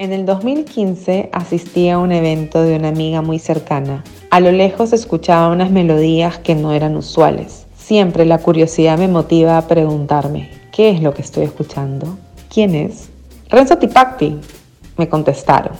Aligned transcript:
En 0.00 0.12
el 0.12 0.26
2015 0.26 1.28
asistí 1.32 1.88
a 1.88 1.98
un 1.98 2.12
evento 2.12 2.62
de 2.62 2.76
una 2.76 2.86
amiga 2.86 3.20
muy 3.20 3.40
cercana. 3.40 4.04
A 4.30 4.38
lo 4.38 4.52
lejos 4.52 4.92
escuchaba 4.92 5.48
unas 5.48 5.72
melodías 5.72 6.38
que 6.38 6.54
no 6.54 6.72
eran 6.72 6.96
usuales. 6.96 7.66
Siempre 7.76 8.24
la 8.24 8.38
curiosidad 8.38 8.96
me 8.96 9.08
motiva 9.08 9.58
a 9.58 9.66
preguntarme, 9.66 10.50
¿qué 10.70 10.90
es 10.90 11.02
lo 11.02 11.14
que 11.14 11.22
estoy 11.22 11.42
escuchando? 11.42 12.16
¿Quién 12.48 12.76
es? 12.76 13.08
Renzo 13.48 13.78
Tipacti, 13.78 14.36
me 14.96 15.08
contestaron. 15.08 15.72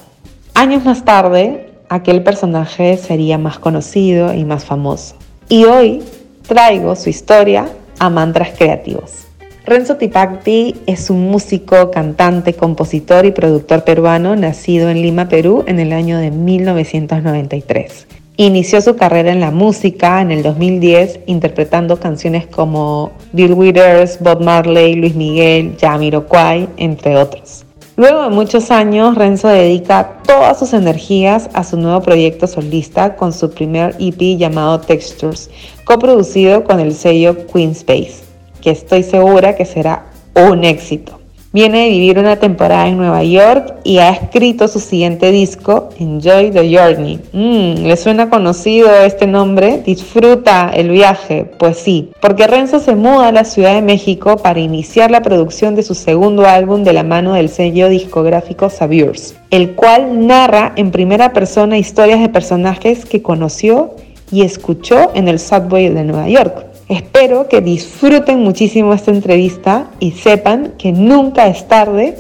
Años 0.53 0.85
más 0.85 1.05
tarde, 1.05 1.71
aquel 1.89 2.25
personaje 2.25 2.97
sería 2.97 3.39
más 3.39 3.61
conocido 3.61 4.35
y 4.35 4.45
más 4.45 4.65
famoso. 4.65 5.15
Y 5.49 5.65
hoy 5.65 6.03
traigo 6.43 6.97
su 6.97 7.09
historia 7.09 7.69
a 8.01 8.11
mantras 8.11 8.51
creativos. 8.59 9.28
Renzo 9.69 9.97
Tipacti 9.97 10.77
es 10.87 11.11
un 11.11 11.29
músico, 11.29 11.91
cantante, 11.91 12.55
compositor 12.55 13.27
y 13.27 13.33
productor 13.33 13.85
peruano 13.85 14.35
nacido 14.35 14.89
en 14.89 15.03
Lima, 15.03 15.29
Perú 15.29 15.63
en 15.67 15.79
el 15.79 15.93
año 15.93 16.17
de 16.17 16.31
1993. 16.31 18.07
Inició 18.39 18.81
su 18.81 18.97
carrera 18.97 19.31
en 19.31 19.41
la 19.41 19.51
música 19.51 20.23
en 20.23 20.31
el 20.31 20.43
2010 20.43 21.21
interpretando 21.27 22.01
canciones 22.01 22.47
como 22.47 23.13
Bill 23.35 23.53
Withers, 23.53 24.19
Bob 24.21 24.41
Marley, 24.43 24.95
Luis 24.95 25.15
Miguel, 25.15 25.77
Jamiroquai, 25.79 26.67
entre 26.79 27.19
otros. 27.19 27.67
Luego 27.97 28.23
de 28.23 28.31
muchos 28.31 28.71
años, 28.71 29.17
Renzo 29.17 29.49
dedica 29.49 30.23
todas 30.27 30.59
sus 30.59 30.73
energías 30.73 31.51
a 31.53 31.63
su 31.63 31.77
nuevo 31.77 32.01
proyecto 32.01 32.47
solista 32.47 33.17
con 33.17 33.35
su 33.35 33.51
primer 33.51 33.95
EP 33.99 34.39
llamado 34.39 34.81
Textures, 34.81 35.51
coproducido 35.85 36.65
con 36.65 36.81
el 36.81 36.95
sello 36.95 37.47
Queen 37.49 37.73
Space 37.73 38.28
que 38.61 38.71
estoy 38.71 39.03
segura 39.03 39.57
que 39.57 39.65
será 39.65 40.07
un 40.35 40.65
éxito. 40.65 41.19
Viene 41.51 41.85
de 41.85 41.89
vivir 41.89 42.19
una 42.19 42.37
temporada 42.37 42.89
en 42.89 42.99
Nueva 42.99 43.25
York 43.25 43.77
y 43.83 43.99
ha 43.99 44.11
escrito 44.11 44.69
su 44.69 44.81
siguiente 44.81 45.33
disco, 45.33 45.89
Enjoy 45.99 46.51
the 46.51 46.77
Journey. 46.77 47.21
Mm, 47.33 47.87
¿Le 47.87 47.97
suena 47.97 48.29
conocido 48.29 48.91
este 49.03 49.27
nombre? 49.27 49.83
Disfruta 49.85 50.71
el 50.75 50.91
viaje. 50.91 51.51
Pues 51.59 51.79
sí, 51.79 52.11
porque 52.21 52.47
Renzo 52.47 52.81
se 52.81 52.95
muda 52.95 53.29
a 53.29 53.33
la 53.33 53.45
Ciudad 53.45 53.75
de 53.75 53.81
México 53.81 54.37
para 54.37 54.61
iniciar 54.61 55.11
la 55.11 55.23
producción 55.23 55.75
de 55.75 55.83
su 55.83 55.95
segundo 55.95 56.45
álbum 56.45 56.85
de 56.85 56.93
la 56.93 57.03
mano 57.03 57.33
del 57.33 57.49
sello 57.49 57.89
discográfico 57.89 58.69
Saviors, 58.69 59.35
el 59.51 59.75
cual 59.75 60.27
narra 60.27 60.75
en 60.77 60.91
primera 60.91 61.33
persona 61.33 61.79
historias 61.79 62.21
de 62.21 62.29
personajes 62.29 63.07
que 63.07 63.23
conoció 63.23 63.95
y 64.31 64.43
escuchó 64.43 65.13
en 65.15 65.29
el 65.29 65.39
subway 65.39 65.89
de 65.89 66.05
Nueva 66.05 66.29
York. 66.29 66.68
Espero 66.89 67.49
que 67.51 67.61
disfruten 67.61 68.39
muchísimo 68.39 68.95
esta 68.95 69.11
entrevista 69.11 69.91
y 70.01 70.13
sepan 70.13 70.73
que 70.79 70.91
nunca 70.91 71.47
es 71.47 71.69
tarde 71.69 72.17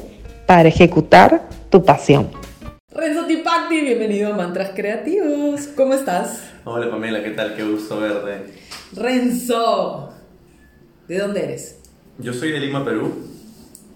para 0.46 0.68
ejecutar 0.68 1.48
tu 1.70 1.86
pasión. 1.86 2.28
Renzo 2.94 3.24
Tipacti, 3.24 3.80
bienvenido 3.80 4.30
a 4.30 4.36
Mantras 4.36 4.72
Creativos. 4.76 5.68
¿Cómo 5.68 5.94
estás? 5.94 6.50
Hola 6.66 6.90
Pamela, 6.90 7.22
¿qué 7.22 7.30
tal? 7.30 7.56
Qué 7.56 7.62
gusto 7.62 7.98
verte. 7.98 8.52
Renzo, 8.92 10.12
¿de 11.08 11.18
dónde 11.18 11.44
eres? 11.44 11.80
Yo 12.18 12.34
soy 12.34 12.50
de 12.50 12.60
Lima, 12.60 12.84
Perú. 12.84 13.10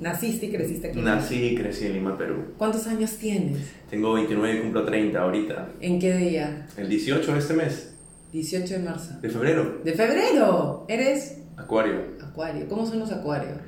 ¿Naciste 0.01 0.47
y 0.47 0.53
creciste 0.53 0.89
aquí? 0.89 1.01
Nací 1.01 1.49
y 1.49 1.55
crecí 1.55 1.85
en 1.85 1.93
Lima, 1.93 2.17
Perú. 2.17 2.55
¿Cuántos 2.57 2.87
años 2.87 3.11
tienes? 3.19 3.59
Tengo 3.91 4.15
29 4.15 4.57
y 4.57 4.61
cumplo 4.63 4.85
30 4.87 5.21
ahorita. 5.21 5.69
¿En 5.83 6.01
qué 6.01 6.17
día? 6.17 6.67
El 6.79 6.89
18 6.89 7.31
de 7.31 7.39
este 7.39 7.53
mes. 7.53 7.92
18 8.33 8.75
de 8.75 8.81
marzo. 8.81 9.21
De 9.21 9.29
febrero. 9.29 9.81
¿De 9.85 9.93
febrero? 9.93 10.87
¿Eres? 10.89 11.39
Acuario. 11.57 12.01
Acuario. 12.23 12.67
¿Cómo 12.69 12.87
son 12.87 13.01
los 13.01 13.13
acuarios? 13.13 13.59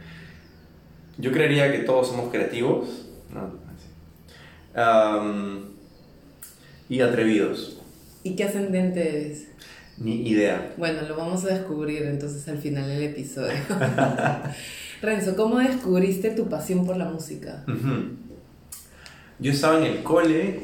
Yo 1.18 1.30
creería 1.30 1.70
que 1.70 1.80
todos 1.80 2.08
somos 2.08 2.30
creativos. 2.30 3.06
y 6.88 7.00
atrevidos. 7.00 7.80
¿Y 8.22 8.36
qué 8.36 8.44
ascendente 8.44 9.08
eres? 9.08 9.48
Ni 9.98 10.28
idea. 10.28 10.72
Bueno, 10.76 11.02
lo 11.06 11.16
vamos 11.16 11.44
a 11.44 11.48
descubrir 11.48 12.02
entonces 12.02 12.48
al 12.48 12.58
final 12.58 12.88
del 12.88 13.02
episodio. 13.02 13.52
Renzo, 15.02 15.36
¿cómo 15.36 15.58
descubriste 15.58 16.30
tu 16.30 16.48
pasión 16.48 16.86
por 16.86 16.96
la 16.96 17.04
música? 17.04 17.64
Yo 19.38 19.52
estaba 19.52 19.78
en 19.78 19.84
el 19.84 20.02
cole, 20.02 20.60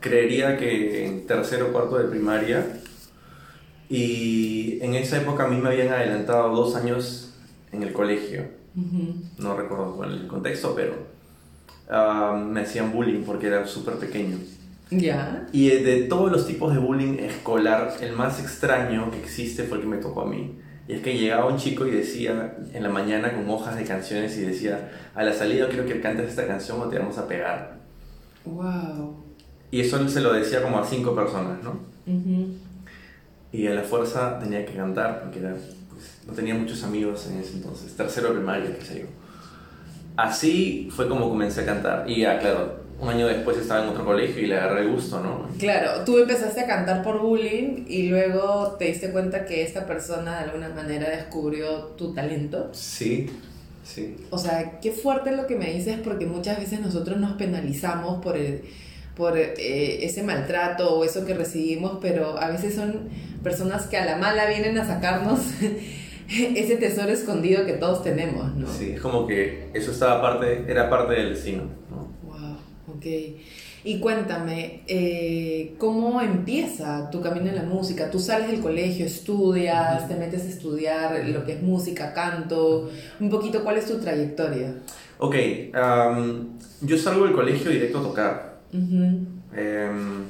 creería 0.00 0.56
que 0.56 1.06
en 1.06 1.26
tercero 1.26 1.68
o 1.68 1.72
cuarto 1.72 1.98
de 1.98 2.08
primaria, 2.08 2.66
y 3.88 4.78
en 4.82 4.94
esa 4.94 5.18
época 5.18 5.44
a 5.44 5.48
mí 5.48 5.56
me 5.56 5.68
habían 5.68 5.88
adelantado 5.88 6.54
dos 6.54 6.76
años 6.76 7.34
en 7.72 7.82
el 7.82 7.92
colegio. 7.92 8.44
No 9.38 9.56
recuerdo 9.56 10.04
el 10.04 10.26
contexto, 10.26 10.74
pero 10.74 10.94
ah, 11.90 12.40
me 12.48 12.60
hacían 12.60 12.92
bullying 12.92 13.22
porque 13.24 13.48
era 13.48 13.66
súper 13.66 13.94
pequeño. 13.94 14.36
Ya. 14.90 15.46
Y 15.52 15.68
de 15.68 16.02
todos 16.02 16.30
los 16.30 16.46
tipos 16.46 16.72
de 16.72 16.78
bullying 16.78 17.18
escolar, 17.18 17.94
el 18.00 18.12
más 18.12 18.40
extraño 18.40 19.10
que 19.10 19.18
existe 19.18 19.64
fue 19.64 19.78
el 19.78 19.84
que 19.84 19.90
me 19.90 19.96
tocó 19.98 20.22
a 20.22 20.26
mí. 20.26 20.58
Y 20.86 20.94
es 20.94 21.02
que 21.02 21.18
llegaba 21.18 21.46
un 21.46 21.58
chico 21.58 21.86
y 21.86 21.90
decía 21.90 22.56
en 22.72 22.82
la 22.82 22.88
mañana 22.88 23.34
con 23.34 23.48
hojas 23.50 23.76
de 23.76 23.84
canciones 23.84 24.36
y 24.38 24.42
decía, 24.42 24.90
a 25.14 25.22
la 25.22 25.34
salida 25.34 25.68
quiero 25.68 25.84
que 25.84 26.00
cantes 26.00 26.30
esta 26.30 26.46
canción 26.46 26.80
o 26.80 26.88
te 26.88 26.98
vamos 26.98 27.18
a 27.18 27.26
pegar. 27.26 27.78
Wow. 28.44 29.16
Y 29.70 29.80
eso 29.80 30.08
se 30.08 30.20
lo 30.20 30.32
decía 30.32 30.62
como 30.62 30.78
a 30.78 30.86
cinco 30.86 31.14
personas, 31.14 31.58
¿no? 31.62 31.80
Y 33.52 33.66
a 33.66 33.74
la 33.74 33.82
fuerza 33.82 34.38
tenía 34.38 34.64
que 34.66 34.74
cantar 34.74 35.20
porque 35.22 35.38
era, 35.38 35.54
pues, 35.90 36.18
no 36.26 36.32
tenía 36.32 36.54
muchos 36.54 36.82
amigos 36.84 37.26
en 37.30 37.38
ese 37.38 37.54
entonces, 37.54 37.96
tercero 37.96 38.28
de 38.28 38.34
primaria, 38.34 38.76
qué 38.78 38.84
sé 38.84 39.00
yo. 39.00 39.06
Así 40.16 40.88
fue 40.94 41.08
como 41.08 41.28
comencé 41.28 41.62
a 41.62 41.66
cantar. 41.66 42.10
Y 42.10 42.20
ya, 42.20 42.38
claro, 42.38 42.80
un 43.00 43.08
año 43.08 43.26
después 43.26 43.56
estaba 43.56 43.84
en 43.84 43.90
otro 43.90 44.04
colegio 44.04 44.42
y 44.42 44.46
le 44.48 44.56
agarré 44.56 44.86
gusto, 44.88 45.20
¿no? 45.20 45.48
Claro, 45.58 46.04
tú 46.04 46.18
empezaste 46.18 46.60
a 46.60 46.66
cantar 46.66 47.02
por 47.02 47.20
bullying 47.20 47.84
y 47.86 48.08
luego 48.08 48.76
te 48.78 48.86
diste 48.86 49.10
cuenta 49.10 49.44
que 49.44 49.62
esta 49.62 49.86
persona 49.86 50.38
de 50.38 50.44
alguna 50.44 50.68
manera 50.70 51.08
descubrió 51.08 51.94
tu 51.96 52.12
talento. 52.12 52.70
Sí, 52.72 53.30
sí. 53.84 54.16
O 54.30 54.38
sea, 54.38 54.80
qué 54.80 54.90
fuerte 54.90 55.30
lo 55.30 55.46
que 55.46 55.54
me 55.54 55.72
dices 55.72 55.98
porque 56.02 56.26
muchas 56.26 56.58
veces 56.58 56.80
nosotros 56.80 57.18
nos 57.18 57.34
penalizamos 57.34 58.22
por 58.22 58.36
el 58.36 58.64
por 59.18 59.36
eh, 59.36 60.04
ese 60.04 60.22
maltrato 60.22 60.94
o 60.94 61.04
eso 61.04 61.26
que 61.26 61.34
recibimos, 61.34 61.98
pero 62.00 62.38
a 62.38 62.48
veces 62.48 62.76
son 62.76 63.08
personas 63.42 63.86
que 63.86 63.96
a 63.96 64.04
la 64.06 64.16
mala 64.16 64.46
vienen 64.46 64.78
a 64.78 64.86
sacarnos 64.86 65.40
ese 66.28 66.76
tesoro 66.76 67.10
escondido 67.10 67.66
que 67.66 67.72
todos 67.72 68.04
tenemos, 68.04 68.54
¿no? 68.54 68.72
Sí, 68.72 68.92
es 68.92 69.00
como 69.00 69.26
que 69.26 69.70
eso 69.74 69.90
estaba 69.90 70.22
parte, 70.22 70.64
era 70.68 70.88
parte 70.88 71.14
del 71.14 71.30
destino, 71.30 71.64
¿no? 71.90 72.08
Wow, 72.22 72.96
ok. 72.96 73.06
Y 73.84 74.00
cuéntame, 74.00 74.82
eh, 74.86 75.74
¿cómo 75.78 76.20
empieza 76.20 77.10
tu 77.10 77.20
camino 77.20 77.48
en 77.48 77.56
la 77.56 77.62
música? 77.62 78.10
Tú 78.10 78.20
sales 78.20 78.50
del 78.50 78.60
colegio, 78.60 79.04
estudias, 79.06 80.08
te 80.08 80.14
metes 80.14 80.42
a 80.42 80.48
estudiar 80.48 81.28
lo 81.28 81.44
que 81.44 81.54
es 81.54 81.62
música, 81.62 82.12
canto, 82.12 82.90
un 83.18 83.30
poquito 83.30 83.64
cuál 83.64 83.78
es 83.78 83.86
tu 83.86 83.98
trayectoria. 83.98 84.74
Ok, 85.18 85.34
yo 86.82 86.96
salgo 86.96 87.24
del 87.24 87.34
colegio 87.34 87.70
directo 87.70 87.98
a 87.98 88.02
tocar. 88.02 88.57
Em, 88.72 90.24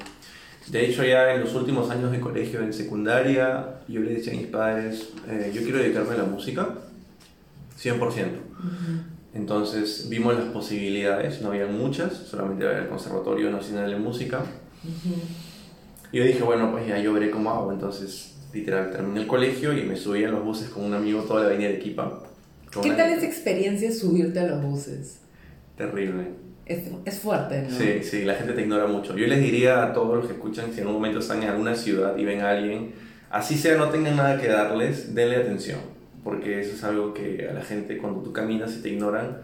de 0.69 0.85
hecho, 0.85 1.03
ya 1.03 1.33
en 1.33 1.41
los 1.41 1.55
últimos 1.55 1.89
años 1.89 2.11
de 2.11 2.19
colegio, 2.19 2.61
en 2.61 2.73
secundaria, 2.73 3.81
yo 3.87 4.01
le 4.01 4.13
decía 4.13 4.33
a 4.33 4.35
mis 4.35 4.47
padres, 4.47 5.09
eh, 5.27 5.51
yo 5.53 5.63
quiero 5.63 5.79
dedicarme 5.79 6.13
a 6.13 6.17
la 6.17 6.23
música, 6.25 6.75
100%. 7.77 8.39
Entonces 9.33 10.07
vimos 10.09 10.35
las 10.35 10.45
posibilidades, 10.45 11.41
no 11.41 11.49
había 11.49 11.67
muchas, 11.67 12.13
solamente 12.13 12.67
había 12.67 12.79
el 12.79 12.87
Conservatorio 12.87 13.51
Nacional 13.51 13.89
de 13.89 13.97
Música. 13.97 14.43
Y 16.11 16.17
yo 16.17 16.23
dije, 16.23 16.43
bueno, 16.43 16.71
pues 16.71 16.87
ya 16.87 16.99
yo 16.99 17.13
veré 17.13 17.29
cómo 17.29 17.51
hago. 17.51 17.71
Entonces, 17.71 18.35
literal, 18.53 18.91
terminé 18.91 19.21
el 19.21 19.27
colegio 19.27 19.77
y 19.77 19.83
me 19.83 19.95
subí 19.95 20.23
a 20.23 20.29
los 20.29 20.43
buses 20.43 20.69
con 20.69 20.83
un 20.83 20.93
amigo 20.93 21.21
toda 21.21 21.41
la 21.41 21.47
avenida 21.49 21.69
de 21.69 21.75
Equipa. 21.75 22.23
¿Qué 22.81 22.91
tal 22.91 23.11
esa 23.11 23.25
experiencia 23.25 23.91
subirte 23.91 24.39
a 24.39 24.47
los 24.47 24.63
buses? 24.63 25.19
Terrible 25.77 26.48
es, 26.69 27.19
fuerte, 27.19 27.63
¿no? 27.63 27.75
Sí, 27.75 28.03
sí, 28.03 28.25
la 28.25 28.35
gente 28.35 28.53
te 28.53 28.61
ignora 28.61 28.85
mucho. 28.85 29.17
Yo 29.17 29.25
les 29.25 29.41
diría 29.41 29.83
a 29.83 29.93
todos 29.93 30.17
los 30.17 30.27
que 30.27 30.33
escuchan, 30.33 30.71
si 30.71 30.81
en 30.81 30.87
un 30.87 30.93
momento 30.93 31.19
están 31.19 31.41
en 31.41 31.49
alguna 31.49 31.75
ciudad 31.75 32.15
y 32.15 32.23
ven 32.23 32.41
a 32.41 32.51
alguien, 32.51 32.93
así 33.31 33.57
sea, 33.57 33.75
no 33.75 33.89
tengan 33.89 34.15
nada 34.15 34.39
que 34.39 34.47
darles, 34.47 35.15
denle 35.15 35.37
atención, 35.37 35.79
porque 36.23 36.59
eso 36.59 36.75
es 36.75 36.83
algo 36.83 37.13
que 37.13 37.47
a 37.49 37.53
la 37.53 37.61
gente, 37.61 37.97
cuando 37.97 38.21
tú 38.21 38.31
caminas 38.31 38.75
y 38.75 38.81
te 38.83 38.89
ignoran, 38.89 39.39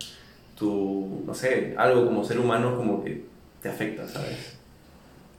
tú, 0.56 1.24
no 1.26 1.34
sé, 1.34 1.74
algo 1.78 2.06
como 2.06 2.24
ser 2.24 2.40
humano 2.40 2.78
como 2.78 3.04
que 3.04 3.24
te 3.62 3.70
afecta, 3.70 4.08
¿sabes? 4.08 4.54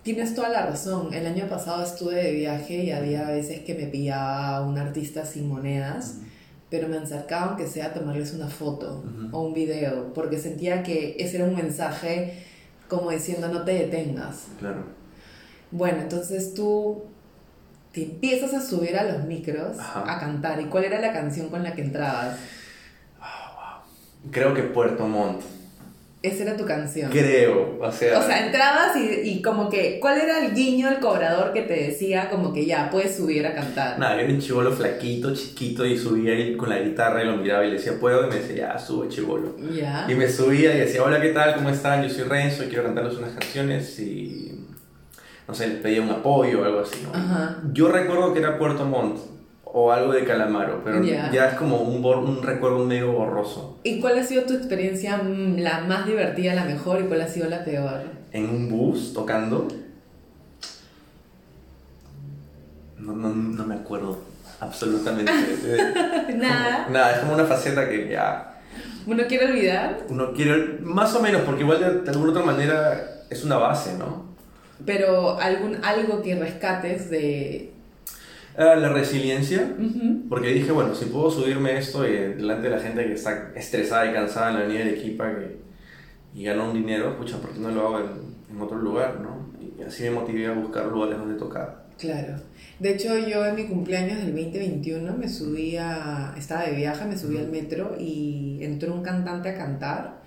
Tienes 0.03 0.35
toda 0.35 0.49
la 0.49 0.67
razón. 0.67 1.15
El 1.15 1.27
año 1.27 1.49
pasado 1.49 1.85
estuve 1.85 2.17
de 2.17 2.33
viaje 2.33 2.85
y 2.85 2.91
había 2.91 3.31
veces 3.31 3.61
que 3.61 3.75
me 3.75 3.87
pillaba 3.87 4.61
un 4.67 4.79
artista 4.79 5.25
sin 5.25 5.49
monedas 5.49 6.19
pero 6.71 6.89
me 6.89 6.97
acercaba 6.97 7.47
aunque 7.47 7.67
sea 7.67 7.87
a 7.87 7.95
tomarles 7.95 8.33
una 8.33 8.49
foto 8.49 9.05
o 9.33 9.43
un 9.43 9.55
video, 9.55 10.13
porque 10.13 10.39
sentía 10.39 10.83
que 10.83 11.17
ese 11.19 11.37
era 11.37 11.45
un 11.45 11.55
mensaje 11.55 12.45
como 12.89 13.11
diciendo 13.11 13.49
no 13.49 13.63
te 13.63 13.73
detengas. 13.73 14.47
Claro. 14.59 14.85
Bueno, 15.71 16.03
entonces 16.03 16.55
tú 16.55 17.05
te 17.93 18.03
empiezas 18.05 18.55
a 18.55 18.61
subir 18.61 18.97
a 18.97 19.05
los 19.05 19.25
micros 19.25 19.77
a 19.79 20.19
cantar. 20.21 20.61
¿Y 20.61 20.67
cuál 20.67 20.85
era 20.85 21.01
la 21.01 21.13
canción 21.13 21.49
con 21.49 21.63
la 21.63 21.75
que 21.75 21.83
entrabas? 21.83 22.37
Creo 24.31 24.55
que 24.55 24.63
Puerto 24.63 25.07
Montt. 25.07 25.43
Esa 26.29 26.43
era 26.43 26.57
tu 26.57 26.65
canción. 26.65 27.11
Creo, 27.11 27.79
o 27.81 27.93
sea... 27.93 28.19
O 28.19 28.23
sea, 28.23 28.47
entrabas 28.47 28.97
y, 28.97 29.29
y, 29.29 29.43
como 29.43 29.69
que, 29.69 29.99
¿cuál 30.01 30.21
era 30.21 30.45
el 30.45 30.55
guiño, 30.55 30.89
el 30.89 30.99
cobrador 30.99 31.53
que 31.53 31.63
te 31.63 31.75
decía 31.75 32.29
como 32.31 32.53
que 32.53 32.67
ya, 32.67 32.91
puedes 32.91 33.17
subir 33.17 33.47
a 33.47 33.55
cantar? 33.55 33.99
Nada, 33.99 34.17
yo 34.17 34.23
era 34.23 34.33
un 34.33 34.41
chivolo 34.41 34.73
flaquito, 34.73 35.35
chiquito, 35.35 35.85
y 35.85 35.99
subía 35.99 36.33
ahí 36.33 36.57
con 36.57 36.69
la 36.69 36.79
guitarra 36.79 37.23
y 37.23 37.27
lo 37.27 37.37
miraba 37.37 37.65
y 37.65 37.69
le 37.69 37.75
decía, 37.75 37.99
¿puedo? 37.99 38.27
Y 38.27 38.31
me 38.31 38.37
decía, 38.37 38.73
ya, 38.73 38.79
sube, 38.79 39.09
chivolo. 39.09 39.57
Ya. 39.73 40.07
Y 40.09 40.15
me 40.15 40.29
subía 40.29 40.75
y 40.75 40.81
decía, 40.81 41.03
hola, 41.03 41.21
¿qué 41.21 41.31
tal? 41.31 41.55
¿Cómo 41.55 41.71
están? 41.71 42.03
Yo 42.03 42.11
soy 42.11 42.25
Renzo 42.25 42.65
y 42.65 42.67
quiero 42.67 42.85
cantarles 42.85 43.17
unas 43.17 43.33
canciones 43.33 43.99
y... 43.99 44.53
No 45.49 45.55
sé, 45.55 45.69
les 45.69 45.79
pedía 45.79 46.03
un 46.03 46.11
apoyo 46.11 46.63
o 46.63 46.65
algo 46.65 46.81
así, 46.81 47.05
¿no? 47.05 47.17
Ajá. 47.17 47.63
Yo 47.73 47.89
recuerdo 47.89 48.33
que 48.33 48.41
era 48.41 48.59
Puerto 48.59 48.85
Montt 48.85 49.36
o 49.79 49.93
algo 49.93 50.13
de 50.15 50.25
Calamaro, 50.25 50.81
pero 50.83 51.03
Ya. 51.03 51.31
ya 51.31 51.49
es 51.51 51.55
como 51.57 51.83
un, 51.83 52.03
un 52.03 52.43
recuerdo 52.43 52.79
medio 52.87 53.13
borroso. 53.13 53.79
¿Y 53.83 54.01
cuál 54.01 54.19
ha 54.19 54.23
sido 54.25 54.45
tu 54.45 54.55
experiencia 54.55 55.19
mm, 55.19 55.59
la 55.59 55.81
más 55.81 56.07
divertida, 56.07 56.55
la 56.55 56.65
mejor, 56.65 57.03
y 57.03 57.05
cuál 57.05 57.21
ha 57.21 57.29
sido 57.29 57.51
la 57.51 57.63
peor? 57.63 58.01
En 58.33 58.49
un 58.49 58.71
bus 58.71 59.13
tocando. 59.13 59.69
No, 62.99 63.13
no, 63.13 63.29
no 63.29 63.67
me 63.67 63.75
acuerdo 63.75 64.19
absolutamente. 64.61 65.31
Nada. 66.37 66.89
Nada, 66.91 67.13
es 67.13 67.19
como 67.19 67.35
una 67.35 67.45
faceta 67.45 67.87
que 67.87 68.09
ya 68.09 68.55
¿Uno 69.07 69.25
quiere 69.29 69.45
olvidar? 69.45 69.99
uno 70.09 70.33
quiere, 70.33 70.79
más 70.81 71.15
o 71.15 71.21
menos, 71.21 71.43
porque 71.43 71.63
igual 71.65 71.81
de, 71.81 72.01
de 72.01 72.11
alguna 72.11 72.31
otra 72.31 72.45
manera 72.45 73.25
es 73.29 73.45
una 73.45 73.59
base, 73.59 73.97
¿no? 73.99 74.25
Pero 74.87 75.39
algún, 75.39 75.77
algo 75.85 76.23
que 76.23 76.35
rescates 76.35 77.11
de... 77.11 77.73
La 78.57 78.89
resiliencia, 78.89 79.75
porque 80.31 80.49
dije, 80.49 80.73
bueno, 80.73 80.95
si 80.95 81.07
puedo 81.07 81.31
subirme 81.31 81.77
esto 81.77 82.07
y 82.07 82.13
delante 82.13 82.71
de 82.71 82.77
la 82.77 82.81
gente 82.81 83.05
que 83.05 83.13
está 83.13 83.53
estresada 83.55 84.11
y 84.11 84.15
cansada 84.15 84.49
en 84.49 84.55
la 84.55 84.61
avenida 84.61 84.85
de 84.85 84.91
Arequipa 84.93 85.31
que, 85.35 85.57
y 86.35 86.45
gana 86.45 86.65
un 86.65 86.73
dinero, 86.73 87.17
pucha, 87.19 87.39
¿por 87.39 87.51
qué 87.51 87.61
no 87.61 87.71
lo 87.71 87.87
hago 87.87 87.99
en, 88.01 88.55
en 88.55 88.61
otro 88.61 88.79
lugar, 88.79 89.21
no? 89.21 89.47
Y 89.61 89.83
así 89.83 90.05
me 90.05 90.11
motivé 90.11 90.47
a 90.47 90.53
buscar 90.53 90.87
lugares 90.87 91.19
donde 91.19 91.35
tocar. 91.35 91.87
Claro. 91.99 92.35
De 92.79 92.93
hecho, 92.93 93.17
yo 93.19 93.45
en 93.47 93.55
mi 93.55 93.65
cumpleaños 93.65 94.19
del 94.19 94.35
2021 94.35 95.17
me 95.17 95.29
subí 95.29 95.77
a... 95.77 96.35
Estaba 96.37 96.65
de 96.65 96.73
viaje, 96.73 97.07
me 97.07 97.17
subí 97.17 97.39
al 97.39 97.49
metro 97.49 97.97
y 97.99 98.59
entró 98.61 98.93
un 98.95 99.03
cantante 99.03 99.49
a 99.49 99.57
cantar. 99.57 100.23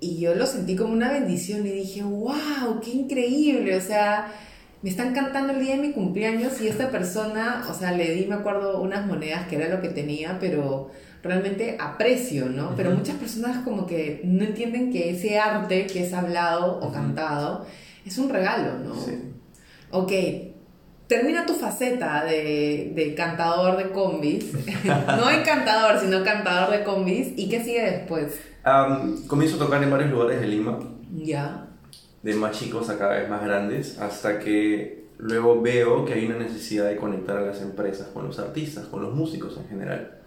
Y 0.00 0.18
yo 0.18 0.34
lo 0.34 0.46
sentí 0.46 0.74
como 0.74 0.92
una 0.92 1.12
bendición 1.12 1.64
y 1.66 1.70
dije, 1.70 2.02
wow, 2.02 2.80
qué 2.82 2.90
increíble. 2.90 3.76
O 3.76 3.80
sea, 3.80 4.32
me 4.82 4.90
están 4.90 5.12
cantando 5.12 5.52
el 5.52 5.60
día 5.60 5.76
de 5.76 5.82
mi 5.82 5.92
cumpleaños 5.92 6.60
y 6.60 6.68
esta 6.68 6.90
persona, 6.90 7.66
o 7.68 7.74
sea, 7.74 7.92
le 7.92 8.14
di, 8.14 8.26
me 8.26 8.36
acuerdo, 8.36 8.80
unas 8.80 9.06
monedas 9.06 9.48
que 9.48 9.56
era 9.56 9.68
lo 9.68 9.82
que 9.82 9.88
tenía, 9.88 10.38
pero 10.38 10.90
realmente 11.22 11.76
aprecio, 11.80 12.46
¿no? 12.46 12.74
Pero 12.76 12.92
muchas 12.92 13.16
personas 13.16 13.64
como 13.64 13.86
que 13.86 14.20
no 14.24 14.44
entienden 14.44 14.92
que 14.92 15.10
ese 15.10 15.38
arte 15.38 15.86
que 15.86 16.04
es 16.04 16.12
hablado 16.12 16.78
o 16.80 16.92
cantado 16.92 17.66
es 18.06 18.18
un 18.18 18.28
regalo, 18.28 18.78
¿no? 18.78 18.94
Sí. 18.94 19.18
Ok, 19.90 20.12
termina 21.08 21.44
tu 21.44 21.54
faceta 21.54 22.24
de, 22.24 22.92
de 22.94 23.14
cantador 23.16 23.76
de 23.78 23.90
combis. 23.90 24.52
no 24.84 25.26
de 25.26 25.42
cantador, 25.42 25.98
sino 25.98 26.22
cantador 26.22 26.70
de 26.70 26.84
combis. 26.84 27.32
¿Y 27.36 27.48
qué 27.48 27.64
sigue 27.64 27.82
después? 27.82 28.40
Am, 28.62 29.26
comienzo 29.26 29.56
a 29.56 29.58
tocar 29.58 29.82
en 29.82 29.90
varios 29.90 30.10
lugares 30.10 30.40
de 30.40 30.46
Lima, 30.46 30.78
Ya. 31.12 31.67
De 32.22 32.34
más 32.34 32.58
chicos 32.58 32.88
a 32.90 32.98
cada 32.98 33.18
vez 33.18 33.28
más 33.28 33.44
grandes, 33.44 33.98
hasta 33.98 34.38
que 34.38 35.06
luego 35.18 35.60
veo 35.60 36.04
que 36.04 36.14
hay 36.14 36.26
una 36.26 36.38
necesidad 36.38 36.88
de 36.88 36.96
conectar 36.96 37.36
a 37.36 37.42
las 37.42 37.60
empresas 37.62 38.08
con 38.08 38.26
los 38.26 38.38
artistas, 38.38 38.86
con 38.86 39.02
los 39.02 39.14
músicos 39.14 39.56
en 39.56 39.68
general. 39.68 40.18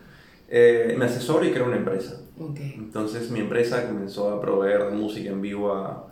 Eh, 0.49 0.95
me 0.97 1.05
asesoro 1.05 1.45
y 1.45 1.51
creo 1.51 1.65
una 1.65 1.77
empresa. 1.77 2.21
Ok. 2.37 2.59
Entonces 2.59 3.31
mi 3.31 3.39
empresa 3.39 3.87
comenzó 3.87 4.29
a 4.31 4.41
proveer 4.41 4.91
música 4.91 5.29
en 5.29 5.41
vivo 5.41 5.73
a 5.73 6.11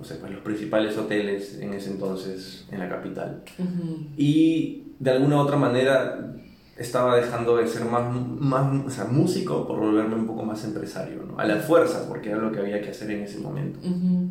no 0.00 0.04
sé, 0.04 0.14
pues, 0.14 0.32
los 0.32 0.40
principales 0.40 0.96
hoteles 0.96 1.58
en 1.60 1.74
ese 1.74 1.90
entonces 1.90 2.66
en 2.70 2.78
la 2.78 2.88
capital. 2.88 3.42
Ujú. 3.58 4.06
Y 4.16 4.94
de 4.98 5.10
alguna 5.10 5.36
u 5.36 5.40
otra 5.40 5.56
manera 5.56 6.36
estaba 6.78 7.16
dejando 7.16 7.58
de 7.58 7.66
ser 7.66 7.84
más, 7.84 8.10
más 8.14 8.86
o 8.86 8.88
sea, 8.88 9.04
músico 9.04 9.66
por 9.66 9.78
volverme 9.78 10.14
un 10.14 10.26
poco 10.26 10.42
más 10.42 10.64
empresario, 10.64 11.22
¿no? 11.24 11.38
a 11.38 11.44
la 11.44 11.56
fuerza, 11.56 12.08
porque 12.08 12.30
era 12.30 12.38
lo 12.38 12.50
que 12.50 12.60
había 12.60 12.80
que 12.80 12.88
hacer 12.88 13.10
en 13.10 13.22
ese 13.22 13.38
momento. 13.40 13.78
Ujú. 13.80 14.30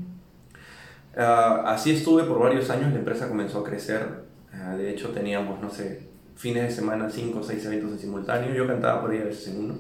Ah, 1.20 1.64
así 1.66 1.92
estuve 1.92 2.24
por 2.24 2.40
varios 2.40 2.70
años, 2.70 2.92
la 2.94 3.00
empresa 3.00 3.28
comenzó 3.28 3.60
a 3.60 3.64
crecer, 3.64 4.30
Ah, 4.52 4.76
de 4.76 4.90
hecho 4.90 5.10
teníamos, 5.10 5.62
no 5.62 5.70
sé, 5.70 6.08
fines 6.36 6.64
de 6.64 6.72
semana, 6.72 7.10
5 7.10 7.40
o 7.40 7.44
6 7.44 7.66
eventos 7.66 7.92
en 7.92 8.00
simultáneo, 8.00 8.54
yo 8.54 8.66
cantaba 8.66 9.02
por 9.02 9.12
ahí 9.12 9.20
a 9.20 9.26
veces 9.26 9.50
en 9.50 9.66
uno. 9.66 9.76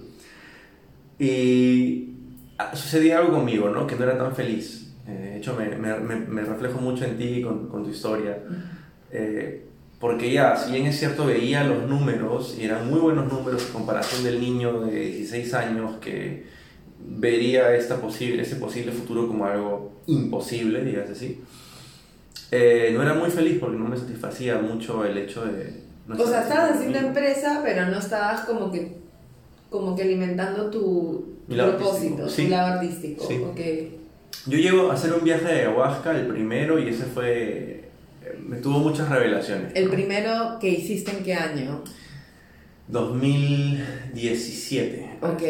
Y 1.18 2.14
ah, 2.58 2.76
sucedía 2.76 3.20
algo 3.20 3.34
conmigo, 3.34 3.70
¿no? 3.70 3.88
Que 3.88 3.96
no 3.96 4.04
era 4.04 4.18
tan 4.18 4.36
feliz. 4.36 4.94
Eh, 5.08 5.12
de 5.12 5.38
hecho, 5.38 5.56
me, 5.56 5.70
me, 5.76 6.00
me, 6.00 6.16
me 6.16 6.42
reflejo 6.44 6.80
mucho 6.80 7.06
en 7.06 7.18
ti 7.18 7.42
con, 7.42 7.68
con 7.68 7.84
tu 7.84 7.90
historia. 7.90 8.38
Eh, 9.12 9.66
porque 10.00 10.32
ya, 10.32 10.56
si 10.56 10.72
bien 10.72 10.86
es 10.86 10.98
cierto, 10.98 11.26
veía 11.26 11.64
los 11.64 11.88
números 11.88 12.56
y 12.58 12.66
eran 12.66 12.90
muy 12.90 13.00
buenos 13.00 13.32
números 13.32 13.66
en 13.66 13.74
comparación 13.74 14.24
del 14.24 14.40
niño 14.40 14.82
de 14.82 14.92
16 14.92 15.54
años 15.56 15.98
que 16.00 16.46
vería 17.08 17.76
esta 17.76 17.98
posible, 17.98 18.42
este 18.42 18.56
posible 18.56 18.92
futuro 18.92 19.28
como 19.28 19.46
algo 19.46 19.92
imposible, 20.08 20.84
digas 20.84 21.08
así. 21.10 21.40
Eh, 22.52 22.92
no 22.94 23.04
era 23.04 23.14
muy 23.14 23.30
feliz 23.30 23.58
porque 23.60 23.78
no 23.78 23.86
me 23.86 23.96
satisfacía 23.98 24.58
mucho 24.58 25.06
el 25.06 25.18
hecho 25.18 25.46
de... 25.46 25.82
no 26.08 26.16
O 26.16 26.28
sea, 26.28 26.42
estabas 26.42 26.72
haciendo 26.72 26.98
empresa, 26.98 27.62
pero 27.64 27.86
no 27.86 28.00
estabas 28.00 28.42
como 28.42 28.72
que, 28.72 28.98
como 29.70 29.96
que 29.96 30.02
alimentando 30.04 30.70
tu 30.70 31.38
lado 31.48 31.78
propósito, 31.78 32.24
artístico, 32.24 32.30
sí. 32.30 32.44
tu 32.46 32.50
lado 32.50 32.74
artístico. 32.74 33.28
Sí. 33.28 33.38
Ok. 33.38 33.60
Yo 34.48 34.58
llego 34.58 34.90
a 34.90 34.94
hacer 34.94 35.14
un 35.14 35.24
viaje 35.24 35.46
de 35.46 35.62
ayahuasca, 35.62 36.12
el 36.12 36.28
primero, 36.28 36.80
y 36.80 36.90
ese 36.90 37.04
fue... 37.04 37.90
Me 38.48 38.58
tuvo 38.58 38.80
muchas 38.80 39.10
revelaciones. 39.10 39.72
El 39.76 39.86
¿no? 39.86 39.92
primero 39.92 40.58
que 40.60 40.70
hiciste 40.70 41.12
en 41.12 41.24
qué 41.24 41.36
año? 41.36 41.84
2017. 42.88 45.20
Ok. 45.22 45.44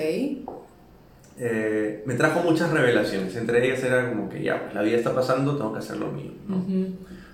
Eh, 1.40 2.04
me 2.06 2.16
trajo 2.16 2.42
muchas 2.42 2.70
revelaciones. 2.72 3.36
Entre 3.36 3.66
ellas 3.66 3.82
era 3.84 4.10
como 4.10 4.28
que 4.30 4.44
ya, 4.44 4.62
pues 4.64 4.76
la 4.76 4.82
vida 4.82 4.98
está 4.98 5.16
pasando, 5.16 5.56
tengo 5.56 5.72
que 5.72 5.80
hacer 5.80 5.98
lo 5.98 6.12
mío. 6.12 6.32
¿no? 6.48 6.58
Ujú. 6.58 6.88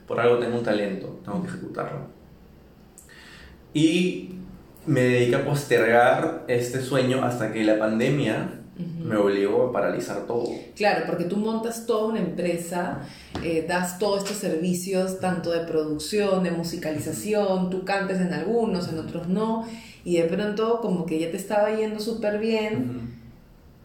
Por 0.07 0.19
algo 0.19 0.37
tengo 0.37 0.57
un 0.57 0.63
talento, 0.63 1.19
tengo 1.25 1.41
que 1.41 1.49
ejecutarlo. 1.49 2.01
Y 3.73 4.35
me 4.85 5.01
dediqué 5.01 5.35
a 5.35 5.45
postergar 5.45 6.43
este 6.47 6.81
sueño 6.81 7.23
hasta 7.25 7.51
que 7.51 7.63
la 7.63 7.79
pandemia 7.79 8.61
Ujú. 8.77 9.05
me 9.07 9.15
obligó 9.17 9.69
a 9.69 9.71
paralizar 9.71 10.27
todo. 10.27 10.49
Claro, 10.75 11.05
porque 11.07 11.23
tú 11.23 11.37
montas 11.37 11.85
toda 11.87 12.07
una 12.07 12.19
empresa, 12.19 12.99
eh, 13.43 13.65
das 13.67 13.97
todos 13.97 14.19
estos 14.23 14.37
servicios, 14.37 15.19
tanto 15.19 15.51
de 15.51 15.61
producción, 15.61 16.43
de 16.43 16.51
musicalización, 16.51 17.69
tú 17.71 17.83
cantes 17.85 18.19
en 18.21 18.33
algunos, 18.33 18.87
en 18.89 18.99
otros 18.99 19.27
no, 19.27 19.65
y 20.03 20.17
de 20.17 20.25
pronto 20.25 20.79
como 20.81 21.05
que 21.05 21.19
ya 21.19 21.31
te 21.31 21.37
estaba 21.37 21.75
yendo 21.75 21.99
súper 21.99 22.37
bien 22.37 23.15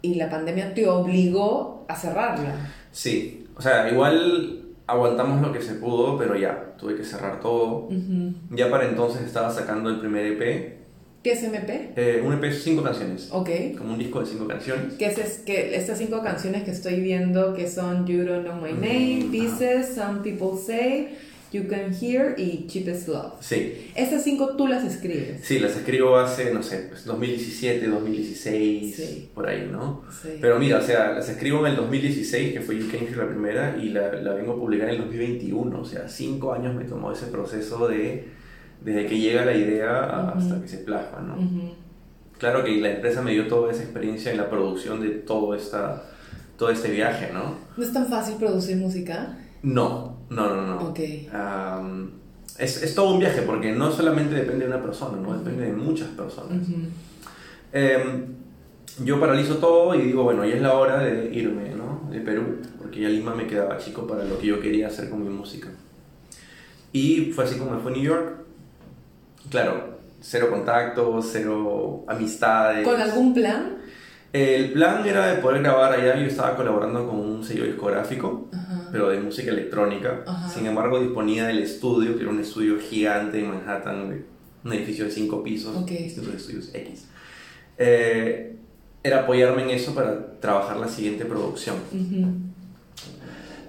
y 0.02 0.14
la 0.14 0.28
pandemia 0.30 0.74
te 0.74 0.88
obligó 0.88 1.84
a 1.88 1.96
cerrarla. 1.96 2.54
Sí, 2.92 3.46
o 3.56 3.60
sea, 3.62 3.90
igual 3.90 4.62
aguantamos 4.86 5.40
lo 5.40 5.52
que 5.52 5.60
se 5.62 5.74
pudo, 5.74 6.16
pero 6.18 6.36
ya, 6.36 6.74
tuve 6.78 6.96
que 6.96 7.04
cerrar 7.04 7.40
todo. 7.40 7.86
Ujú. 7.88 8.32
Ya 8.50 8.70
para 8.70 8.88
entonces 8.88 9.22
estaba 9.22 9.50
sacando 9.50 9.88
el 9.90 10.00
primer 10.00 10.26
EP, 10.26 10.80
¿Qué 11.22 11.32
es 11.32 11.42
MP? 11.42 11.92
eh, 11.96 12.22
un 12.24 12.32
EP 12.32 12.50
cinco 12.52 12.82
canciones, 12.82 13.28
Ok. 13.30 13.50
como 13.76 13.92
un 13.92 13.98
disco 13.98 14.20
de 14.20 14.26
cinco 14.26 14.46
canciones. 14.48 14.94
Que, 14.94 15.06
es, 15.06 15.18
es- 15.18 15.38
que 15.40 15.76
estas 15.76 15.98
cinco 15.98 16.22
canciones 16.22 16.62
que 16.64 16.70
estoy 16.70 16.98
viendo 17.00 17.52
que 17.54 17.68
son 17.68 18.06
You 18.06 18.24
Don't 18.24 18.44
Know 18.46 18.56
My 18.60 18.72
Mm, 18.72 18.80
Name, 18.80 19.18
ajá. 19.20 19.30
Pieces, 19.30 19.94
Some 19.94 20.20
People 20.22 20.58
Say, 20.58 21.18
You 21.52 21.66
Can 21.68 21.92
Hear 21.92 22.34
y 22.38 22.66
Cheapest 22.68 23.08
Love. 23.08 23.32
Sí, 23.40 23.90
Estas 23.96 24.22
cinco 24.22 24.54
tú 24.56 24.68
las 24.68 24.84
escribes. 24.84 25.40
sí, 25.44 25.58
las 25.58 25.76
escribo 25.76 26.16
hace, 26.16 26.54
no 26.54 26.62
sé, 26.62 26.86
pues 26.88 27.04
2017, 27.04 27.86
2016, 27.88 28.94
Sí. 28.96 29.30
por 29.34 29.48
ahí, 29.48 29.68
¿no? 29.70 30.02
Sí. 30.22 30.38
Pero 30.40 30.58
mira, 30.58 30.78
o 30.78 30.82
sea, 30.82 31.12
las 31.12 31.28
escribo 31.28 31.60
en 31.66 31.72
el 31.72 31.76
2016, 31.76 32.52
que 32.52 32.60
fue 32.60 32.78
You 32.78 32.86
Came 32.88 33.04
Here 33.08 33.16
la 33.16 33.28
primera, 33.28 33.76
y 33.80 33.88
la, 33.88 34.12
la 34.12 34.34
vengo 34.34 34.52
a 34.52 34.56
publicar 34.56 34.88
en 34.88 34.94
el 34.96 35.00
2021. 35.02 35.80
O 35.80 35.84
sea, 35.84 36.08
cinco 36.08 36.52
años 36.52 36.74
me 36.74 36.84
tomó 36.84 37.10
ese 37.12 37.26
proceso 37.26 37.88
de 37.88 38.28
desde 38.84 39.06
que 39.06 39.18
llega 39.18 39.44
la 39.44 39.54
idea 39.56 40.30
hasta 40.30 40.54
Ujú. 40.54 40.62
que 40.62 40.68
se 40.68 40.78
plasma, 40.78 41.20
¿no? 41.20 41.34
Ujú. 41.34 41.74
Claro 42.38 42.64
que 42.64 42.74
la 42.80 42.92
empresa 42.92 43.20
me 43.22 43.32
dio 43.32 43.46
toda 43.48 43.70
esa 43.72 43.82
experiencia 43.82 44.30
en 44.30 44.38
la 44.38 44.48
producción 44.48 45.00
de 45.02 45.10
todo, 45.10 45.54
esta, 45.54 46.04
todo 46.56 46.70
este 46.70 46.90
viaje, 46.90 47.30
¿no? 47.34 47.56
¿No 47.76 47.84
es 47.84 47.92
tan 47.92 48.06
fácil 48.06 48.36
producir 48.36 48.76
música? 48.78 49.36
No, 49.62 50.16
no, 50.30 50.54
no, 50.54 50.66
no. 50.66 50.88
Ok. 50.88 51.00
Am, 51.32 52.10
es, 52.58 52.82
es 52.82 52.94
todo 52.94 53.12
un 53.12 53.18
viaje 53.18 53.42
porque 53.42 53.72
no 53.72 53.90
solamente 53.90 54.34
depende 54.34 54.66
de 54.66 54.72
una 54.72 54.82
persona, 54.82 55.18
¿no? 55.20 55.36
Depende 55.36 55.66
de 55.66 55.72
muchas 55.72 56.08
personas. 56.08 56.66
Em, 57.72 58.26
yo 59.04 59.20
paralizo 59.20 59.56
todo 59.56 59.94
y 59.94 60.02
digo, 60.02 60.24
bueno, 60.24 60.44
ya 60.44 60.56
es 60.56 60.62
la 60.62 60.74
hora 60.74 60.98
de 60.98 61.32
irme, 61.34 61.70
¿no? 61.70 62.10
De 62.10 62.20
Perú, 62.20 62.58
porque 62.78 63.00
ya 63.00 63.08
Lima 63.08 63.34
me 63.34 63.46
quedaba 63.46 63.78
chico 63.78 64.06
para 64.06 64.24
lo 64.24 64.38
que 64.38 64.48
yo 64.48 64.60
quería 64.60 64.88
hacer 64.88 65.08
con 65.08 65.22
mi 65.22 65.30
música. 65.30 65.68
Y 66.92 67.32
fue 67.32 67.44
así 67.44 67.56
como 67.56 67.72
me 67.72 67.80
fue 67.80 67.92
a 67.92 67.94
New 67.94 68.04
York. 68.04 68.34
Claro, 69.48 69.98
cero 70.20 70.48
contactos, 70.50 71.28
cero 71.32 72.04
amistades. 72.08 72.86
¿Con 72.86 73.00
algún 73.00 73.32
plan? 73.32 73.78
El 74.32 74.72
plan 74.72 75.04
era 75.06 75.26
de 75.26 75.40
poder 75.40 75.62
grabar 75.62 75.92
allá, 75.92 76.16
yo 76.16 76.26
estaba 76.26 76.56
colaborando 76.56 77.06
con 77.08 77.18
un 77.18 77.42
sello 77.42 77.64
discográfico, 77.64 78.48
pero 78.90 79.08
de 79.08 79.20
música 79.20 79.50
electrónica. 79.50 80.24
Sin 80.52 80.66
embargo, 80.66 81.00
disponía 81.00 81.46
del 81.46 81.58
estudio, 81.58 82.16
que 82.16 82.22
era 82.22 82.30
un 82.30 82.40
estudio 82.40 82.78
gigante 82.78 83.40
en 83.40 83.48
Manhattan, 83.48 84.24
un 84.64 84.72
edificio 84.72 85.04
de 85.04 85.10
cinco 85.10 85.42
pisos, 85.42 85.76
okay. 85.76 86.08
de 86.08 86.36
estudios 86.36 86.70
X. 86.74 87.06
Eh, 87.78 88.56
era 89.02 89.20
apoyarme 89.20 89.62
en 89.62 89.70
eso 89.70 89.94
para 89.94 90.38
trabajar 90.40 90.76
la 90.76 90.88
siguiente 90.88 91.24
producción. 91.24 91.76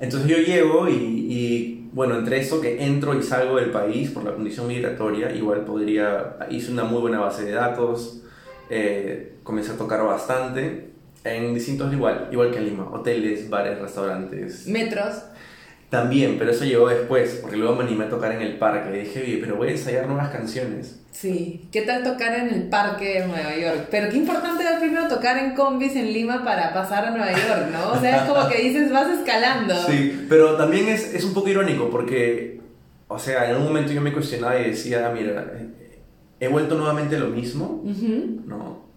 Entonces 0.01 0.29
yo 0.29 0.37
llego 0.37 0.89
y, 0.89 0.93
y, 0.93 1.89
bueno, 1.93 2.17
entre 2.17 2.39
eso 2.39 2.59
que 2.59 2.83
entro 2.83 3.17
y 3.17 3.23
salgo 3.23 3.57
del 3.57 3.71
país 3.71 4.09
por 4.09 4.23
la 4.23 4.33
condición 4.33 4.67
migratoria, 4.67 5.33
igual 5.33 5.63
podría, 5.63 6.37
hice 6.49 6.71
una 6.71 6.83
muy 6.83 6.99
buena 7.01 7.19
base 7.19 7.45
de 7.45 7.51
datos, 7.51 8.21
eh, 8.69 9.35
comencé 9.43 9.71
a 9.71 9.77
tocar 9.77 10.03
bastante 10.03 10.90
en 11.23 11.53
distintos 11.53 11.93
igual, 11.93 12.29
igual 12.31 12.51
que 12.51 12.57
en 12.57 12.65
Lima, 12.65 12.89
hoteles, 12.91 13.49
bares, 13.49 13.79
restaurantes. 13.79 14.67
Metros. 14.67 15.23
También, 15.89 16.37
pero 16.39 16.51
eso 16.51 16.63
llegó 16.63 16.87
después, 16.87 17.39
porque 17.41 17.57
luego 17.57 17.75
me 17.75 17.83
animé 17.83 18.05
a 18.05 18.09
tocar 18.09 18.31
en 18.31 18.41
el 18.41 18.57
parque. 18.57 18.97
Dije, 18.97 19.21
oye, 19.23 19.37
pero 19.41 19.57
voy 19.57 19.67
a 19.67 19.71
ensayar 19.71 20.07
nuevas 20.07 20.29
canciones. 20.29 21.01
Sí, 21.11 21.67
¿qué 21.69 21.81
tal 21.81 22.03
tocar 22.03 22.33
en 22.33 22.47
el 22.47 22.69
parque 22.69 23.19
de 23.19 23.27
Nueva 23.27 23.57
York? 23.57 23.87
Pero 23.91 24.09
qué 24.09 24.15
importante 24.15 24.63
era 24.63 24.79
primero 24.79 25.09
tocar 25.09 25.37
en 25.37 25.53
combis 25.53 25.97
en 25.97 26.13
Lima 26.13 26.45
para 26.45 26.73
pasar 26.73 27.07
a 27.07 27.11
Nueva 27.11 27.33
York, 27.33 27.67
¿no? 27.73 27.91
O 27.91 27.99
sea, 27.99 28.23
es 28.23 28.31
como 28.31 28.47
que 28.47 28.61
dices, 28.61 28.89
vas 28.89 29.09
escalando. 29.09 29.75
Sí, 29.85 30.25
pero 30.29 30.55
también 30.55 30.87
es, 30.87 31.13
es 31.13 31.25
un 31.25 31.33
poco 31.33 31.49
irónico 31.49 31.89
porque, 31.89 32.61
o 33.09 33.19
sea, 33.19 33.51
en 33.51 33.57
un 33.57 33.65
momento 33.65 33.91
yo 33.91 33.99
me 33.99 34.13
cuestionaba 34.13 34.57
y 34.61 34.69
decía, 34.69 35.11
mira, 35.13 35.45
he 36.39 36.47
vuelto 36.47 36.75
nuevamente 36.75 37.19
lo 37.19 37.27
mismo, 37.27 37.83
¿no? 38.47 38.90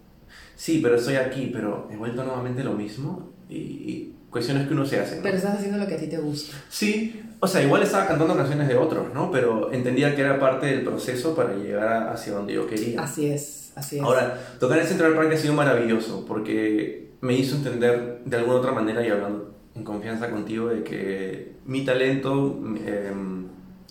Sí, 0.55 0.79
pero 0.81 0.95
estoy 0.95 1.15
aquí, 1.15 1.49
pero 1.53 1.87
he 1.91 1.97
vuelto 1.97 2.23
nuevamente 2.23 2.63
lo 2.63 2.73
mismo 2.73 3.31
y 3.49 4.15
cuestiones 4.35 4.67
que 4.67 4.73
uno 4.73 4.85
se 4.85 4.99
hace. 4.99 5.21
Pero 5.23 5.37
estás 5.37 5.55
haciendo 5.55 5.77
lo 5.77 5.87
que 5.87 5.93
a 5.93 5.97
ti 5.97 6.07
te 6.07 6.17
gusta. 6.17 6.57
Sí, 6.67 7.21
o 7.39 7.47
sea, 7.47 7.63
igual 7.63 7.83
estaba 7.83 8.05
cantando 8.05 8.35
canciones 8.35 8.67
de 8.67 8.75
otros, 8.75 9.13
¿no? 9.13 9.31
Pero 9.31 9.71
entendía 9.71 10.13
que 10.13 10.23
era 10.23 10.37
parte 10.37 10.65
del 10.65 10.83
proceso 10.83 11.33
para 11.33 11.55
llegar 11.55 12.09
hacia 12.09 12.33
donde 12.33 12.53
yo 12.53 12.67
quería. 12.67 13.01
Así 13.01 13.27
es, 13.27 13.71
así 13.75 13.95
es. 13.95 14.01
Ahora, 14.03 14.37
tocar 14.59 14.79
en 14.79 14.87
Central 14.87 15.15
Park 15.15 15.31
ha 15.31 15.37
sido 15.37 15.53
maravilloso 15.53 16.25
porque 16.27 17.11
me 17.21 17.33
hizo 17.33 17.55
entender 17.55 18.23
de 18.25 18.35
alguna 18.35 18.57
otra 18.57 18.73
manera 18.73 19.07
y 19.07 19.09
hablando 19.09 19.55
en 19.73 19.85
confianza 19.85 20.29
contigo 20.29 20.67
de 20.67 20.83
que 20.83 21.53
mi 21.63 21.85
talento, 21.85 22.61
eh, 22.85 23.13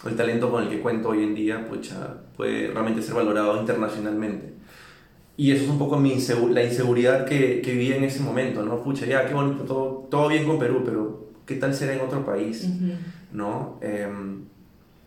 el 0.05 0.15
talento 0.15 0.51
con 0.51 0.65
el 0.65 0.69
que 0.69 0.81
cuento 0.81 1.09
hoy 1.09 1.25
en 1.25 1.35
día, 1.35 1.67
pucha, 1.67 2.19
puede 2.37 2.69
realmente 2.69 3.01
ser 3.01 3.15
valorado 3.15 3.59
internacionalmente. 3.59 4.53
Y 5.37 5.51
eso 5.51 5.65
es 5.65 5.71
un 5.71 5.79
poco 5.79 5.99
mi 5.99 6.17
la 6.51 6.63
inseguridad 6.63 7.25
que, 7.25 7.61
que 7.61 7.73
viví 7.73 7.93
en 7.93 8.05
ese 8.05 8.21
momento, 8.21 8.63
¿no? 8.63 8.83
Pucha, 8.83 9.05
ya, 9.05 9.27
qué 9.27 9.35
bonito, 9.35 9.65
todo, 9.65 10.07
todo 10.09 10.29
bien 10.29 10.47
con 10.47 10.59
Perú, 10.59 10.83
pero 10.85 11.29
¿qué 11.45 11.57
tal 11.57 11.75
será 11.75 11.95
en 11.95 12.01
otro 12.01 12.25
país? 12.25 12.69
¿No? 13.33 13.79
Em, 13.81 14.45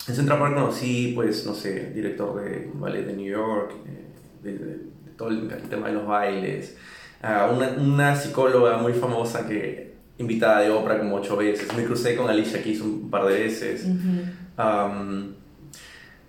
en 0.07 0.15
Central 0.15 0.39
Park 0.39 0.55
conocí, 0.55 1.13
pues, 1.15 1.45
no 1.45 1.53
sé, 1.53 1.91
director 1.93 2.41
de 2.41 2.69
ballet 2.73 3.05
de 3.05 3.13
New 3.13 3.25
York, 3.25 3.71
eh, 3.85 4.05
de, 4.43 4.79
todo 5.15 5.29
el, 5.29 5.47
tema 5.69 5.87
de 5.87 5.93
los 5.93 6.05
bailes, 6.05 6.75
una, 7.23 7.69
una, 7.79 8.15
psicóloga 8.15 8.77
muy 8.77 8.93
famosa 8.93 9.47
que 9.47 9.95
invitada 10.17 10.61
de 10.61 10.69
Oprah 10.69 10.99
como 10.99 11.15
ocho 11.15 11.37
veces, 11.37 11.75
me 11.75 11.83
crucé 11.83 12.15
con 12.15 12.29
Alicia 12.29 12.61
Keys 12.61 12.81
un 12.81 13.09
par 13.09 13.25
de 13.25 13.33
veces, 13.33 13.87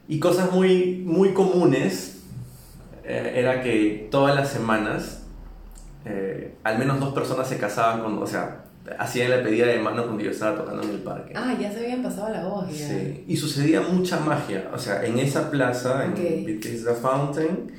y 0.09 0.19
cosas 0.19 0.50
muy, 0.52 1.02
muy 1.05 1.35
comunes 1.35 2.18
eh, 3.09 3.33
era 3.37 3.62
que 3.62 4.09
todas 4.11 4.35
las 4.37 4.50
semanas 4.50 5.25
eh, 6.05 6.55
al 6.65 6.79
menos 6.79 7.00
dos 7.00 7.12
personas 7.12 7.49
se 7.49 7.59
casaban 7.59 8.03
con, 8.03 8.23
o 8.23 8.27
sea, 8.27 8.65
hacían 8.99 9.31
la 9.31 9.43
pedida 9.43 9.67
de 9.67 9.79
mano 9.79 10.05
cuando 10.05 10.23
yo 10.23 10.31
estaba 10.31 10.57
tocando 10.57 10.83
en 10.83 10.91
el 10.91 10.99
parque. 11.00 11.33
Ah, 11.37 11.55
ya 11.61 11.71
se 11.71 11.81
habían 11.81 12.03
pasado 12.03 12.31
la 12.31 12.45
voz. 12.45 12.71
Sí, 12.73 13.25
y 13.27 13.37
sucedía 13.37 13.81
mucha 13.81 14.21
magia, 14.21 14.71
o 14.73 14.79
sea, 14.79 15.05
en 15.05 15.19
esa 15.19 15.50
plaza, 15.50 16.05
en 16.05 16.45
Bethesda 16.47 16.95
Fountain, 16.95 17.73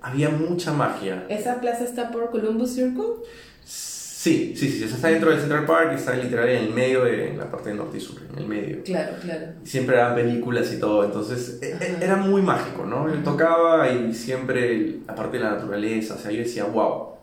había 0.00 0.28
mucha 0.30 0.72
magia. 0.72 1.24
¿Esa 1.28 1.60
plaza 1.60 1.84
está 1.84 2.10
por 2.10 2.30
Columbus 2.30 2.74
Circle? 2.74 3.24
Sí, 3.64 4.01
sí, 4.22 4.54
sí, 4.56 4.84
está 4.84 5.08
dentro 5.08 5.30
del 5.30 5.40
Central 5.40 5.66
Park 5.66 5.88
y 5.92 5.94
está 5.96 6.14
literal 6.14 6.48
en 6.48 6.66
el 6.66 6.70
medio 6.70 7.02
de 7.02 7.34
la 7.36 7.50
parte 7.50 7.70
de 7.70 7.74
norte 7.74 7.98
y 7.98 8.00
sur, 8.00 8.22
en 8.30 8.38
el 8.38 8.46
medio. 8.46 8.84
Claro, 8.84 9.16
claro. 9.20 9.46
Siempre 9.64 9.96
eran 9.96 10.14
películas 10.14 10.72
y 10.72 10.78
todo, 10.78 11.04
entonces 11.04 11.58
e, 11.60 11.72
e, 11.72 11.96
era 12.00 12.14
muy 12.14 12.40
mágico, 12.40 12.86
¿no? 12.86 13.12
Yo 13.12 13.20
tocaba 13.24 13.90
y 13.90 14.14
siempre, 14.14 15.00
aparte 15.08 15.38
de 15.38 15.42
la 15.42 15.50
naturaleza, 15.50 16.14
o 16.14 16.18
sea, 16.18 16.30
yo 16.30 16.38
decía, 16.38 16.66
wow, 16.66 17.14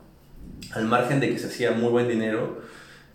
al 0.73 0.85
margen 0.87 1.21
de 1.21 1.29
que 1.29 1.39
se 1.39 1.47
hacía 1.47 1.71
muy 1.71 1.89
buen 1.89 2.09
dinero 2.09 2.63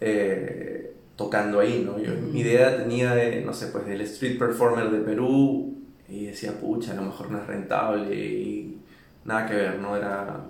eh, 0.00 0.94
tocando 1.14 1.60
ahí, 1.60 1.82
¿no? 1.84 1.98
Yo, 1.98 2.14
Mi 2.14 2.40
idea 2.40 2.78
tenía 2.78 3.14
de, 3.14 3.42
no 3.42 3.52
sé, 3.52 3.66
pues 3.66 3.84
del 3.84 4.00
street 4.00 4.38
performer 4.38 4.90
de 4.90 5.00
Perú 5.00 5.76
y 6.08 6.24
decía, 6.24 6.52
pucha, 6.58 6.92
a 6.92 6.96
lo 6.96 7.02
mejor 7.02 7.30
no 7.30 7.38
es 7.38 7.46
rentable 7.46 8.14
y 8.16 8.78
nada 9.26 9.46
que 9.46 9.56
ver, 9.56 9.78
¿no? 9.78 9.94
Era, 9.94 10.40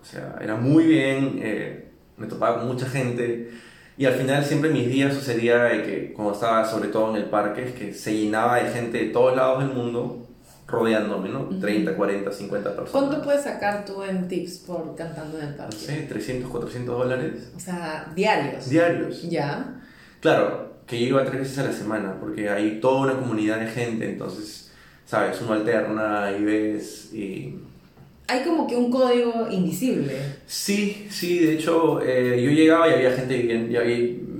o 0.00 0.04
sea, 0.04 0.36
era 0.40 0.56
muy 0.56 0.84
bien. 0.84 1.38
Eh, 1.40 1.91
me 2.22 2.28
topaba 2.28 2.58
con 2.58 2.68
mucha 2.68 2.86
gente 2.86 3.50
y 3.98 4.06
al 4.06 4.14
final 4.14 4.44
siempre 4.44 4.70
mis 4.70 4.88
días 4.88 5.12
sucedía 5.14 5.70
que 5.82 6.12
cuando 6.14 6.32
estaba 6.32 6.64
sobre 6.64 6.88
todo 6.88 7.10
en 7.10 7.16
el 7.16 7.28
parque 7.28 7.64
es 7.64 7.72
que 7.72 7.92
se 7.92 8.16
llenaba 8.16 8.56
de 8.56 8.70
gente 8.70 8.98
de 8.98 9.10
todos 9.10 9.36
lados 9.36 9.64
del 9.64 9.74
mundo 9.74 10.26
rodeándome, 10.66 11.28
¿no? 11.28 11.48
30, 11.60 11.94
40, 11.94 12.32
50 12.32 12.76
personas. 12.76 12.90
¿Cuánto 12.90 13.22
puedes 13.22 13.42
sacar 13.42 13.84
tú 13.84 14.02
en 14.02 14.26
tips 14.26 14.58
por 14.58 14.94
cantando 14.96 15.38
en 15.38 15.48
el 15.48 15.54
parque? 15.54 15.76
No 15.76 15.82
sé, 15.82 16.06
300, 16.08 16.50
400 16.50 16.98
dólares. 16.98 17.52
O 17.54 17.60
sea, 17.60 18.10
diarios. 18.14 18.70
Diarios. 18.70 19.22
Ya. 19.28 19.80
Claro, 20.20 20.72
que 20.86 20.98
yo 20.98 21.08
iba 21.08 21.24
tres 21.24 21.40
veces 21.40 21.58
a 21.58 21.64
la 21.64 21.72
semana 21.72 22.16
porque 22.18 22.48
hay 22.48 22.80
toda 22.80 23.02
una 23.02 23.20
comunidad 23.20 23.60
de 23.60 23.66
gente, 23.66 24.10
entonces, 24.10 24.72
¿sabes? 25.04 25.38
Uno 25.42 25.52
alterna 25.52 26.30
y 26.38 26.42
ves 26.42 27.12
y 27.12 27.58
hay 28.28 28.42
como 28.44 28.66
que 28.66 28.76
un 28.76 28.90
código 28.90 29.48
invisible. 29.50 30.14
Sí, 30.46 31.06
sí, 31.10 31.40
de 31.40 31.54
hecho 31.54 32.00
eh, 32.02 32.40
yo 32.42 32.50
llegaba 32.50 32.88
y 32.88 32.94
había 32.94 33.12
gente 33.12 33.36
viviendo, 33.36 33.78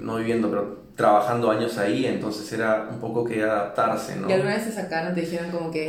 no 0.00 0.16
viviendo, 0.16 0.48
pero 0.48 0.82
trabajando 0.96 1.50
años 1.50 1.78
ahí, 1.78 2.06
entonces 2.06 2.52
era 2.52 2.88
un 2.90 3.00
poco 3.00 3.24
que 3.24 3.42
adaptarse, 3.42 4.16
¿no? 4.16 4.28
Y 4.28 4.32
alguna 4.34 4.54
vez 4.54 4.64
se 4.64 4.72
sacaron, 4.72 5.14
te 5.14 5.22
dijeron 5.22 5.50
como 5.50 5.70
que, 5.70 5.88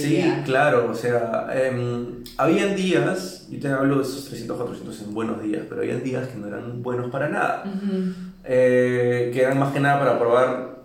Sí, 0.00 0.24
claro, 0.44 0.88
o 0.90 0.94
sea, 0.94 1.48
eh, 1.52 1.72
habían 2.36 2.76
días, 2.76 3.46
yo 3.50 3.58
te 3.58 3.68
hablo 3.68 3.96
de 3.96 4.02
esos 4.02 4.24
300, 4.26 4.56
400 4.56 5.02
en 5.02 5.14
buenos 5.14 5.42
días, 5.42 5.62
pero 5.68 5.82
habían 5.82 6.02
días 6.02 6.28
que 6.28 6.38
no 6.38 6.46
eran 6.46 6.82
buenos 6.82 7.10
para 7.10 7.28
nada, 7.28 7.64
eh, 8.44 9.30
que 9.32 9.42
eran 9.42 9.58
más 9.58 9.72
que 9.72 9.80
nada 9.80 9.98
para 9.98 10.18
probar 10.18 10.78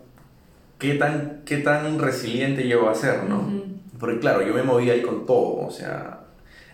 qué 0.80 0.96
tan, 0.96 1.44
qué 1.46 1.58
tan 1.58 2.00
resiliente 2.00 2.64
llego 2.64 2.90
a 2.90 2.96
ser, 2.96 3.24
¿no? 3.24 3.63
Porque 4.04 4.20
claro, 4.20 4.42
yo 4.42 4.54
me 4.54 4.64
movía 4.64 4.92
ahí 4.92 5.02
con 5.02 5.26
todo, 5.26 5.66
o 5.66 5.72
sea... 5.72 6.20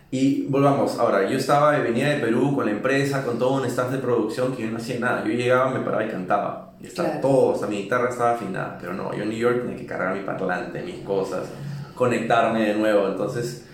Y 0.09 0.48
volvamos, 0.48 0.98
ahora, 0.98 1.29
yo 1.29 1.38
estaba, 1.38 1.77
venía 1.77 2.09
de 2.09 2.15
Perú 2.15 2.55
con 2.55 2.65
la 2.65 2.71
empresa, 2.71 3.24
con 3.24 3.38
todo 3.38 3.62
un 3.62 3.65
staff 3.67 3.91
de 3.91 4.00
producción 4.00 4.55
que 4.55 4.63
yo 4.63 4.71
no 4.71 4.77
hacía 4.77 5.00
nada. 5.00 5.24
Yo 5.24 5.33
llegaba, 5.33 5.69
me 5.69 5.81
paraba 5.81 6.03
y 6.03 6.09
cantaba. 6.09 6.74
Y 6.81 6.88
estaba 6.88 7.21
todo, 7.21 7.50
o 7.50 7.55
sea, 7.55 7.67
mi 7.67 7.83
guitarra 7.83 8.09
estaba 8.09 8.31
afinada. 8.31 8.79
Pero 8.81 8.95
no, 8.95 9.13
yo 9.13 9.21
en 9.21 9.29
New 9.29 9.38
York 9.38 9.62
tenía 9.62 9.77
que 9.77 9.86
cargar 9.86 10.15
mi 10.15 10.24
parlante, 10.24 10.81
mis 10.81 11.01
cosas, 11.01 11.50
conectarme 11.93 12.69
de 12.69 12.74
nuevo. 12.74 13.07
Entonces, 13.07 13.67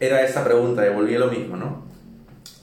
era 0.00 0.22
esa 0.22 0.42
pregunta, 0.42 0.80
devolví 0.80 1.18
lo 1.18 1.26
mismo, 1.26 1.58
¿no? 1.58 1.82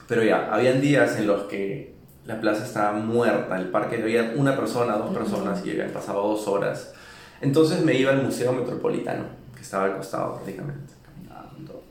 Pero 0.08 0.24
ya, 0.24 0.52
habían 0.52 0.82
días 0.82 1.16
en 1.20 1.28
los 1.28 1.44
que 1.44 1.94
la 2.26 2.42
plaza 2.42 2.66
estaba 2.66 2.94
muerta, 2.94 3.56
el 3.60 3.68
parque 3.68 4.02
había 4.02 4.34
una 4.36 4.58
persona, 4.58 4.98
dos 4.98 5.16
personas 5.16 5.64
y 5.64 5.70
habían 5.70 5.92
pasado 5.92 6.28
dos 6.28 6.48
horas. 6.48 6.92
Entonces 7.40 7.86
me 7.86 7.94
iba 7.94 8.12
al 8.12 8.24
Museo 8.24 8.52
Metropolitano 8.52 9.43
estaba 9.64 9.86
al 9.86 9.98
costado 9.98 10.36
prácticamente, 10.36 10.94
caminando. 11.04 11.84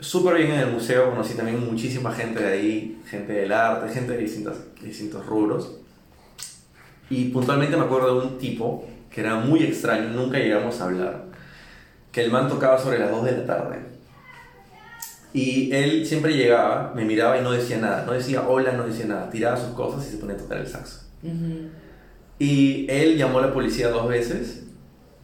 Súper 0.00 0.36
bien 0.36 0.52
en 0.52 0.60
el 0.60 0.70
museo, 0.72 1.10
conocí 1.10 1.34
también 1.34 1.64
muchísima 1.64 2.12
gente 2.12 2.42
de 2.42 2.52
ahí, 2.52 3.02
gente 3.06 3.32
del 3.32 3.52
arte, 3.52 3.92
gente 3.92 4.12
de 4.12 4.18
distintos, 4.18 4.56
distintos 4.80 5.24
rubros. 5.26 5.76
Y 7.10 7.28
puntualmente 7.28 7.76
me 7.76 7.84
acuerdo 7.84 8.20
de 8.20 8.26
un 8.26 8.38
tipo 8.38 8.88
que 9.10 9.20
era 9.20 9.36
muy 9.36 9.62
extraño, 9.62 10.08
nunca 10.08 10.38
llegamos 10.38 10.80
a 10.80 10.84
hablar, 10.84 11.24
que 12.10 12.24
el 12.24 12.30
man 12.30 12.48
tocaba 12.48 12.78
sobre 12.78 12.98
las 12.98 13.10
2 13.10 13.24
de 13.24 13.32
la 13.32 13.46
tarde. 13.46 13.78
Y 15.34 15.72
él 15.72 16.06
siempre 16.06 16.34
llegaba, 16.34 16.92
me 16.94 17.04
miraba 17.04 17.38
y 17.38 17.42
no 17.42 17.52
decía 17.52 17.78
nada, 17.78 18.04
no 18.04 18.12
decía 18.12 18.42
hola, 18.46 18.72
no 18.72 18.86
decía 18.86 19.06
nada, 19.06 19.30
tiraba 19.30 19.56
sus 19.56 19.74
cosas 19.74 20.06
y 20.06 20.12
se 20.12 20.16
ponía 20.18 20.36
a 20.36 20.38
tocar 20.38 20.58
el 20.58 20.66
saxo. 20.66 21.00
Y 22.38 22.86
él 22.90 23.16
llamó 23.16 23.38
a 23.38 23.42
la 23.46 23.52
policía 23.52 23.88
dos 23.88 24.08
veces 24.08 24.61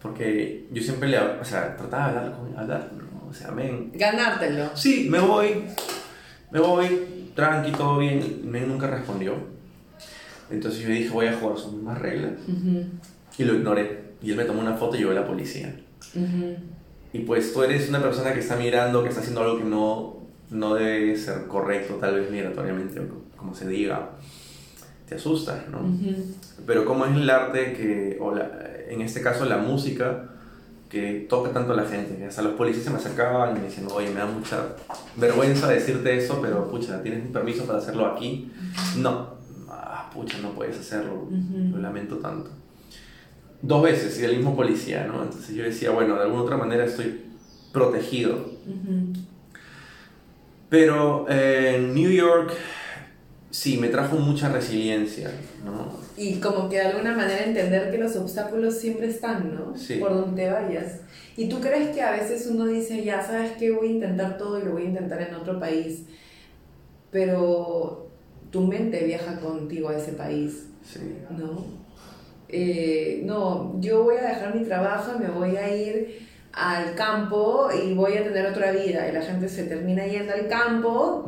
porque 0.01 0.67
yo 0.73 0.83
siempre 0.83 1.09
le, 1.09 1.19
o 1.19 1.45
sea, 1.45 1.77
trataba 1.77 2.13
de 2.13 2.19
hablar 2.19 2.39
con 2.39 2.59
hablar, 2.59 2.91
o 3.29 3.33
sea, 3.33 3.51
men. 3.51 3.91
Ganártelo. 3.95 4.77
Sí, 4.77 5.09
me 5.11 5.19
voy, 5.19 5.65
me 6.51 6.61
voy, 6.61 7.31
tranqui, 7.35 7.73
todo 7.73 7.99
bien. 7.99 8.43
Men 8.45 8.69
nunca 8.69 8.87
respondió. 8.87 9.35
Entonces 10.51 10.81
yo 10.81 10.89
dije, 10.89 11.11
voy 11.11 11.27
a 11.27 11.35
jugar 11.35 11.59
sus 11.59 11.73
mismas 11.75 11.99
reglas. 11.99 12.33
Y 13.37 13.45
lo 13.45 13.55
ignoré. 13.55 14.09
Y 14.23 14.31
él 14.31 14.37
me 14.37 14.45
tomó 14.45 14.61
una 14.61 14.75
foto 14.75 14.97
y 14.97 15.01
yo 15.01 15.11
a 15.11 15.15
la 15.15 15.27
policía. 15.27 15.75
Y 17.13 17.19
pues 17.21 17.53
tú 17.53 17.63
eres 17.63 17.89
una 17.89 18.01
persona 18.01 18.33
que 18.33 18.41
está 18.41 18.57
mirando, 18.57 19.03
que 19.03 19.09
está 19.09 19.21
haciendo 19.21 19.43
algo 19.43 19.59
que 19.59 19.65
no, 19.65 20.23
no 20.51 20.75
debe 20.75 21.17
ser 21.17 21.47
correcto 21.47 21.95
tal 21.95 22.15
vez 22.15 22.31
migratoriamente, 22.31 23.01
como 23.37 23.55
se 23.55 23.69
diga, 23.69 24.11
te 25.09 25.15
asusta, 25.15 25.67
¿no? 25.71 25.81
Pero 26.67 26.85
como 26.85 27.07
es 27.07 27.15
el 27.15 27.29
arte 27.29 27.73
que, 27.73 28.19
o 28.21 28.35
en 28.89 29.03
este 29.03 29.21
caso 29.21 29.45
la 29.45 29.59
música, 29.59 30.31
que 30.89 31.27
toca 31.29 31.51
tanto 31.53 31.73
a 31.73 31.77
la 31.77 31.85
gente. 31.85 32.27
O 32.27 32.31
sea, 32.31 32.43
los 32.45 32.55
policías 32.55 32.85
se 32.85 32.91
me 32.91 32.97
acercaban 32.97 33.57
y 33.57 33.61
me 33.61 33.67
decían, 33.67 33.89
oye, 33.93 34.09
me 34.11 34.21
da 34.21 34.27
mucha 34.27 34.77
vergüenza 35.17 35.69
decirte 35.69 36.17
eso, 36.17 36.41
pero 36.41 36.71
pucha, 36.71 37.03
¿tienes 37.03 37.25
un 37.25 37.33
permiso 37.33 37.65
para 37.65 37.79
hacerlo 37.79 38.07
aquí? 38.07 38.51
No, 38.97 39.35
ah, 39.69 40.11
pucha, 40.13 40.39
no 40.39 40.53
puedes 40.53 40.79
hacerlo, 40.79 41.29
lo 41.31 41.79
lamento 41.79 42.17
tanto. 42.17 42.51
Dos 43.61 43.83
veces, 43.83 44.19
y 44.21 44.25
el 44.25 44.37
mismo 44.37 44.57
policía, 44.57 45.05
¿no? 45.07 45.23
Entonces 45.23 45.55
yo 45.55 45.65
decía, 45.65 45.91
bueno, 45.91 46.15
de 46.15 46.23
alguna 46.23 46.43
otra 46.43 46.57
manera 46.57 46.85
estoy 46.85 47.23
protegido. 47.73 48.47
Pero 50.71 51.27
eh, 51.29 51.77
en 51.77 51.95
New 51.95 52.11
York 52.11 52.53
sí, 53.59 53.77
me 53.77 53.89
trajo 53.89 54.17
mucha 54.17 54.49
resiliencia, 54.51 55.33
¿no? 55.65 55.89
Y 56.17 56.35
como 56.35 56.69
que 56.69 56.77
de 56.77 56.83
alguna 56.83 57.17
manera 57.17 57.45
entender 57.45 57.91
que 57.91 57.99
los 57.99 58.15
obstáculos 58.15 58.79
siempre 58.79 59.09
están, 59.09 59.53
¿no? 59.53 59.77
Sí. 59.77 59.97
Por 59.97 60.15
donde 60.15 60.49
vayas. 60.49 61.01
Y 61.37 61.49
tú 61.49 61.61
crees 61.61 61.89
que 61.89 62.01
a 62.01 62.13
veces 62.13 62.47
uno 62.47 62.67
dice, 62.67 63.03
ya 63.03 63.21
sabes 63.21 63.53
que 63.59 63.73
voy 63.73 63.89
a 63.89 63.91
intentar 63.91 64.39
todo 64.39 64.61
y 64.61 64.65
lo 64.65 64.73
voy 64.73 64.83
a 64.83 64.87
intentar 64.87 65.21
en 65.23 65.35
otro 65.35 65.59
país, 65.59 66.03
pero 67.11 68.09
tu 68.53 68.61
mente 68.61 69.05
viaja 69.05 69.41
contigo 69.41 69.89
a 69.89 69.97
ese 69.97 70.13
país, 70.13 70.67
sí. 70.85 71.17
¿no? 71.37 71.65
Eh, 72.49 73.23
no, 73.25 73.75
yo 73.81 74.05
voy 74.05 74.19
a 74.19 74.29
dejar 74.29 74.55
mi 74.55 74.65
trabajo, 74.65 75.19
me 75.19 75.29
voy 75.29 75.57
a 75.57 75.77
ir 75.77 76.29
al 76.53 76.95
campo 76.95 77.71
y 77.73 77.93
voy 77.93 78.19
a 78.19 78.23
tener 78.23 78.47
otra 78.47 78.71
vida. 78.71 79.09
Y 79.09 79.13
la 79.13 79.23
gente 79.23 79.49
se 79.49 79.65
termina 79.65 80.07
yendo 80.07 80.33
al 80.33 80.47
campo, 80.47 81.25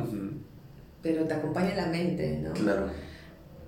pero 1.01 1.25
te 1.25 1.33
acompaña 1.33 1.75
la 1.75 1.87
mente, 1.87 2.39
¿no? 2.43 2.53
Claro. 2.53 2.87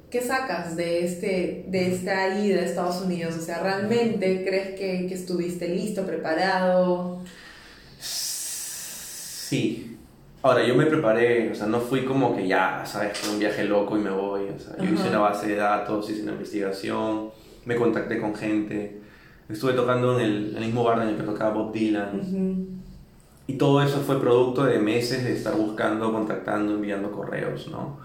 ¿Qué 0.09 0.21
sacas 0.21 0.75
de, 0.75 1.03
este, 1.05 1.65
de 1.67 1.91
esta 1.91 2.37
ida 2.37 2.59
a 2.59 2.65
Estados 2.65 3.01
Unidos? 3.01 3.35
O 3.35 3.41
sea, 3.41 3.63
¿realmente 3.63 4.43
crees 4.45 4.79
que, 4.79 5.07
que 5.07 5.15
estuviste 5.15 5.67
listo, 5.67 6.05
preparado? 6.05 7.23
Sí. 7.99 9.97
Ahora, 10.43 10.67
yo 10.67 10.75
me 10.75 10.85
preparé, 10.85 11.49
o 11.49 11.55
sea, 11.55 11.67
no 11.67 11.79
fui 11.79 12.05
como 12.05 12.35
que 12.35 12.47
ya, 12.47 12.83
¿sabes? 12.85 13.17
Fue 13.17 13.33
un 13.33 13.39
viaje 13.39 13.63
loco 13.63 13.97
y 13.97 14.01
me 14.01 14.11
voy. 14.11 14.49
O 14.49 14.59
sea, 14.59 14.77
yo 14.77 14.93
hice 14.93 15.09
una 15.09 15.19
base 15.19 15.47
de 15.47 15.55
datos, 15.55 16.09
hice 16.09 16.21
una 16.21 16.33
investigación, 16.33 17.31
me 17.65 17.75
contacté 17.75 18.19
con 18.19 18.35
gente. 18.35 18.99
Estuve 19.49 19.73
tocando 19.73 20.19
en 20.19 20.25
el, 20.25 20.59
mismo 20.59 20.83
bar 20.83 21.01
en 21.01 21.09
el 21.09 21.17
que 21.17 21.23
tocaba 21.23 21.53
Bob 21.53 21.73
Dylan. 21.73 22.82
Y 23.45 23.53
todo 23.53 23.81
eso 23.81 23.99
fue 23.99 24.21
producto 24.21 24.63
de 24.63 24.79
meses 24.79 25.23
de 25.23 25.33
estar 25.33 25.55
buscando, 25.55 26.11
contactando, 26.13 26.73
enviando 26.73 27.11
correos, 27.11 27.67
¿no? 27.67 27.97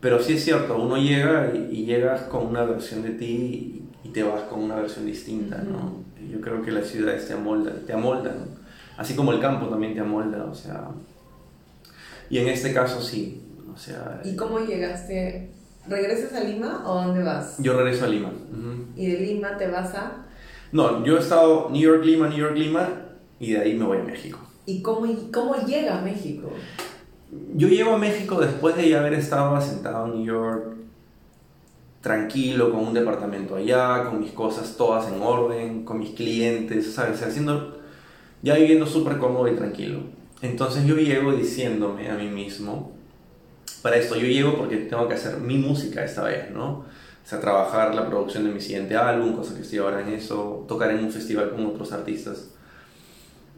pero 0.00 0.20
sí 0.20 0.34
es 0.34 0.44
cierto, 0.44 0.76
uno 0.76 0.96
llega 0.96 1.52
y, 1.54 1.84
llegas 1.84 2.22
con 2.22 2.46
una 2.46 2.64
versión 2.64 3.02
de 3.02 3.10
ti 3.10 3.82
y, 4.02 4.08
te 4.08 4.22
vas 4.22 4.42
con 4.42 4.62
una 4.62 4.76
versión 4.76 5.06
distinta, 5.06 5.58
¿no? 5.58 6.04
Yo 6.30 6.40
creo 6.40 6.62
que 6.62 6.70
las 6.70 6.86
ciudades 6.86 7.26
te 7.26 7.32
amoldan, 7.32 7.84
te 7.86 7.92
amoldan, 7.92 8.46
así 8.96 9.14
como 9.14 9.32
el 9.32 9.40
campo 9.40 9.66
también 9.66 9.94
te 9.94 10.00
amolda, 10.00 10.44
o 10.44 10.54
sea... 10.54 10.88
Y 12.30 12.38
en 12.38 12.48
este 12.48 12.72
caso 12.72 13.00
sí, 13.00 13.42
o 13.72 13.76
sea... 13.76 14.20
¿Y 14.24 14.36
cómo 14.36 14.60
llegaste? 14.60 15.50
¿Regresas 15.88 16.32
a 16.32 16.40
Lima 16.40 16.82
o 16.86 16.94
dónde 16.94 17.22
vas? 17.22 17.56
Yo 17.58 17.76
regreso 17.76 18.04
a 18.04 18.08
Lima. 18.08 18.30
¿Y 18.96 19.06
de 19.06 19.18
Lima 19.18 19.56
te 19.56 19.68
vas 19.68 19.94
a...? 19.94 20.26
No, 20.72 21.04
yo 21.04 21.16
he 21.16 21.20
estado 21.20 21.70
New 21.70 21.80
York, 21.80 22.04
Lima, 22.04 22.28
New 22.28 22.38
York, 22.38 22.56
Lima, 22.56 22.88
y 23.38 23.52
de 23.52 23.60
ahí 23.60 23.74
me 23.74 23.84
voy 23.84 23.98
a 23.98 24.02
México. 24.02 24.38
¿Y 24.66 24.82
cómo, 24.82 25.06
cómo 25.32 25.56
llega 25.66 25.98
a 25.98 26.02
México? 26.02 26.50
Yo 27.54 27.68
llego 27.68 27.94
a 27.94 27.98
México 27.98 28.40
después 28.40 28.76
de 28.76 28.88
ya 28.88 29.00
haber 29.00 29.14
estado 29.14 29.54
asentado 29.56 30.06
en 30.06 30.12
New 30.14 30.24
York, 30.24 30.76
tranquilo, 32.00 32.70
con 32.70 32.80
un 32.80 32.94
departamento 32.94 33.56
allá, 33.56 34.04
con 34.04 34.20
mis 34.20 34.32
cosas 34.32 34.76
todas 34.76 35.10
en 35.12 35.20
orden, 35.20 35.84
con 35.84 35.98
mis 35.98 36.10
clientes, 36.10 36.94
¿sabes? 36.94 37.22
Haciendo, 37.22 37.78
ya 38.42 38.54
viviendo 38.54 38.86
súper 38.86 39.18
cómodo 39.18 39.48
y 39.48 39.56
tranquilo. 39.56 40.00
Entonces 40.42 40.86
yo 40.86 40.96
llego 40.96 41.32
diciéndome 41.32 42.10
a 42.10 42.14
mí 42.14 42.28
mismo, 42.28 42.92
para 43.82 43.96
esto 43.96 44.16
yo 44.16 44.26
llego 44.26 44.56
porque 44.56 44.76
tengo 44.76 45.08
que 45.08 45.14
hacer 45.14 45.38
mi 45.38 45.58
música 45.58 46.04
esta 46.04 46.24
vez, 46.24 46.50
¿no? 46.50 46.70
O 46.70 47.26
sea, 47.26 47.40
trabajar 47.40 47.94
la 47.94 48.06
producción 48.06 48.44
de 48.44 48.52
mi 48.52 48.60
siguiente 48.60 48.96
álbum, 48.96 49.34
cosa 49.34 49.54
que 49.54 49.62
estoy 49.62 49.78
ahora 49.78 50.02
en 50.02 50.10
eso, 50.10 50.64
tocar 50.68 50.90
en 50.90 51.04
un 51.04 51.10
festival 51.10 51.50
con 51.50 51.66
otros 51.66 51.92
artistas 51.92 52.53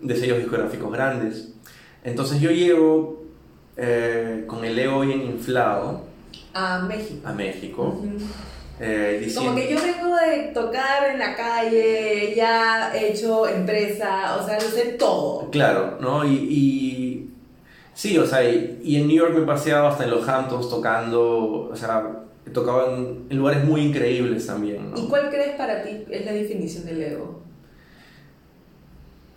de 0.00 0.16
sellos 0.16 0.38
discográficos 0.38 0.92
grandes. 0.92 1.52
Entonces 2.04 2.40
yo 2.40 2.50
llego 2.50 3.24
eh, 3.76 4.44
con 4.46 4.64
el 4.64 4.78
ego 4.78 5.00
bien 5.00 5.22
inflado. 5.22 6.04
A 6.54 6.78
México. 6.80 7.28
A 7.28 7.32
México. 7.32 8.02
Eh, 8.78 9.32
Como 9.34 9.54
que 9.54 9.70
yo 9.70 9.78
vengo 9.80 10.16
de 10.16 10.52
tocar 10.52 11.10
en 11.10 11.18
la 11.18 11.34
calle, 11.34 12.34
ya 12.36 12.94
he 12.94 13.12
hecho 13.12 13.48
empresa, 13.48 14.36
o 14.38 14.46
sea, 14.46 14.56
lo 14.60 14.68
sé 14.68 14.96
todo. 14.98 15.50
Claro, 15.50 15.96
¿no? 16.00 16.26
Y, 16.26 16.34
y 16.34 17.30
sí, 17.94 18.18
o 18.18 18.26
sea, 18.26 18.44
y, 18.44 18.96
en 18.96 19.08
New 19.08 19.16
York 19.16 19.34
me 19.34 19.46
paseaba 19.46 19.88
hasta 19.88 20.04
en 20.04 20.10
los 20.10 20.28
Hamptons 20.28 20.68
tocando, 20.68 21.68
o 21.70 21.76
sea, 21.76 22.24
tocaba 22.52 22.94
en, 22.94 23.26
en 23.30 23.38
lugares 23.38 23.64
muy 23.64 23.80
increíbles 23.80 24.46
también. 24.46 24.90
¿no? 24.90 24.98
¿Y 24.98 25.06
cuál 25.08 25.30
crees 25.30 25.56
para 25.56 25.82
ti 25.82 26.04
es 26.10 26.26
la 26.26 26.32
definición 26.32 26.84
del 26.84 27.02
ego? 27.02 27.35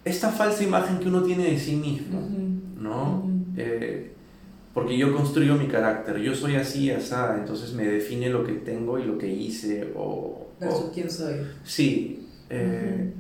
Esta 0.10 0.30
falsa 0.30 0.64
imagen 0.64 1.00
que 1.00 1.08
uno 1.08 1.24
tiene 1.24 1.52
de 1.52 1.58
sí 1.58 1.76
mismo, 1.76 2.22
¿no? 2.78 3.30
Eh, 3.58 4.14
porque 4.74 4.98
yo 4.98 5.14
construyo 5.14 5.56
mi 5.56 5.68
carácter, 5.68 6.18
yo 6.20 6.34
soy 6.36 6.56
así, 6.56 6.92
así, 6.92 7.14
entonces 7.36 7.74
me 7.74 7.86
define 7.86 8.30
lo 8.30 8.44
que 8.44 8.54
tengo 8.54 9.00
y 9.00 9.04
lo 9.04 9.18
que 9.18 9.28
hice 9.28 9.92
o... 9.96 10.48
quién 10.94 11.10
soy. 11.10 11.36
Sí. 11.64 12.28
Eh, 12.50 13.12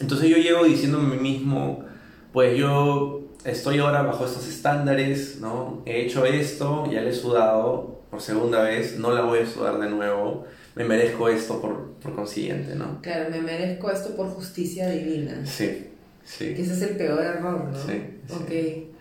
entonces 0.00 0.28
yo 0.28 0.36
llego 0.36 0.64
diciéndome 0.64 1.14
a 1.14 1.18
mí 1.18 1.32
mismo, 1.32 1.84
pues 2.32 2.58
yo 2.58 3.28
estoy 3.44 3.78
ahora 3.78 4.02
bajo 4.02 4.26
estos 4.26 4.46
estándares, 4.48 5.38
¿no? 5.40 5.82
He 5.86 6.02
hecho 6.02 6.26
esto, 6.26 6.84
ya 6.90 7.00
le 7.00 7.10
he 7.10 7.14
sudado 7.14 8.02
por 8.10 8.20
segunda 8.20 8.62
vez, 8.62 8.98
no 8.98 9.12
la 9.12 9.22
voy 9.22 9.40
a 9.40 9.46
sudar 9.46 9.78
de 9.78 9.88
nuevo, 9.88 10.44
me 10.74 10.84
merezco 10.84 11.28
esto 11.28 11.60
por, 11.60 11.92
por 11.94 12.14
consiguiente, 12.14 12.74
¿no? 12.74 13.00
Claro, 13.02 13.30
me 13.30 13.40
merezco 13.40 13.90
esto 13.90 14.14
por 14.14 14.28
justicia 14.28 14.88
divina. 14.90 15.44
Sí. 15.46 15.86
Sí. 16.26 16.54
ese 16.58 16.72
es 16.72 16.82
el 16.82 16.96
peor 16.96 17.22
error, 17.22 17.64
¿no? 17.64 17.78
Sí. 17.78 18.20
Ok. 18.30 18.92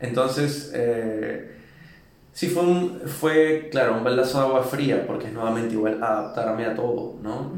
Entonces, 0.00 0.72
eh, 0.74 1.52
sí 2.32 2.48
fue, 2.48 2.64
un, 2.64 3.00
fue, 3.06 3.68
claro, 3.70 3.96
un 3.96 4.04
baldazo 4.04 4.38
de 4.38 4.44
agua 4.46 4.64
fría, 4.64 5.06
porque 5.06 5.28
es 5.28 5.32
nuevamente 5.32 5.74
igual 5.74 6.02
adaptarme 6.02 6.66
a 6.66 6.74
todo, 6.74 7.18
¿no? 7.22 7.52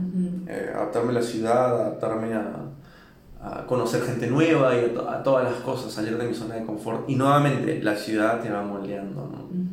Eh, 0.47 0.71
adaptarme 0.75 1.11
a 1.11 1.15
la 1.15 1.23
ciudad, 1.23 1.81
adaptarme 1.81 2.35
a, 2.35 2.67
a 3.43 3.67
conocer 3.67 4.03
gente 4.03 4.27
nueva 4.27 4.75
y 4.75 4.95
a, 5.09 5.23
todas 5.23 5.45
las 5.51 5.61
cosas, 5.63 5.91
salir 5.91 6.19
de 6.19 6.27
mi 6.27 6.35
zona 6.35 6.57
de 6.57 6.65
confort. 6.65 7.09
Y 7.09 7.17
nuevamente, 7.17 7.83
la 7.83 7.97
ciudad 7.97 8.43
te 8.43 8.51
va 8.51 8.63
moldeando, 8.63 9.23
¿no? 9.27 9.64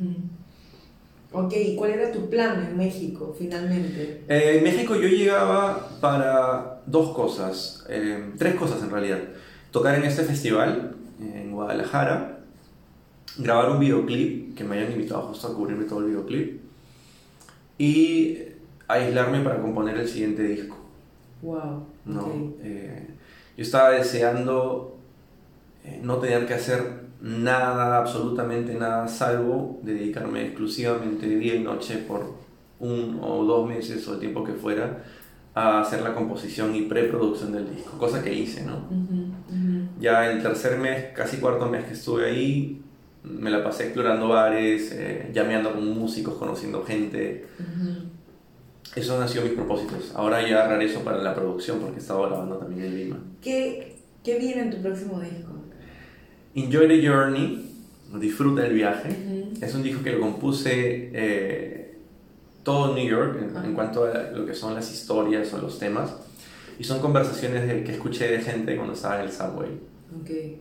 Ok, 1.34 1.54
¿y 1.56 1.76
cuál 1.76 1.92
era 1.92 2.12
tu 2.12 2.30
plan 2.30 2.68
en 2.70 2.78
México 2.78 3.34
finalmente? 3.38 4.24
Eh, 4.28 4.58
en 4.58 4.64
México 4.64 4.96
yo 4.96 5.08
llegaba 5.08 5.90
para 6.02 6.82
dos 6.86 7.16
cosas, 7.16 7.86
tres 8.38 8.56
cosas 8.56 8.84
en 8.84 8.90
realidad 8.90 9.20
tocar 9.72 9.96
en 9.96 10.04
este 10.04 10.24
festival 10.24 10.96
en 11.20 11.52
Guadalajara, 11.52 12.40
grabar 13.38 13.72
un 13.72 13.80
videoclip, 13.80 14.56
que 14.56 14.64
me 14.64 14.78
hayan 14.78 14.92
invitado 14.92 15.22
justo 15.24 15.48
a 15.48 15.56
cubrirme 15.56 15.86
todo 15.86 16.00
el 16.00 16.08
videoclip, 16.08 16.62
y 17.78 18.38
aislarme 18.88 19.42
para 19.42 19.62
componer 19.62 19.98
el 19.98 20.08
siguiente 20.08 20.44
disco. 20.44 20.78
Wow. 21.42 21.86
¿no? 22.06 22.54
Eh, 22.62 23.08
yo 23.58 23.64
estaba 23.64 23.92
deseando 23.92 24.98
eh, 25.84 26.00
no 26.04 26.18
tener 26.18 26.46
que 26.46 26.54
hacer 26.54 27.11
nada, 27.22 28.00
absolutamente 28.00 28.74
nada, 28.74 29.08
salvo 29.08 29.80
dedicarme 29.84 30.48
exclusivamente 30.48 31.28
día 31.28 31.56
y 31.56 31.60
noche 31.60 31.98
por 31.98 32.36
un 32.80 33.20
o 33.22 33.46
dos 33.46 33.68
meses 33.68 34.08
o 34.08 34.16
el 34.16 34.20
tiempo 34.20 34.44
que 34.44 34.54
fuera 34.54 35.04
a 35.54 35.82
hacer 35.82 36.02
la 36.02 36.16
composición 36.16 36.76
y 36.76 36.84
preproducción 36.84 37.52
del 37.52 37.70
disco, 37.76 37.98
cosa 37.98 38.24
que 38.24 38.34
hice, 38.34 38.66
¿no? 38.66 38.88
Ya 40.00 40.32
el 40.32 40.42
tercer 40.42 40.80
mes, 40.80 41.14
casi 41.14 41.38
cuarto 41.38 41.68
mes 41.68 41.86
que 41.86 41.94
estuve 41.94 42.26
ahí, 42.26 42.82
me 43.24 43.52
la 43.52 43.64
pasé 43.64 43.84
explorando 43.84 44.30
bares, 44.30 44.92
eh, 44.94 45.30
llameando 45.34 45.74
con 45.74 45.88
músicos, 45.88 46.36
conociendo 46.36 46.84
gente. 46.84 47.46
Esos 48.96 49.22
han 49.22 49.30
sido 49.30 49.44
mis 49.44 49.54
propósitos. 49.54 50.14
Ahora 50.16 50.48
ya 50.48 50.68
regreso 50.68 51.02
para 51.02 51.18
la 51.18 51.36
producción 51.36 51.80
porque 51.80 51.98
he 51.98 52.00
estado 52.00 52.24
grabando 52.24 52.58
también 52.58 52.86
en 52.86 52.96
Lima. 52.96 53.20
¿Qué, 53.42 53.98
qué 54.24 54.40
viene 54.40 54.64
en 54.64 54.72
tu 54.72 54.78
próximo 54.78 55.20
disco? 55.20 55.52
Enjoy 56.54 56.88
the 56.88 57.08
Journey, 57.08 57.72
disfruta 58.20 58.66
el 58.66 58.74
viaje. 58.74 59.16
Es 59.62 59.74
un 59.74 59.84
disco 59.84 60.04
que 60.04 60.12
lo 60.12 60.20
compuse 60.20 61.10
eh, 61.14 61.96
todo 62.64 62.94
New 62.94 63.08
York 63.08 63.38
en, 63.64 63.74
cuanto 63.74 64.06
a 64.06 64.32
lo 64.32 64.46
que 64.46 64.54
son 64.54 64.74
las 64.74 64.92
historias 64.92 65.54
o 65.54 65.60
los 65.60 65.80
temas. 65.80 66.14
Y 66.78 66.84
son 66.84 67.00
conversaciones 67.00 67.86
que 67.86 67.92
escuché 67.92 68.28
de 68.30 68.42
gente 68.42 68.76
cuando 68.76 68.94
estaba 68.94 69.20
en 69.20 69.28
el 69.28 69.32
subway. 69.32 69.70
Okay. 70.22 70.60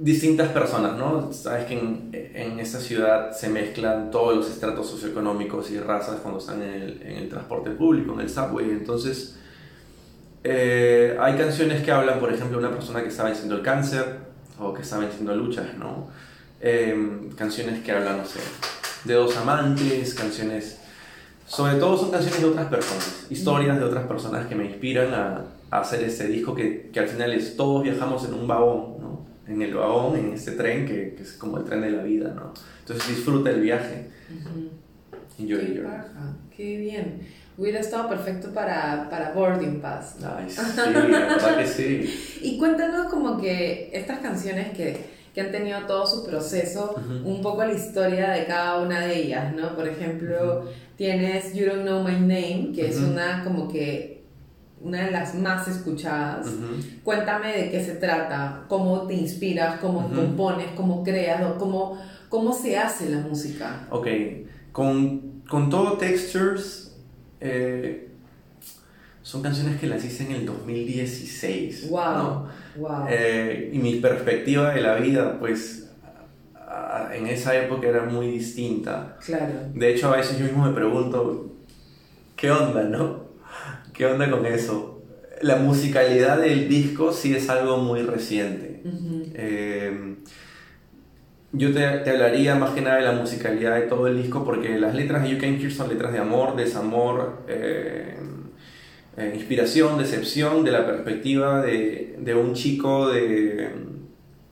distintas 0.00 0.48
personas, 0.50 0.98
¿no? 0.98 1.32
Sabes 1.32 1.66
que 1.66 1.78
en, 1.78 2.10
en, 2.12 2.58
esta 2.58 2.80
ciudad 2.80 3.32
se 3.32 3.48
mezclan 3.48 4.10
todos 4.10 4.36
los 4.36 4.50
estratos 4.50 4.88
socioeconómicos 4.88 5.70
y 5.70 5.78
razas 5.78 6.20
cuando 6.20 6.40
están 6.40 6.62
en 6.62 6.70
el, 6.70 7.02
en 7.02 7.16
el 7.18 7.28
transporte 7.28 7.70
público, 7.70 8.14
en 8.14 8.20
el 8.20 8.30
subway. 8.30 8.70
Entonces, 8.70 9.37
eh, 10.44 11.16
hay 11.20 11.36
canciones 11.36 11.82
que 11.82 11.90
hablan, 11.90 12.20
por 12.20 12.32
ejemplo, 12.32 12.58
de 12.58 12.66
una 12.66 12.74
persona 12.74 13.02
que 13.02 13.08
está 13.08 13.24
venciendo 13.24 13.56
el 13.56 13.62
cáncer 13.62 14.18
o 14.58 14.72
que 14.72 14.82
está 14.82 14.98
venciendo 14.98 15.34
luchas, 15.34 15.76
¿no? 15.76 16.08
Eh, 16.60 17.30
canciones 17.36 17.82
que 17.82 17.92
hablan, 17.92 18.18
no 18.18 18.24
sé, 18.24 18.40
de 19.04 19.14
dos 19.14 19.36
amantes, 19.36 20.14
canciones... 20.14 20.78
Sobre 21.46 21.76
todo 21.76 21.96
son 21.96 22.10
canciones 22.10 22.40
de 22.40 22.46
otras 22.46 22.66
personas, 22.66 23.26
historias 23.30 23.78
de 23.78 23.84
otras 23.84 24.06
personas 24.06 24.46
que 24.46 24.54
me 24.54 24.66
inspiran 24.66 25.14
a, 25.14 25.44
a 25.70 25.80
hacer 25.80 26.04
este 26.04 26.26
disco 26.26 26.54
que, 26.54 26.90
que, 26.92 27.00
al 27.00 27.08
final 27.08 27.32
es 27.32 27.56
todos 27.56 27.82
viajamos 27.82 28.22
en 28.26 28.34
un 28.34 28.46
vagón, 28.46 29.00
¿no? 29.00 29.26
En 29.46 29.62
el 29.62 29.72
vagón, 29.72 30.18
en 30.18 30.34
este 30.34 30.52
tren 30.52 30.84
que, 30.84 31.14
que 31.14 31.22
es 31.22 31.32
como 31.32 31.56
el 31.56 31.64
tren 31.64 31.80
de 31.80 31.90
la 31.90 32.02
vida, 32.02 32.34
¿no? 32.34 32.52
Entonces 32.80 33.08
disfruta 33.08 33.48
el 33.48 33.62
viaje. 33.62 34.10
Uh 34.30 34.34
-huh. 34.34 34.68
Qué 35.38 35.80
baja, 35.82 36.36
qué 36.54 36.78
bien. 36.78 37.20
Hubiera 37.58 37.80
estado 37.80 38.08
perfecto 38.08 38.54
para, 38.54 39.08
para 39.10 39.32
Boarding 39.32 39.80
Pass. 39.80 40.14
Ay, 40.24 40.46
sí, 40.48 40.62
la 40.76 41.00
verdad 41.00 41.58
que 41.58 41.66
sí. 41.66 42.38
y 42.40 42.56
cuéntanos 42.56 43.08
como 43.08 43.36
que 43.36 43.90
estas 43.92 44.20
canciones 44.20 44.74
que 44.76 45.18
que 45.38 45.44
han 45.44 45.52
tenido 45.52 45.80
todo 45.86 46.04
su 46.04 46.24
proceso, 46.24 46.96
un 47.24 47.40
poco 47.42 47.64
la 47.64 47.72
historia 47.72 48.30
de 48.30 48.46
cada 48.46 48.80
una 48.80 49.06
de 49.06 49.22
ellas, 49.22 49.54
¿no? 49.54 49.76
Por 49.76 49.86
ejemplo, 49.86 50.64
tienes 50.96 51.54
You 51.54 51.66
Don't 51.66 51.82
Know 51.82 52.02
My 52.02 52.18
Name, 52.18 52.72
que 52.74 52.88
es 52.88 52.98
una 52.98 53.44
como 53.44 53.68
que 53.68 54.24
una 54.80 55.04
de 55.04 55.12
las 55.12 55.36
más 55.36 55.68
escuchadas. 55.68 56.48
Cuéntame 57.04 57.52
de 57.56 57.70
qué 57.70 57.84
se 57.84 57.94
trata, 57.94 58.64
cómo 58.68 59.02
te 59.06 59.14
inspiras, 59.14 59.78
cómo 59.78 60.08
compones, 60.08 60.68
cómo 60.74 61.04
creas, 61.04 61.40
cómo, 61.58 61.96
cómo 62.28 62.52
se 62.52 62.76
hace 62.76 63.08
la 63.08 63.18
música. 63.18 63.86
Ok, 63.90 64.08
con, 64.72 65.42
con 65.48 65.70
todo 65.70 65.98
Textures, 65.98 66.87
eh, 67.40 68.08
son 69.22 69.42
canciones 69.42 69.78
que 69.78 69.86
las 69.86 70.04
hice 70.04 70.24
en 70.24 70.32
el 70.32 70.46
2016. 70.46 71.90
Wow. 71.90 72.46
wow. 72.76 73.06
Eh, 73.08 73.70
y 73.72 73.78
mi 73.78 73.96
perspectiva 73.96 74.72
de 74.72 74.80
la 74.80 74.94
vida, 74.94 75.38
pues, 75.38 75.90
en 77.12 77.26
esa 77.26 77.56
época 77.56 77.88
era 77.88 78.04
muy 78.04 78.28
distinta. 78.28 79.16
Claro. 79.24 79.54
De 79.74 79.92
hecho, 79.92 80.12
a 80.12 80.16
veces 80.16 80.38
yo 80.38 80.44
mismo 80.44 80.64
me 80.64 80.72
pregunto, 80.72 81.56
¿qué 82.36 82.50
onda, 82.50 82.84
no? 82.84 83.28
¿Qué 83.92 84.06
onda 84.06 84.30
con 84.30 84.46
eso? 84.46 85.02
La 85.42 85.56
musicalidad 85.56 86.40
del 86.40 86.68
disco 86.68 87.12
sí 87.12 87.34
es 87.34 87.48
algo 87.48 87.78
muy 87.78 88.02
reciente. 88.02 88.82
eh, 89.34 90.16
yo 91.52 91.72
te, 91.72 91.80
te, 91.80 92.10
hablaría 92.10 92.54
más 92.54 92.70
que 92.70 92.82
nada 92.82 92.96
de 92.96 93.04
la 93.04 93.12
musicalidad 93.12 93.76
de 93.76 93.82
todo 93.82 94.06
el 94.06 94.20
disco 94.22 94.44
porque 94.44 94.78
las 94.78 94.94
letras 94.94 95.22
de 95.22 95.30
You 95.30 95.38
Can 95.38 95.60
Hear 95.60 95.72
son 95.72 95.88
letras 95.88 96.12
de 96.12 96.18
amor, 96.18 96.56
desamor, 96.56 97.42
eh, 97.48 98.16
eh, 99.16 99.32
inspiración, 99.34 99.98
decepción 99.98 100.64
de 100.64 100.72
la 100.72 100.86
perspectiva 100.86 101.62
de, 101.62 102.16
de, 102.18 102.34
un 102.34 102.52
chico 102.54 103.08
de, 103.08 103.70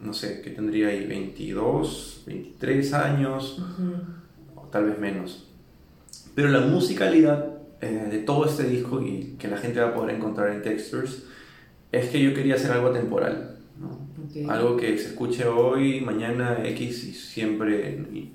no 0.01 0.15
sé, 0.15 0.41
que 0.41 0.51
tendría 0.51 0.89
ahí 0.89 1.07
22, 1.07 2.25
23 2.27 2.93
años, 2.95 3.59
uh 3.59 3.83
-huh. 3.83 4.57
o 4.57 4.63
tal 4.69 4.87
vez 4.87 4.99
menos. 4.99 5.47
Pero 6.35 6.49
la 6.49 6.61
musicalidad 6.61 7.47
eh, 7.81 8.09
de 8.11 8.19
todo 8.19 8.47
este 8.47 8.65
disco 8.65 9.03
y 9.03 9.37
que 9.39 9.49
la 9.49 9.59
gente 9.59 9.81
va 9.81 9.89
a 9.89 9.95
poder 9.95 10.17
encontrar 10.17 10.51
en 10.51 10.63
Textures 10.63 11.25
es 11.93 12.09
que 12.09 12.23
yo 12.23 12.35
quería 12.35 12.55
hacer 12.55 12.73
algo 12.73 12.91
temporal, 12.91 13.59
¿no? 13.79 13.99
Okay. 14.29 14.47
algo 14.49 14.77
que 14.77 14.97
se 14.99 15.09
escuche 15.09 15.47
hoy, 15.47 16.01
mañana 16.01 16.59
X 16.65 17.05
y 17.05 17.13
siempre 17.13 18.07
y, 18.13 18.33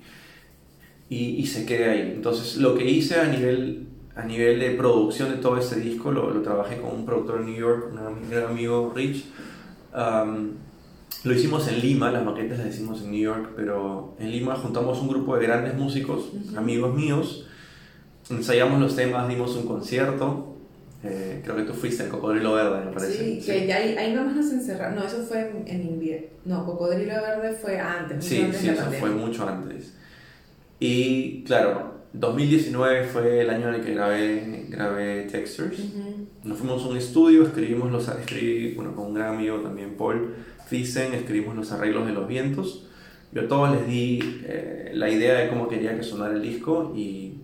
y, 1.08 1.18
y 1.36 1.46
se 1.46 1.64
quede 1.66 1.90
ahí. 1.90 2.12
Entonces 2.14 2.56
lo 2.56 2.74
que 2.74 2.88
hice 2.88 3.20
a 3.20 3.28
nivel 3.28 3.86
a 4.14 4.24
nivel 4.24 4.60
de 4.60 4.72
producción 4.72 5.30
de 5.30 5.38
todo 5.38 5.56
este 5.56 5.80
disco 5.80 6.12
lo, 6.12 6.30
lo 6.30 6.42
trabajé 6.42 6.78
con 6.80 6.94
un 6.94 7.06
productor 7.06 7.40
en 7.40 7.46
New 7.46 7.56
York, 7.58 7.92
un 7.92 8.30
gran 8.30 8.50
amigo 8.50 8.92
Rich. 8.94 9.24
Um, 9.94 10.50
lo 11.24 11.34
hicimos 11.34 11.68
en 11.68 11.80
Lima, 11.80 12.10
las 12.10 12.24
maquetas 12.24 12.58
las 12.58 12.68
hicimos 12.68 13.02
en 13.02 13.10
New 13.12 13.20
York, 13.20 13.52
pero 13.56 14.14
en 14.18 14.30
Lima 14.30 14.56
juntamos 14.56 15.00
un 15.00 15.08
grupo 15.08 15.36
de 15.36 15.46
grandes 15.46 15.74
músicos, 15.74 16.30
uh 16.32 16.36
-huh. 16.36 16.58
amigos 16.58 16.94
míos, 16.94 17.46
ensayamos 18.28 18.80
los 18.80 18.96
temas, 18.96 19.28
dimos 19.28 19.56
un 19.56 19.66
concierto. 19.66 20.51
Eh, 21.04 21.40
creo 21.42 21.56
que 21.56 21.62
tú 21.62 21.72
fuiste 21.72 22.04
el 22.04 22.08
Cocodrilo 22.10 22.52
Verde, 22.52 22.84
me 22.84 22.92
parece. 22.92 23.18
Sí, 23.18 23.36
que 23.44 23.64
sí. 23.64 23.72
ahí, 23.72 23.96
ahí 23.96 24.14
nomás 24.14 24.36
nos 24.36 24.52
encerraron. 24.52 24.96
No, 24.96 25.04
eso 25.04 25.22
fue 25.22 25.40
en, 25.40 25.66
en 25.66 25.82
invierno. 25.86 26.28
No, 26.44 26.64
Cocodrilo 26.64 27.14
Verde 27.14 27.52
fue 27.52 27.78
antes. 27.78 28.24
Sí, 28.24 28.40
antes 28.40 28.60
sí, 28.60 28.68
eso 28.68 28.84
fue 29.00 29.10
mucho 29.10 29.48
antes. 29.48 29.94
Y 30.78 31.42
claro, 31.44 31.92
2019 32.12 33.04
fue 33.04 33.40
el 33.40 33.50
año 33.50 33.68
en 33.68 33.74
el 33.76 33.80
que 33.84 33.94
grabé, 33.94 34.66
grabé 34.68 35.22
Textures. 35.30 35.78
Uh 35.78 35.82
-huh. 35.82 36.26
Nos 36.44 36.58
fuimos 36.58 36.84
a 36.84 36.88
un 36.88 36.96
estudio, 36.96 37.44
escribimos 37.44 37.90
los 37.90 38.08
escribí, 38.08 38.74
bueno, 38.74 38.94
con 38.94 39.06
un 39.06 39.14
gran 39.14 39.34
amigo 39.34 39.58
también, 39.58 39.94
Paul 39.96 40.34
Thyssen, 40.68 41.14
escribimos 41.14 41.56
los 41.56 41.72
arreglos 41.72 42.06
de 42.06 42.12
los 42.12 42.28
vientos. 42.28 42.86
Yo 43.32 43.42
a 43.42 43.48
todos 43.48 43.70
les 43.72 43.86
di 43.86 44.42
eh, 44.44 44.90
la 44.94 45.08
idea 45.08 45.38
de 45.38 45.48
cómo 45.48 45.68
quería 45.68 45.96
que 45.96 46.02
sonara 46.02 46.34
el 46.34 46.42
disco 46.42 46.92
y 46.94 47.34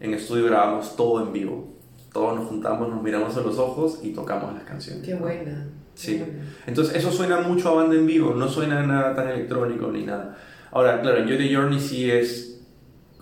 en 0.00 0.14
estudio 0.14 0.46
grabamos 0.46 0.96
todo 0.96 1.24
en 1.24 1.32
vivo. 1.32 1.79
Todos 2.12 2.36
nos 2.36 2.48
juntamos, 2.48 2.88
nos 2.88 3.02
miramos 3.02 3.36
a 3.36 3.40
los 3.40 3.58
ojos 3.58 4.00
y 4.02 4.10
tocamos 4.12 4.54
las 4.54 4.64
canciones. 4.64 5.04
Qué 5.04 5.14
buena. 5.14 5.66
Sí. 5.94 6.18
Qué 6.18 6.24
buena. 6.24 6.42
Entonces 6.66 6.96
eso 6.96 7.12
suena 7.12 7.40
mucho 7.40 7.68
a 7.70 7.74
banda 7.74 7.94
en 7.94 8.06
vivo, 8.06 8.34
no 8.34 8.48
suena 8.48 8.84
nada 8.86 9.14
tan 9.14 9.28
electrónico 9.28 9.90
ni 9.92 10.04
nada. 10.04 10.36
Ahora, 10.72 11.00
claro, 11.00 11.24
Yo 11.24 11.36
The 11.36 11.54
Journey 11.54 11.80
sí 11.80 12.10
es 12.10 12.60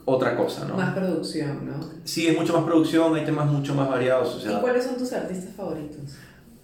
otra 0.05 0.37
cosa, 0.37 0.67
¿no? 0.67 0.75
Más 0.77 0.95
producción, 0.95 1.67
¿no? 1.67 1.81
Sí, 2.05 2.27
es 2.27 2.39
mucho 2.39 2.55
más 2.55 2.65
producción, 2.65 3.15
hay 3.15 3.25
temas 3.25 3.47
mucho 3.51 3.75
más 3.75 3.89
variados. 3.89 4.37
O 4.37 4.41
sea, 4.41 4.53
¿Y 4.53 4.61
cuáles 4.61 4.85
son 4.85 4.97
tus 4.97 5.13
artistas 5.13 5.55
favoritos? 5.55 6.17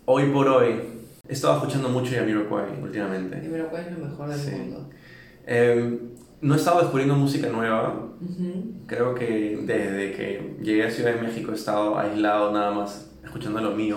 Hoy 0.06 0.30
por 0.30 0.48
hoy, 0.48 0.80
he 1.28 1.32
estado 1.32 1.56
escuchando 1.56 1.90
mucho 1.90 2.14
Jamiroquai 2.14 2.82
últimamente. 2.82 3.36
Jamiroquai 3.42 3.86
es 3.86 3.98
lo 3.98 4.06
mejor 4.06 4.28
del 4.30 4.38
sí. 4.38 4.50
mundo. 4.50 4.88
Eh, 5.46 5.98
no 6.44 6.52
he 6.52 6.58
estado 6.58 6.80
descubriendo 6.80 7.14
música 7.14 7.48
nueva. 7.48 8.10
Uh 8.20 8.26
-huh. 8.26 8.86
Creo 8.86 9.14
que 9.14 9.58
desde 9.62 10.12
que 10.12 10.56
llegué 10.60 10.84
a 10.84 10.90
Ciudad 10.90 11.14
de 11.14 11.22
México 11.22 11.52
he 11.52 11.54
estado 11.54 11.98
aislado 11.98 12.52
nada 12.52 12.70
más 12.70 13.10
escuchando 13.24 13.62
lo 13.62 13.70
mío. 13.70 13.96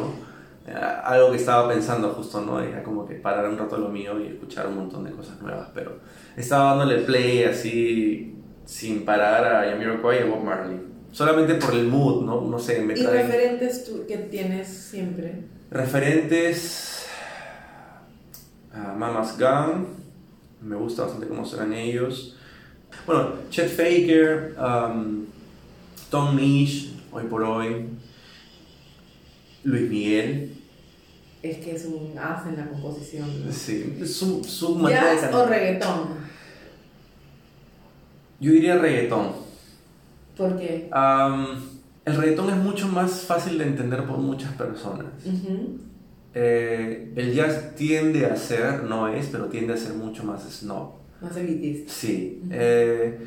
Eh, 0.65 0.73
algo 1.03 1.31
que 1.31 1.38
estaba 1.38 1.67
pensando 1.67 2.10
justo, 2.12 2.39
¿no? 2.41 2.62
Era 2.62 2.83
como 2.83 3.05
que 3.05 3.15
parar 3.15 3.49
un 3.49 3.57
rato 3.57 3.77
lo 3.77 3.89
mío 3.89 4.17
y 4.21 4.27
escuchar 4.27 4.65
un 4.67 4.75
montón 4.75 5.03
de 5.03 5.12
cosas 5.12 5.41
nuevas. 5.41 5.67
Pero 5.73 5.99
estaba 6.38 6.69
dándole 6.69 6.99
play 6.99 7.43
así 7.43 8.36
sin 8.63 9.03
parar 9.03 9.43
a 9.45 9.69
Jamiroquai 9.69 10.19
y 10.19 10.23
a 10.23 10.25
Bob 10.25 10.43
Marley. 10.43 10.79
Solamente 11.12 11.55
por 11.55 11.73
el 11.73 11.88
mood, 11.88 12.23
¿no? 12.23 12.41
No 12.41 12.60
sé, 12.60 12.79
me 12.81 12.93
¿Y 12.93 13.03
trae... 13.03 13.23
referentes 13.23 13.83
tú, 13.83 14.05
que 14.07 14.17
tienes 14.17 14.69
siempre? 14.69 15.43
Referentes... 15.69 17.07
Uh, 18.73 18.97
Mama's 18.97 19.38
Gun, 19.38 19.88
me 20.62 20.75
gusta 20.75 21.03
bastante 21.03 21.27
cómo 21.27 21.43
suenan 21.43 21.73
ellos. 21.73 22.37
Bueno, 23.05 23.33
Chet 23.49 23.69
Faker, 23.69 24.55
um, 24.60 25.25
Tom 26.10 26.36
Misch, 26.36 26.93
hoy 27.12 27.23
por 27.25 27.43
hoy, 27.43 27.88
Luis 29.63 29.89
Miguel. 29.89 30.53
Es 31.43 31.57
que 31.57 31.75
es 31.75 31.86
un 31.86 32.17
as 32.17 32.45
en 32.47 32.57
la 32.57 32.67
composición. 32.67 33.45
¿no? 33.45 33.51
Sí, 33.51 34.05
su, 34.05 34.43
su 34.43 34.75
manera 34.75 35.13
¿Jazz 35.15 35.33
o 35.33 35.45
reggaetón? 35.45 36.07
Yo 38.39 38.51
diría 38.51 38.77
reggaetón. 38.77 39.31
¿Por 40.36 40.57
qué? 40.57 40.89
Um, 40.93 41.45
el 42.05 42.15
reggaetón 42.15 42.49
es 42.49 42.57
mucho 42.57 42.88
más 42.88 43.21
fácil 43.21 43.57
de 43.57 43.65
entender 43.65 44.05
por 44.05 44.17
muchas 44.17 44.51
personas. 44.53 45.07
Uh 45.25 45.29
-huh. 45.29 45.77
eh, 46.33 47.13
el 47.15 47.33
jazz 47.33 47.75
tiende 47.75 48.25
a 48.25 48.36
ser, 48.36 48.83
no 48.83 49.07
es, 49.07 49.27
pero 49.27 49.45
tiende 49.45 49.73
a 49.73 49.77
ser 49.77 49.93
mucho 49.93 50.23
más 50.23 50.43
snob. 50.43 50.96
Más 51.21 51.36
elitista. 51.38 51.91
Sí. 51.91 52.41
Uh 52.43 52.45
-huh. 52.47 52.49
eh, 52.53 53.17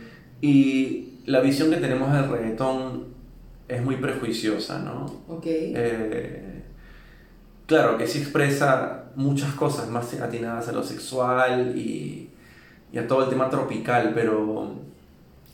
y 0.40 1.20
la 1.26 1.40
visión 1.40 1.70
que 1.70 1.76
tenemos 1.76 2.12
del 2.12 2.28
reggaetón 2.28 3.04
es 3.68 3.82
muy 3.82 3.96
prejuiciosa, 3.96 4.80
¿no? 4.80 5.06
Ok. 5.28 5.46
Eh, 5.46 6.62
claro, 7.66 7.96
que 7.96 8.06
sí 8.06 8.18
expresa 8.18 9.04
muchas 9.16 9.52
cosas 9.54 9.88
más 9.88 10.12
atinadas 10.20 10.68
a 10.68 10.72
lo 10.72 10.82
sexual 10.82 11.76
y, 11.76 12.30
y 12.92 12.98
a 12.98 13.06
todo 13.06 13.24
el 13.24 13.30
tema 13.30 13.48
tropical, 13.48 14.12
pero 14.14 14.74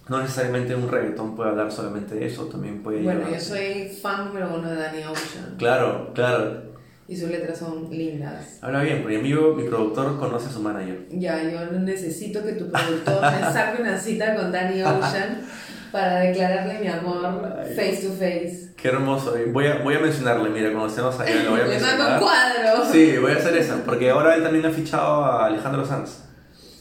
no 0.09 0.21
necesariamente 0.21 0.75
un 0.75 0.89
reggaetón 0.89 1.35
puede 1.35 1.51
hablar 1.51 1.73
solamente 1.73 2.15
de 2.15 2.27
eso, 2.27 2.47
también 2.47 2.83
puede 2.83 3.03
Bueno, 3.03 3.29
yo 3.31 3.41
soy 3.41 3.89
fan 3.89 4.27
número 4.27 4.55
uno 4.55 4.69
de 4.71 4.77
Danny 4.77 5.03
Ocean. 5.05 5.57
Claro, 5.59 6.13
claro. 6.15 6.76
Y 7.09 7.17
sus 7.17 7.31
letras 7.31 7.59
son 7.59 7.89
lindas. 7.91 8.59
Habla 8.61 8.83
bien, 8.83 9.03
porque 9.03 9.19
mi 9.19 9.33
mi 9.33 9.69
productor, 9.69 10.19
conoce 10.19 10.49
a 10.49 10.51
su 10.51 10.61
manager. 10.61 11.07
Ya, 11.11 11.43
yo 11.43 11.71
necesito 11.79 12.45
que 12.45 12.53
tu 12.53 12.71
productor 12.71 13.21
me 13.21 13.41
saque 13.41 13.83
una 13.83 13.99
cita 13.99 14.35
con 14.35 14.51
Danny 14.51 14.83
Ocean 14.83 15.43
para 15.93 16.21
declararle 16.21 16.81
mi 16.81 16.89
amor 16.89 17.43
face 17.77 18.09
to 18.09 18.13
face. 18.13 18.73
Qué 18.77 18.89
hermoso. 18.89 19.37
Voy 19.53 19.67
a, 19.67 19.79
voy 19.79 19.95
a 19.95 20.01
mencionarle, 20.01 20.51
mira, 20.51 20.71
cuando 20.71 20.89
estemos 20.89 21.19
allá 21.21 21.45
lo 21.45 21.53
voy 21.53 21.61
a 21.61 21.67
Le 21.69 21.81
mando 21.81 22.09
un 22.09 22.19
cuadro. 22.19 22.93
Sí, 22.93 23.17
voy 23.19 23.33
a 23.33 23.37
hacer 23.37 23.57
eso, 23.57 23.81
porque 23.87 24.11
ahora 24.11 24.35
él 24.35 24.43
también 24.43 24.67
ha 24.67 24.71
fichado 24.71 25.25
a 25.25 25.47
Alejandro 25.47 25.87
Sanz. 25.87 26.25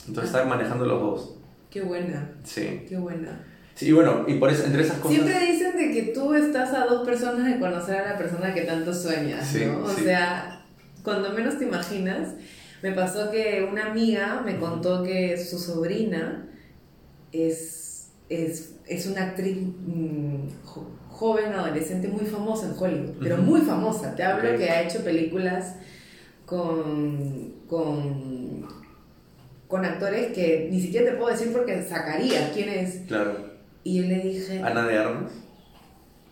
Entonces 0.07 0.31
estar 0.31 0.47
manejando 0.47 0.85
los 0.85 0.99
dos. 0.99 1.35
Qué 1.69 1.81
buena. 1.81 2.31
Sí. 2.43 2.85
Qué 2.87 2.97
buena. 2.97 3.43
Sí, 3.75 3.91
bueno, 3.91 4.23
y 4.25 4.35
por 4.35 4.49
eso, 4.49 4.65
entre 4.65 4.83
esas 4.83 4.99
cosas... 4.99 5.17
Siempre 5.17 5.51
dicen 5.51 5.75
de 5.75 5.91
que 5.91 6.13
tú 6.13 6.33
estás 6.33 6.73
a 6.73 6.85
dos 6.85 7.05
personas 7.05 7.45
de 7.45 7.59
conocer 7.59 7.97
a 7.97 8.13
la 8.13 8.17
persona 8.17 8.53
que 8.53 8.61
tanto 8.61 8.93
sueñas, 8.93 9.53
¿no? 9.53 9.83
O 9.83 9.89
sea, 9.89 10.65
cuando 11.03 11.33
menos 11.33 11.57
te 11.57 11.65
imaginas, 11.65 12.35
me 12.81 12.93
pasó 12.93 13.29
que 13.29 13.67
una 13.69 13.87
amiga 13.87 14.41
me 14.45 14.57
contó 14.57 15.03
que 15.03 15.37
su 15.37 15.59
sobrina 15.59 16.47
es, 17.33 18.11
es, 18.29 18.75
es 18.87 19.07
una 19.07 19.23
actriz 19.23 19.57
mm, 19.57 20.47
joven, 21.09 21.51
adolescente, 21.51 22.07
muy 22.07 22.25
famosa 22.25 22.67
en 22.67 22.75
Hollywood, 22.79 23.15
pero 23.19 23.37
muy 23.37 23.59
famosa. 23.59 24.15
Te 24.15 24.23
hablo 24.23 24.57
que 24.57 24.69
ha 24.69 24.83
hecho 24.83 25.03
películas 25.03 25.75
con, 26.45 27.55
con, 27.67 28.65
con 29.67 29.83
actores 29.83 30.31
que 30.31 30.69
ni 30.71 30.79
siquiera 30.79 31.11
te 31.11 31.17
puedo 31.17 31.31
decir 31.31 31.51
porque 31.51 31.83
sacaría 31.83 32.53
quién 32.53 32.69
es. 32.69 33.01
Claro 33.05 33.54
y 33.85 34.01
yo 34.01 34.07
le 34.07 34.15
dije... 34.15 34.61
Ana 34.61 34.87
de 34.87 34.97
Armas. 34.97 35.31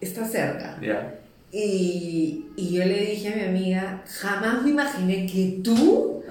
Está 0.01 0.25
cerca. 0.25 0.77
Ya. 0.81 1.19
Y, 1.51 2.47
y, 2.57 2.73
yo 2.73 2.83
le 2.83 3.05
dije 3.05 3.31
a 3.31 3.35
mi 3.35 3.43
amiga, 3.43 4.03
jamás 4.07 4.63
me 4.63 4.71
imaginé 4.71 5.27
que 5.27 5.59
tú 5.63 6.23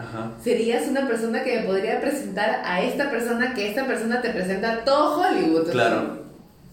serías 0.42 0.88
una 0.88 1.06
persona 1.06 1.44
que 1.44 1.61
me 1.61 1.66
podría 1.66 2.00
presentar 2.00 2.61
a 2.64 2.82
esta 2.82 3.08
persona, 3.08 3.54
que 3.54 3.68
esta 3.68 3.87
persona 3.87 4.20
te 4.20 4.30
presenta 4.30 4.72
a 4.72 4.85
todo 4.85 5.20
Hollywood. 5.20 5.70
Claro. 5.70 6.24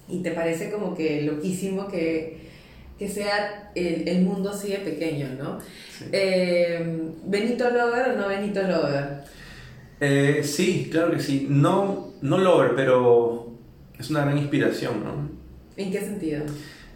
Y 0.09 0.23
te 0.23 0.31
parece 0.31 0.71
como 0.71 0.95
que 0.95 1.21
loquísimo 1.21 1.87
que, 1.87 2.49
que 2.97 3.07
sea 3.07 3.71
el, 3.75 4.07
el, 4.07 4.21
mundo 4.23 4.49
así 4.49 4.69
de 4.71 4.79
pequeño, 4.79 5.27
¿no? 5.37 5.59
Eh, 6.11 7.11
¿Benito 7.25 7.69
Lover 7.69 8.09
o 8.09 8.17
no 8.17 8.27
Benito 8.27 8.63
Lover? 8.63 9.25
Eh, 9.99 10.41
sí, 10.43 10.89
claro 10.91 11.11
que 11.11 11.19
sí. 11.19 11.45
No, 11.47 12.13
no 12.23 12.39
Lover, 12.39 12.71
pero 12.75 13.48
es 13.99 14.09
una 14.09 14.21
gran 14.21 14.37
inspiración, 14.37 15.03
¿no? 15.03 15.29
¿En 15.75 15.91
qué 15.91 15.99
sentido? 15.99 16.43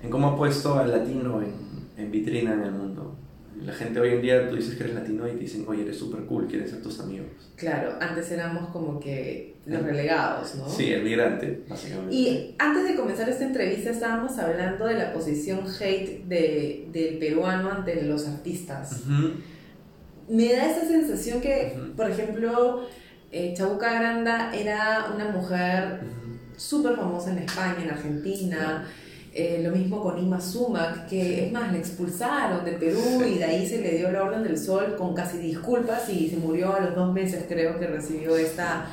En 0.01 0.09
cómo 0.09 0.29
ha 0.29 0.37
puesto 0.37 0.79
al 0.79 0.91
latino 0.91 1.41
en, 1.41 1.53
en 1.97 2.11
vitrina 2.11 2.53
en 2.53 2.63
el 2.63 2.71
mundo. 2.71 3.15
La 3.61 3.73
gente 3.73 3.99
hoy 3.99 4.09
en 4.09 4.21
día, 4.21 4.49
tú 4.49 4.55
dices 4.55 4.75
que 4.75 4.83
eres 4.83 4.95
latino 4.95 5.27
y 5.27 5.33
te 5.33 5.37
dicen, 5.37 5.63
oye, 5.67 5.83
eres 5.83 5.97
súper 5.97 6.25
cool, 6.25 6.47
quieren 6.47 6.67
ser 6.67 6.81
tus 6.81 6.99
amigos. 6.99 7.27
Claro, 7.55 7.93
antes 8.01 8.29
éramos 8.31 8.69
como 8.69 8.99
que 8.99 9.55
los 9.65 9.81
relegados, 9.83 10.55
¿no? 10.55 10.67
Sí, 10.67 10.91
el 10.91 11.03
migrante, 11.03 11.63
básicamente. 11.69 12.13
Y 12.13 12.55
antes 12.57 12.85
de 12.85 12.95
comenzar 12.95 13.29
esta 13.29 13.45
entrevista 13.45 13.91
estábamos 13.91 14.37
hablando 14.37 14.85
de 14.85 14.95
la 14.95 15.13
posición 15.13 15.61
hate 15.79 16.25
de, 16.25 16.89
del 16.91 17.19
peruano 17.19 17.69
ante 17.69 18.01
los 18.03 18.27
artistas. 18.27 19.03
Me 20.27 20.51
da 20.51 20.69
esa 20.69 20.85
sensación 20.85 21.39
que, 21.39 21.77
por 21.95 22.09
ejemplo, 22.09 22.85
eh, 23.31 23.53
Chabuca 23.55 23.93
Granda 23.93 24.53
era 24.53 25.11
una 25.15 25.29
mujer 25.29 26.01
súper 26.63 26.95
famosa 26.95 27.31
en 27.31 27.39
España, 27.39 27.83
en 27.83 27.89
Argentina. 27.89 28.87
Eh, 29.33 29.61
lo 29.63 29.71
mismo 29.75 30.01
con 30.01 30.17
Ima 30.17 30.39
Sumac, 30.39 31.07
que 31.07 31.45
es 31.45 31.51
más, 31.51 31.71
la 31.71 31.79
expulsaron 31.79 32.63
de 32.63 32.73
Perú 32.73 33.23
y 33.27 33.39
de 33.39 33.43
ahí 33.43 33.67
se 33.67 33.81
le 33.81 33.97
dio 33.97 34.11
la 34.11 34.23
Orden 34.23 34.43
del 34.43 34.57
Sol 34.57 34.95
con 34.95 35.15
casi 35.15 35.39
disculpas 35.39 36.07
y 36.09 36.29
se 36.29 36.37
murió 36.37 36.75
a 36.75 36.81
los 36.81 36.95
dos 36.95 37.11
meses, 37.11 37.45
creo 37.47 37.79
que 37.79 37.87
recibió 37.87 38.37
esta 38.37 38.85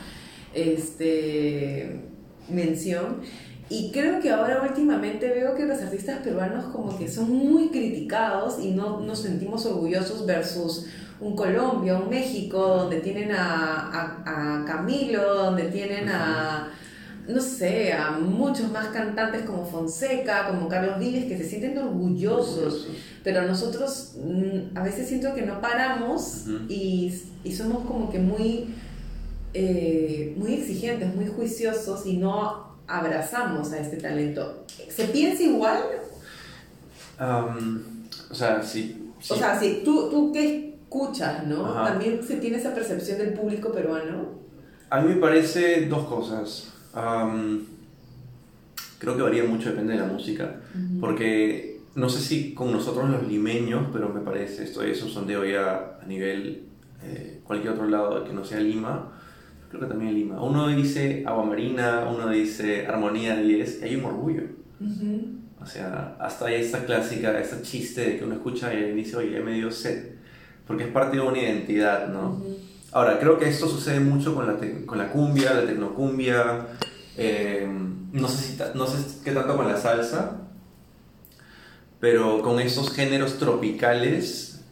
este, 0.54 2.00
mención. 2.48 3.20
Y 3.68 3.92
creo 3.92 4.18
que 4.18 4.30
ahora 4.30 4.62
últimamente 4.68 5.28
veo 5.28 5.54
que 5.54 5.64
los 5.66 5.78
artistas 5.80 6.20
peruanos 6.24 6.64
como 6.72 6.98
que 6.98 7.06
son 7.06 7.30
muy 7.30 7.68
criticados 7.68 8.58
y 8.60 8.72
no 8.72 9.00
nos 9.00 9.20
sentimos 9.20 9.64
orgullosos 9.66 10.26
versus 10.26 10.86
un 11.20 11.36
Colombia, 11.36 11.98
un 11.98 12.08
México, 12.08 12.58
donde 12.58 13.00
tienen 13.00 13.30
a, 13.30 14.24
a 14.24 14.64
Camilo, 14.64 15.34
donde 15.34 15.64
tienen 15.64 16.08
a 16.08 16.70
no 17.32 17.40
sé, 17.40 17.92
a 17.92 18.12
muchos 18.12 18.70
más 18.70 18.88
cantantes 18.88 19.42
como 19.42 19.64
Fonseca, 19.64 20.48
como 20.48 20.68
Carlos 20.68 20.98
Vives, 20.98 21.26
que 21.26 21.36
se 21.36 21.48
sienten 21.48 21.78
orgullosos, 21.78 22.88
pero 23.22 23.42
nosotros 23.42 24.14
mm, 24.22 24.76
a 24.76 24.82
veces 24.82 25.08
siento 25.08 25.34
que 25.34 25.42
no 25.42 25.60
paramos 25.60 26.46
y, 26.68 27.12
somos 27.56 27.84
como 27.86 28.10
que 28.10 28.18
muy, 28.18 28.74
eh, 29.54 30.34
muy 30.36 30.54
exigentes, 30.54 31.14
muy 31.14 31.26
juiciosos 31.26 32.06
y 32.06 32.16
no 32.16 32.78
abrazamos 32.86 33.72
a 33.72 33.78
este 33.78 33.96
talento. 33.96 34.64
¿Se 34.88 35.04
piensa 35.04 35.42
igual? 35.42 35.82
o 37.18 38.34
sea, 38.34 38.62
sí, 38.62 39.12
O 39.28 39.34
sea, 39.36 39.58
sí, 39.60 39.82
tú, 39.84 40.08
tú 40.10 40.32
qué 40.32 40.78
escuchas, 40.82 41.46
¿no? 41.46 41.84
También 41.84 42.22
se 42.26 42.36
tiene 42.36 42.56
esa 42.56 42.74
percepción 42.74 43.18
del 43.18 43.34
público 43.34 43.70
peruano. 43.70 44.40
A 44.88 45.00
mí 45.00 45.14
me 45.14 45.20
parece 45.20 45.86
dos 45.86 46.06
cosas 46.06 46.70
creo 48.98 49.16
que 49.16 49.22
varía 49.22 49.44
mucho, 49.44 49.70
depende 49.70 49.94
de 49.94 50.00
la 50.00 50.06
música, 50.06 50.60
porque 51.00 51.80
no 51.94 52.08
sé 52.08 52.20
si 52.20 52.54
con 52.54 52.72
nosotros 52.72 53.08
los 53.10 53.26
limeños, 53.26 53.88
pero 53.92 54.08
me 54.08 54.20
parece, 54.20 54.64
esto 54.64 54.82
es 54.82 55.02
un 55.02 55.10
sondeo 55.10 55.44
ya 55.44 55.98
a 56.02 56.06
nivel 56.06 56.64
eh, 57.02 57.40
cualquier 57.44 57.72
otro 57.72 57.88
lado 57.88 58.24
que 58.24 58.32
no 58.32 58.44
sea 58.44 58.60
Lima, 58.60 59.12
creo 59.68 59.82
que 59.82 59.88
también 59.88 60.14
Lima. 60.14 60.42
Uno 60.42 60.68
dice 60.68 61.24
Agua 61.26 61.44
Marina, 61.44 62.08
uno 62.10 62.28
dice 62.28 62.86
Armonía 62.86 63.36
10, 63.36 63.80
y 63.80 63.84
hay 63.84 63.96
un 63.96 64.04
orgullo. 64.04 64.42
O 65.60 65.66
sea, 65.66 66.16
hasta 66.18 66.46
hay 66.46 66.54
esta 66.54 66.84
clásica, 66.84 67.38
este 67.38 67.62
chiste 67.62 68.00
de 68.02 68.18
que 68.18 68.24
uno 68.24 68.34
escucha 68.34 68.72
y 68.72 68.92
dice, 68.92 69.16
oye, 69.16 69.40
me 69.40 69.52
dio 69.54 69.70
sed, 69.70 70.12
porque 70.66 70.84
es 70.84 70.90
parte 70.90 71.16
de 71.16 71.22
una 71.22 71.38
identidad, 71.38 72.08
¿no? 72.08 72.42
Ahora, 72.92 73.20
creo 73.20 73.38
que 73.38 73.48
esto 73.48 73.68
sucede 73.68 74.00
mucho 74.00 74.34
con 74.34 74.46
la, 74.46 74.56
con 74.84 74.98
la 74.98 75.12
cumbia, 75.12 75.54
la 75.54 75.64
tecnocumbia, 75.64 76.66
eh, 77.16 77.68
no, 78.12 78.28
sé 78.28 78.42
si 78.42 78.58
no 78.74 78.86
sé 78.86 79.20
qué 79.22 79.30
tanto 79.30 79.56
con 79.56 79.68
la 79.68 79.76
salsa, 79.76 80.38
pero 82.00 82.42
con 82.42 82.58
estos 82.58 82.90
géneros 82.90 83.38
tropicales, 83.38 84.64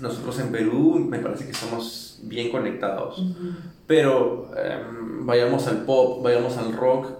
nosotros 0.00 0.38
en 0.38 0.52
Perú 0.52 0.98
me 1.00 1.18
parece 1.18 1.46
que 1.46 1.54
somos 1.54 2.20
bien 2.22 2.52
conectados. 2.52 3.24
Pero 3.88 4.52
em, 4.56 5.26
vayamos 5.26 5.66
al 5.66 5.84
pop, 5.84 6.22
vayamos 6.22 6.56
al 6.58 6.72
rock, 6.74 7.10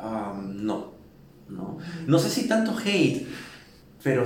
no, 0.00 0.92
no. 1.48 1.78
No 2.06 2.18
sé 2.18 2.28
si 2.28 2.48
tanto 2.48 2.76
hate, 2.76 3.28
pero 4.02 4.24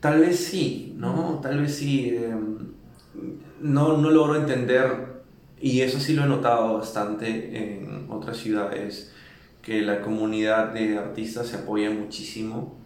tal 0.00 0.20
vez 0.20 0.44
sí, 0.44 0.94
¿no? 0.96 1.38
Tal 1.40 1.60
vez 1.60 1.76
sí. 1.76 2.16
Em, 2.16 2.77
no, 3.60 3.96
no 3.96 4.10
logro 4.10 4.36
entender, 4.36 5.22
y 5.60 5.80
eso 5.80 5.98
sí 6.00 6.14
lo 6.14 6.24
he 6.24 6.28
notado 6.28 6.78
bastante 6.78 7.80
en 7.80 8.06
otras 8.10 8.36
ciudades, 8.36 9.12
que 9.62 9.82
la 9.82 10.00
comunidad 10.00 10.72
de 10.72 10.98
artistas 10.98 11.48
se 11.48 11.56
apoya 11.56 11.90
muchísimo. 11.90 12.76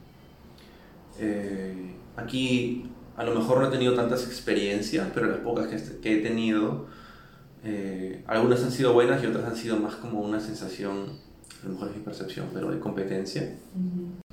Eh, 1.18 1.94
aquí 2.16 2.90
a 3.16 3.24
lo 3.24 3.34
mejor 3.34 3.60
no 3.60 3.68
he 3.68 3.70
tenido 3.70 3.94
tantas 3.94 4.26
experiencias, 4.26 5.08
pero 5.14 5.26
las 5.26 5.38
pocas 5.38 5.66
que, 5.66 6.18
he 6.18 6.22
tenido, 6.22 6.86
eh, 7.64 8.24
algunas 8.26 8.62
han 8.64 8.72
sido 8.72 8.92
buenas 8.92 9.22
y 9.22 9.26
otras 9.26 9.44
han 9.44 9.56
sido 9.56 9.76
más 9.76 9.94
como 9.96 10.20
una 10.20 10.40
sensación, 10.40 11.18
a 11.62 11.66
lo 11.66 11.74
mejor 11.74 11.90
es 11.90 11.96
mi 11.96 12.02
percepción, 12.02 12.48
pero 12.52 12.70
de 12.70 12.80
competencia. 12.80 13.54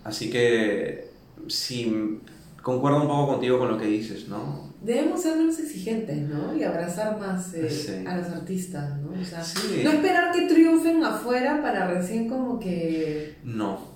Así 0.04 0.30
que 0.30 1.12
sí, 1.48 2.20
concuerdo 2.64 3.02
un 3.02 3.08
poco 3.08 3.34
contigo 3.34 3.60
con 3.60 3.70
lo 3.70 3.78
que 3.78 3.86
dices, 3.86 4.30
¿no? 4.30 4.69
Debemos 4.82 5.22
ser 5.22 5.38
menos 5.38 5.60
exigentes, 5.60 6.18
¿no? 6.18 6.56
Y 6.56 6.64
abrazar 6.64 7.20
más 7.20 7.54
eh, 7.54 8.04
a 8.08 8.18
los 8.18 8.28
artistas, 8.28 8.98
¿no? 9.00 9.20
O 9.20 9.26
sea, 9.26 9.44
no 9.84 9.92
esperar 9.92 10.32
que 10.32 10.42
triunfen 10.48 11.04
afuera 11.04 11.62
para 11.62 11.88
recién 11.88 12.28
como 12.28 12.60
que... 12.60 13.36
No. 13.44 13.90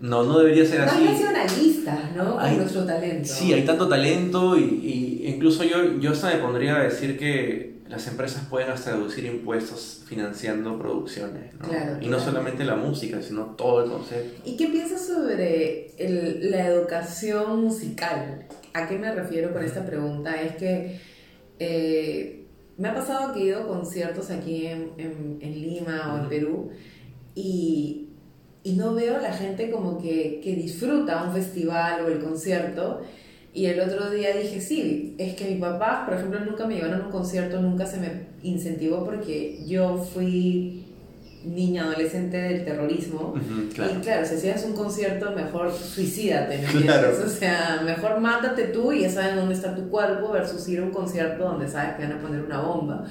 No, 0.00 0.24
no 0.24 0.38
debería 0.40 0.66
ser 0.66 0.82
así. 0.82 1.04
Nacionalistas, 1.04 2.16
¿no? 2.16 2.36
Con 2.36 2.56
nuestro 2.58 2.84
talento. 2.84 3.28
Sí, 3.32 3.52
hay 3.52 3.64
tanto 3.64 3.88
talento 3.88 4.58
y, 4.58 4.62
y 4.62 5.28
incluso 5.28 5.62
yo, 5.62 5.98
yo 6.00 6.10
hasta 6.10 6.30
me 6.34 6.36
pondría 6.36 6.76
a 6.76 6.82
decir 6.82 7.16
que 7.16 7.74
las 7.88 8.06
empresas 8.08 8.44
pueden 8.50 8.70
hasta 8.70 8.92
reducir 8.92 9.24
impuestos 9.26 10.02
financiando 10.06 10.78
producciones, 10.78 11.54
¿no? 11.60 11.68
Claro, 11.68 11.98
y 12.00 12.08
no 12.08 12.18
solamente 12.18 12.64
la 12.64 12.76
música, 12.76 13.22
sino 13.22 13.44
todo 13.56 13.84
el 13.84 13.90
concepto. 13.90 14.42
¿Y 14.44 14.56
qué 14.56 14.66
piensas 14.66 15.06
sobre 15.06 15.92
el, 15.98 16.50
la 16.50 16.66
educación 16.66 17.62
musical? 17.62 18.46
¿A 18.74 18.88
qué 18.88 18.98
me 18.98 19.14
refiero 19.14 19.52
con 19.52 19.64
esta 19.64 19.86
pregunta? 19.86 20.34
Es 20.42 20.56
que 20.56 20.98
eh, 21.60 22.44
me 22.76 22.88
ha 22.88 22.94
pasado 22.94 23.32
que 23.32 23.40
he 23.40 23.44
ido 23.44 23.62
a 23.62 23.68
conciertos 23.68 24.30
aquí 24.30 24.66
en, 24.66 24.90
en, 24.98 25.62
Lima 25.62 26.12
o 26.12 26.24
en 26.24 26.28
Perú 26.28 26.70
y, 27.36 28.08
y, 28.64 28.72
no 28.72 28.92
veo 28.94 29.16
a 29.18 29.20
la 29.20 29.32
gente 29.32 29.70
como 29.70 30.02
que, 30.02 30.40
que 30.42 30.56
disfruta 30.56 31.22
un 31.22 31.32
festival 31.32 32.04
o 32.04 32.08
el 32.08 32.18
concierto. 32.18 33.02
Y 33.52 33.66
el 33.66 33.78
otro 33.78 34.10
día 34.10 34.36
dije, 34.36 34.60
sí, 34.60 35.14
es 35.18 35.36
que 35.36 35.54
mi 35.54 35.60
papá, 35.60 36.02
por 36.04 36.16
ejemplo, 36.16 36.40
nunca 36.40 36.66
me 36.66 36.74
llevaron 36.74 37.02
a 37.02 37.04
un 37.06 37.12
concierto, 37.12 37.60
nunca 37.60 37.86
se 37.86 38.00
me 38.00 38.26
incentivó 38.42 39.04
porque 39.04 39.64
yo 39.64 39.98
fui 39.98 40.83
niña 41.44 41.84
adolescente 41.84 42.36
del 42.36 42.64
terrorismo. 42.64 43.34
Y 43.74 44.00
claro, 44.00 44.26
si 44.26 44.34
hacías 44.34 44.64
un 44.64 44.72
concierto, 44.72 45.32
mejor 45.32 45.72
suicídate, 45.72 46.64
O 47.24 47.28
sea, 47.28 47.82
mejor 47.84 48.20
mátate 48.20 48.64
tú 48.64 48.92
y 48.92 49.02
ya 49.02 49.10
saben 49.10 49.36
dónde 49.36 49.54
está 49.54 49.74
tu 49.74 49.88
cuerpo 49.88 50.32
versus 50.32 50.66
ir 50.68 50.80
a 50.80 50.82
un 50.82 50.90
concierto 50.90 51.44
donde 51.44 51.68
sabes 51.68 51.96
que 51.96 52.02
van 52.02 52.12
a 52.12 52.20
poner 52.20 52.42
una 52.42 52.60
bomba. 52.60 53.04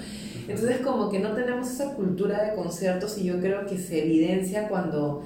Entonces 0.48 0.80
como 0.80 1.10
que 1.10 1.20
no 1.20 1.32
tenemos 1.34 1.70
esa 1.70 1.94
cultura 1.94 2.44
de 2.44 2.56
conciertos 2.56 3.18
y 3.18 3.26
yo 3.26 3.40
creo 3.40 3.66
que 3.66 3.78
se 3.78 4.04
evidencia 4.04 4.68
cuando 4.68 5.24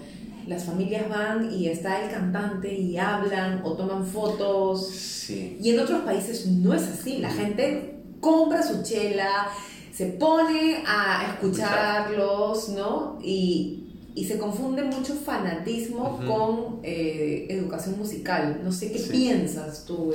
las 0.48 0.64
familias 0.64 1.10
van 1.10 1.52
y 1.52 1.68
está 1.68 2.04
el 2.04 2.12
cantante 2.12 2.74
y 2.74 2.98
hablan 2.98 3.62
o 3.64 3.74
toman 3.74 4.06
fotos. 4.06 4.90
Sí. 4.90 5.58
Y 5.62 5.72
en 5.72 5.80
otros 5.80 6.02
países 6.02 6.46
no 6.46 6.74
es 6.74 6.84
así. 6.84 7.18
La 7.18 7.32
gente 7.32 7.96
compra 8.22 8.64
su 8.64 8.84
chela, 8.84 9.50
se 9.98 10.06
pone 10.06 10.84
a 10.86 11.26
escucharlos, 11.34 12.70
¿no? 12.70 13.18
Y, 13.20 14.12
y 14.14 14.26
se 14.26 14.38
confunde 14.38 14.84
mucho 14.84 15.16
fanatismo 15.16 16.20
con 16.28 16.82
eh, 16.84 17.48
educación 17.50 17.98
musical. 17.98 18.62
No 18.64 18.72
sé 18.72 18.92
qué 18.92 19.00
piensas 19.00 19.86
tú. 19.88 20.14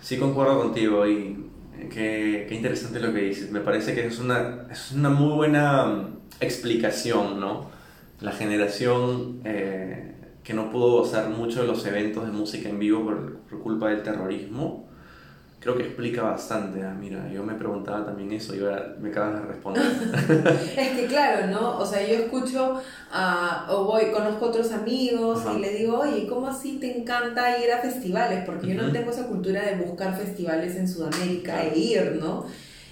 Sí, 0.00 0.16
concuerdo 0.16 0.62
contigo 0.62 1.06
y 1.06 1.50
qué, 1.90 2.46
qué, 2.48 2.54
interesante 2.54 3.00
lo 3.00 3.12
que 3.12 3.20
dices. 3.20 3.50
Me 3.50 3.60
parece 3.60 3.94
que 3.94 4.06
es 4.06 4.18
una, 4.18 4.66
es 4.70 4.92
una 4.92 5.10
muy 5.10 5.34
buena 5.34 5.84
mm, 5.84 6.18
explicación, 6.40 7.38
¿no? 7.38 7.66
La 8.22 8.32
generación 8.32 9.42
eh, 9.44 10.14
que 10.42 10.54
no 10.54 10.70
pudo 10.70 11.00
gozar 11.00 11.28
mucho 11.28 11.60
de 11.60 11.66
los 11.66 11.84
eventos 11.84 12.24
de 12.24 12.32
música 12.32 12.70
en 12.70 12.78
vivo 12.78 13.04
por, 13.04 13.40
por 13.40 13.60
culpa 13.60 13.90
del 13.90 14.02
terrorismo 14.02 14.88
creo 15.60 15.76
que 15.76 15.82
explica 15.84 16.22
bastante. 16.22 16.82
Ah, 16.82 16.94
mira, 16.98 17.30
yo 17.32 17.42
me 17.42 17.54
preguntaba 17.54 18.04
también 18.04 18.32
eso 18.32 18.54
y 18.54 18.60
ahora 18.60 18.94
me 19.00 19.10
acabas 19.10 19.42
de 19.42 19.48
responder. 19.48 19.82
es 20.76 20.88
que 20.90 21.06
claro, 21.06 21.46
¿no? 21.48 21.78
O 21.78 21.86
sea, 21.86 22.06
yo 22.06 22.14
escucho 22.14 22.80
o 23.68 23.84
voy, 23.84 24.10
conozco 24.12 24.46
otros 24.46 24.72
amigos 24.72 25.42
y 25.54 25.58
le 25.58 25.74
digo, 25.74 25.98
oye, 25.98 26.26
¿cómo 26.26 26.46
así 26.46 26.78
te 26.78 26.98
encanta 26.98 27.58
ir 27.62 27.70
a 27.72 27.78
festivales? 27.78 28.44
Porque 28.44 28.68
yo 28.68 28.82
no 28.82 28.92
tengo 28.92 29.10
esa 29.10 29.26
cultura 29.26 29.62
de 29.62 29.76
buscar 29.76 30.16
festivales 30.16 30.76
en 30.76 30.88
Sudamérica 30.88 31.64
e 31.64 31.78
ir, 31.78 32.18
¿no? 32.20 32.46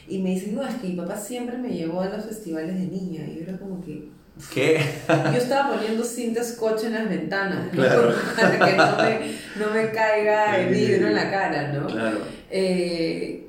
Y 0.09 0.19
me 0.19 0.31
dicen, 0.31 0.55
no, 0.55 0.63
es 0.63 0.75
que 0.77 0.89
mi 0.89 0.97
papá 0.97 1.17
siempre 1.17 1.59
me 1.59 1.71
llevó 1.71 2.01
a 2.01 2.09
los 2.09 2.25
festivales 2.25 2.75
de 2.75 2.87
niña. 2.87 3.27
Y 3.27 3.37
yo 3.37 3.43
era 3.43 3.59
como 3.59 3.85
que, 3.85 4.09
¿Qué? 4.53 4.79
Yo 5.09 5.38
estaba 5.38 5.75
poniendo 5.75 6.05
cinta 6.05 6.44
scotch 6.44 6.85
en 6.85 6.92
las 6.92 7.09
ventanas, 7.09 7.68
para 8.37 8.59
que 8.59 8.77
no 8.77 8.96
me, 8.96 9.66
no 9.66 9.75
me 9.75 9.90
caiga 9.90 10.61
el 10.61 10.75
vidrio 10.75 11.09
en 11.09 11.14
la 11.14 11.31
cara, 11.31 11.72
¿no? 11.72 11.87
Claro. 11.87 12.18
Eh, 12.51 13.46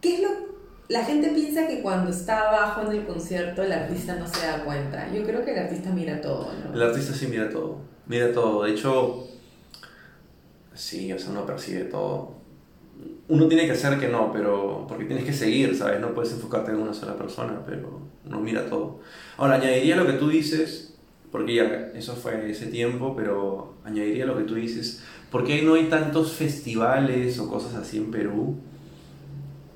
¿Qué 0.00 0.14
es 0.16 0.22
lo 0.22 0.52
la 0.92 1.04
gente 1.04 1.30
piensa 1.30 1.66
que 1.66 1.80
cuando 1.80 2.10
está 2.10 2.50
abajo 2.50 2.82
en 2.82 2.98
el 2.98 3.06
concierto 3.06 3.62
el 3.62 3.72
artista 3.72 4.14
no 4.16 4.26
se 4.26 4.46
da 4.46 4.62
cuenta. 4.62 5.10
Yo 5.10 5.22
creo 5.24 5.42
que 5.42 5.52
el 5.52 5.58
artista 5.60 5.90
mira 5.90 6.20
todo, 6.20 6.52
¿no? 6.52 6.74
El 6.74 6.82
artista 6.82 7.14
sí 7.14 7.28
mira 7.28 7.48
todo. 7.48 7.78
Mira 8.06 8.30
todo. 8.30 8.64
De 8.64 8.72
hecho, 8.72 9.26
sí, 10.74 11.10
o 11.10 11.18
sea, 11.18 11.30
uno 11.30 11.46
percibe 11.46 11.84
todo. 11.84 12.41
Uno 13.28 13.48
tiene 13.48 13.66
que 13.66 13.72
hacer 13.72 13.98
que 13.98 14.08
no, 14.08 14.30
pero 14.32 14.84
porque 14.88 15.04
tienes 15.04 15.24
que 15.24 15.32
seguir, 15.32 15.76
¿sabes? 15.76 16.00
No 16.00 16.12
puedes 16.14 16.32
enfocarte 16.32 16.72
en 16.72 16.78
una 16.78 16.92
sola 16.92 17.16
persona, 17.16 17.60
pero 17.66 18.00
uno 18.26 18.40
mira 18.40 18.68
todo. 18.68 19.00
Ahora, 19.36 19.54
añadiría 19.54 19.96
lo 19.96 20.06
que 20.06 20.14
tú 20.14 20.28
dices, 20.28 20.94
porque 21.30 21.54
ya 21.54 21.90
eso 21.94 22.14
fue 22.14 22.50
ese 22.50 22.66
tiempo, 22.66 23.14
pero 23.16 23.74
añadiría 23.84 24.26
lo 24.26 24.36
que 24.36 24.44
tú 24.44 24.54
dices, 24.54 25.02
¿por 25.30 25.44
qué 25.44 25.62
no 25.62 25.74
hay 25.74 25.84
tantos 25.84 26.32
festivales 26.32 27.38
o 27.38 27.48
cosas 27.48 27.74
así 27.74 27.96
en 27.96 28.10
Perú? 28.10 28.56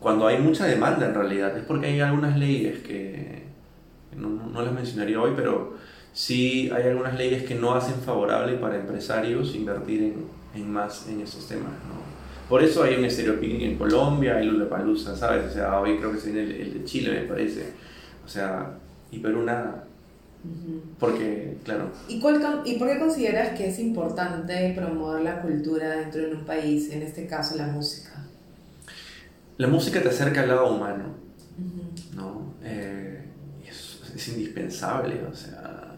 Cuando 0.01 0.27
hay 0.27 0.39
mucha 0.39 0.67
demanda 0.67 1.07
en 1.07 1.15
realidad, 1.15 1.57
es 1.57 1.65
porque 1.65 1.87
hay 1.87 2.01
algunas 2.01 2.39
leyes 2.39 2.81
que 2.81 3.45
no, 4.17 4.29
no 4.29 4.63
las 4.63 4.73
mencionaría 4.73 5.21
hoy, 5.21 5.33
pero 5.35 5.77
sí 6.13 6.71
hay 6.75 6.85
algunas 6.85 7.15
leyes 7.15 7.43
que 7.45 7.55
no 7.55 7.75
hacen 7.75 7.97
favorable 7.97 8.57
para 8.57 8.77
empresarios 8.77 9.55
invertir 9.55 10.03
en, 10.03 10.25
en 10.55 10.73
más 10.73 11.09
en 11.09 11.21
esos 11.21 11.47
temas, 11.49 11.73
¿no? 11.89 12.26
Por 12.49 12.63
eso 12.63 12.85
hay 12.85 12.95
un 12.95 13.11
Stereo 13.11 13.39
en 13.43 13.77
Colombia, 13.77 14.37
hay 14.37 14.49
Palusa, 14.71 15.17
¿sabes? 15.17 15.51
O 15.51 15.53
sea, 15.53 15.81
hoy 15.81 15.99
creo 15.99 16.13
que 16.13 16.19
se 16.19 16.31
viene 16.31 16.61
el 16.61 16.75
de 16.75 16.85
Chile, 16.85 17.21
me 17.21 17.27
parece. 17.27 17.73
O 18.25 18.29
sea, 18.29 18.71
y 19.11 19.19
Perú 19.19 19.43
nada. 19.43 19.85
Porque, 21.01 21.57
claro. 21.65 21.91
¿Y, 22.09 22.21
cuál, 22.21 22.63
¿Y 22.65 22.79
por 22.79 22.89
qué 22.89 22.99
consideras 22.99 23.57
que 23.57 23.69
es 23.69 23.79
importante 23.81 24.73
promover 24.77 25.23
la 25.23 25.43
cultura 25.43 25.97
dentro 25.97 26.23
de 26.23 26.35
un 26.35 26.45
país, 26.45 26.91
en 26.93 27.03
este 27.03 27.27
caso 27.27 27.57
la 27.57 27.67
música? 27.67 28.13
La 29.59 29.67
música 29.67 30.01
te 30.01 30.09
acerca 30.09 30.43
al 30.43 30.49
lado 30.49 30.73
humano, 30.73 31.05
¿no? 32.15 32.55
Eh, 32.63 33.25
es, 33.69 34.01
es, 34.15 34.29
indispensable, 34.29 35.23
o 35.25 35.35
sea. 35.35 35.97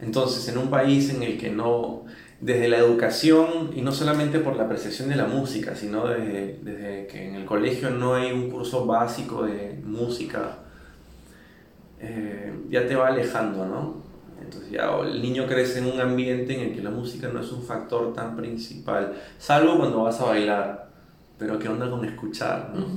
Entonces, 0.00 0.46
en 0.48 0.58
un 0.58 0.68
país 0.70 1.10
en 1.10 1.22
el 1.22 1.38
que 1.38 1.50
no, 1.50 2.04
desde 2.42 2.68
la 2.68 2.78
educación, 2.78 3.70
y 3.72 3.82
no 3.82 3.92
solamente 3.92 4.40
por 4.40 4.56
la 4.56 4.64
apreciación 4.64 5.08
de 5.08 5.14
la 5.14 5.26
música, 5.26 5.76
sino 5.76 6.08
desde, 6.08 6.58
desde 6.60 7.06
que 7.06 7.28
en 7.28 7.36
el 7.36 7.44
colegio 7.44 7.88
no 7.90 8.16
hay 8.16 8.32
un 8.32 8.50
curso 8.50 8.84
básico 8.84 9.44
de 9.44 9.80
música, 9.84 10.58
eh, 12.00 12.52
ya 12.68 12.84
te 12.84 12.96
va 12.96 13.06
alejando, 13.06 13.64
¿no? 13.64 14.02
Entonces 14.42 14.72
ya 14.72 14.90
el 15.04 15.22
niño 15.22 15.46
crece 15.46 15.78
en 15.78 15.86
un 15.86 16.00
ambiente 16.00 16.52
en 16.56 16.70
el 16.70 16.74
que 16.74 16.82
la 16.82 16.90
música 16.90 17.28
no 17.28 17.40
es 17.40 17.52
un 17.52 17.62
factor 17.62 18.12
tan 18.12 18.36
principal, 18.36 19.14
salvo 19.38 19.78
cuando 19.78 20.02
vas 20.02 20.20
a 20.20 20.24
bailar, 20.24 20.88
pero 21.38 21.60
¿qué 21.60 21.68
onda 21.68 21.88
con 21.88 22.04
escuchar? 22.04 22.72
¿no? 22.74 22.88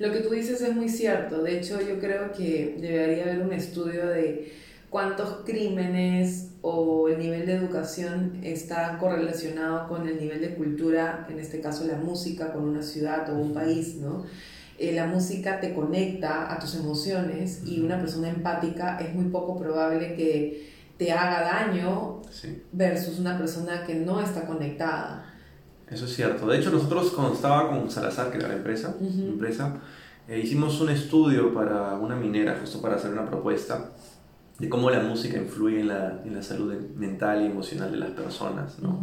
Lo 0.00 0.12
que 0.12 0.20
tú 0.20 0.30
dices 0.30 0.60
es 0.60 0.74
muy 0.74 0.88
cierto, 0.88 1.40
de 1.40 1.58
hecho 1.58 1.80
yo 1.80 2.00
creo 2.00 2.32
que 2.32 2.78
debería 2.80 3.22
haber 3.26 3.42
un 3.42 3.52
estudio 3.52 4.08
de 4.08 4.52
cuántos 4.90 5.44
crímenes 5.44 6.50
o 6.62 7.08
el 7.08 7.18
nivel 7.18 7.46
de 7.46 7.54
educación 7.54 8.40
está 8.42 8.98
correlacionado 8.98 9.88
con 9.88 10.08
el 10.08 10.18
nivel 10.18 10.40
de 10.40 10.54
cultura, 10.54 11.26
en 11.28 11.38
este 11.38 11.60
caso 11.60 11.86
la 11.86 11.96
música, 11.96 12.52
con 12.52 12.64
una 12.64 12.82
ciudad 12.82 13.30
o 13.30 13.36
un 13.36 13.52
país, 13.52 13.96
¿no? 13.96 14.24
Eh, 14.78 14.92
la 14.92 15.06
música 15.06 15.60
te 15.60 15.74
conecta 15.74 16.52
a 16.52 16.58
tus 16.60 16.76
emociones 16.76 17.62
y 17.66 17.80
una 17.80 17.98
persona 17.98 18.28
empática 18.28 18.98
es 18.98 19.12
muy 19.12 19.26
poco 19.26 19.58
probable 19.58 20.14
que 20.14 20.70
te 20.96 21.12
haga 21.12 21.42
daño 21.42 22.22
versus 22.72 23.18
una 23.18 23.36
persona 23.36 23.84
que 23.84 23.94
no 23.94 24.20
está 24.20 24.46
conectada. 24.46 25.34
Eso 25.90 26.04
es 26.04 26.14
cierto. 26.14 26.46
De 26.46 26.58
hecho, 26.58 26.70
nosotros 26.70 27.10
cuando 27.10 27.34
estaba 27.34 27.70
con 27.70 27.90
Salazar, 27.90 28.30
que 28.30 28.38
era 28.38 28.48
la 28.48 28.54
empresa, 28.54 28.94
empresa 29.00 29.80
eh, 30.28 30.38
hicimos 30.38 30.80
un 30.80 30.90
estudio 30.90 31.52
para 31.54 31.94
una 31.94 32.14
minera, 32.14 32.58
justo 32.60 32.80
para 32.80 32.96
hacer 32.96 33.12
una 33.12 33.26
propuesta 33.26 33.90
de 34.58 34.68
cómo 34.68 34.90
la 34.90 35.00
música 35.00 35.38
influye 35.38 35.80
en 35.80 35.88
la, 35.88 36.20
en 36.24 36.34
la 36.34 36.42
salud 36.42 36.74
mental 36.96 37.42
y 37.42 37.46
emocional 37.46 37.92
de 37.92 37.98
las 37.98 38.10
personas. 38.10 38.78
¿no? 38.80 39.00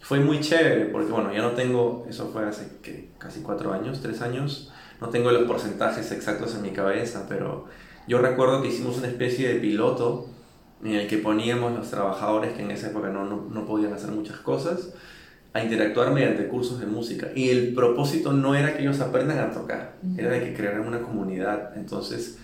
Fue 0.00 0.18
muy 0.18 0.40
chévere, 0.40 0.86
porque 0.86 1.12
bueno, 1.12 1.32
ya 1.32 1.42
no 1.42 1.50
tengo, 1.50 2.06
eso 2.08 2.28
fue 2.32 2.44
hace 2.44 2.78
casi 3.18 3.42
cuatro 3.42 3.72
años, 3.72 4.00
tres 4.00 4.20
años, 4.20 4.72
no 5.00 5.08
tengo 5.08 5.30
los 5.30 5.44
porcentajes 5.44 6.10
exactos 6.10 6.54
en 6.56 6.62
mi 6.62 6.70
cabeza, 6.70 7.26
pero 7.28 7.66
yo 8.08 8.18
recuerdo 8.18 8.60
que 8.62 8.68
hicimos 8.68 8.98
una 8.98 9.06
especie 9.06 9.48
de 9.48 9.60
piloto 9.60 10.28
en 10.82 10.94
el 10.94 11.06
que 11.06 11.18
poníamos 11.18 11.72
los 11.72 11.90
trabajadores 11.90 12.52
que 12.54 12.62
en 12.62 12.70
esa 12.70 12.88
época 12.88 13.08
no, 13.10 13.24
no, 13.24 13.66
podían 13.66 13.92
hacer 13.92 14.10
muchas 14.10 14.38
cosas 14.38 14.92
a 15.52 15.62
interactuar 15.62 16.12
mediante 16.12 16.48
cursos 16.48 16.80
de 16.80 16.86
música. 16.86 17.28
Y 17.34 17.50
el 17.50 17.74
propósito 17.74 18.32
no 18.32 18.54
era 18.54 18.76
que 18.76 18.82
ellos 18.82 19.00
aprendan 19.00 19.38
a 19.38 19.52
tocar, 19.52 19.96
era 20.16 20.30
de 20.30 20.44
que 20.44 20.54
crearan 20.54 20.86
una 20.86 21.02
comunidad. 21.02 21.76
Entonces, 21.76 22.38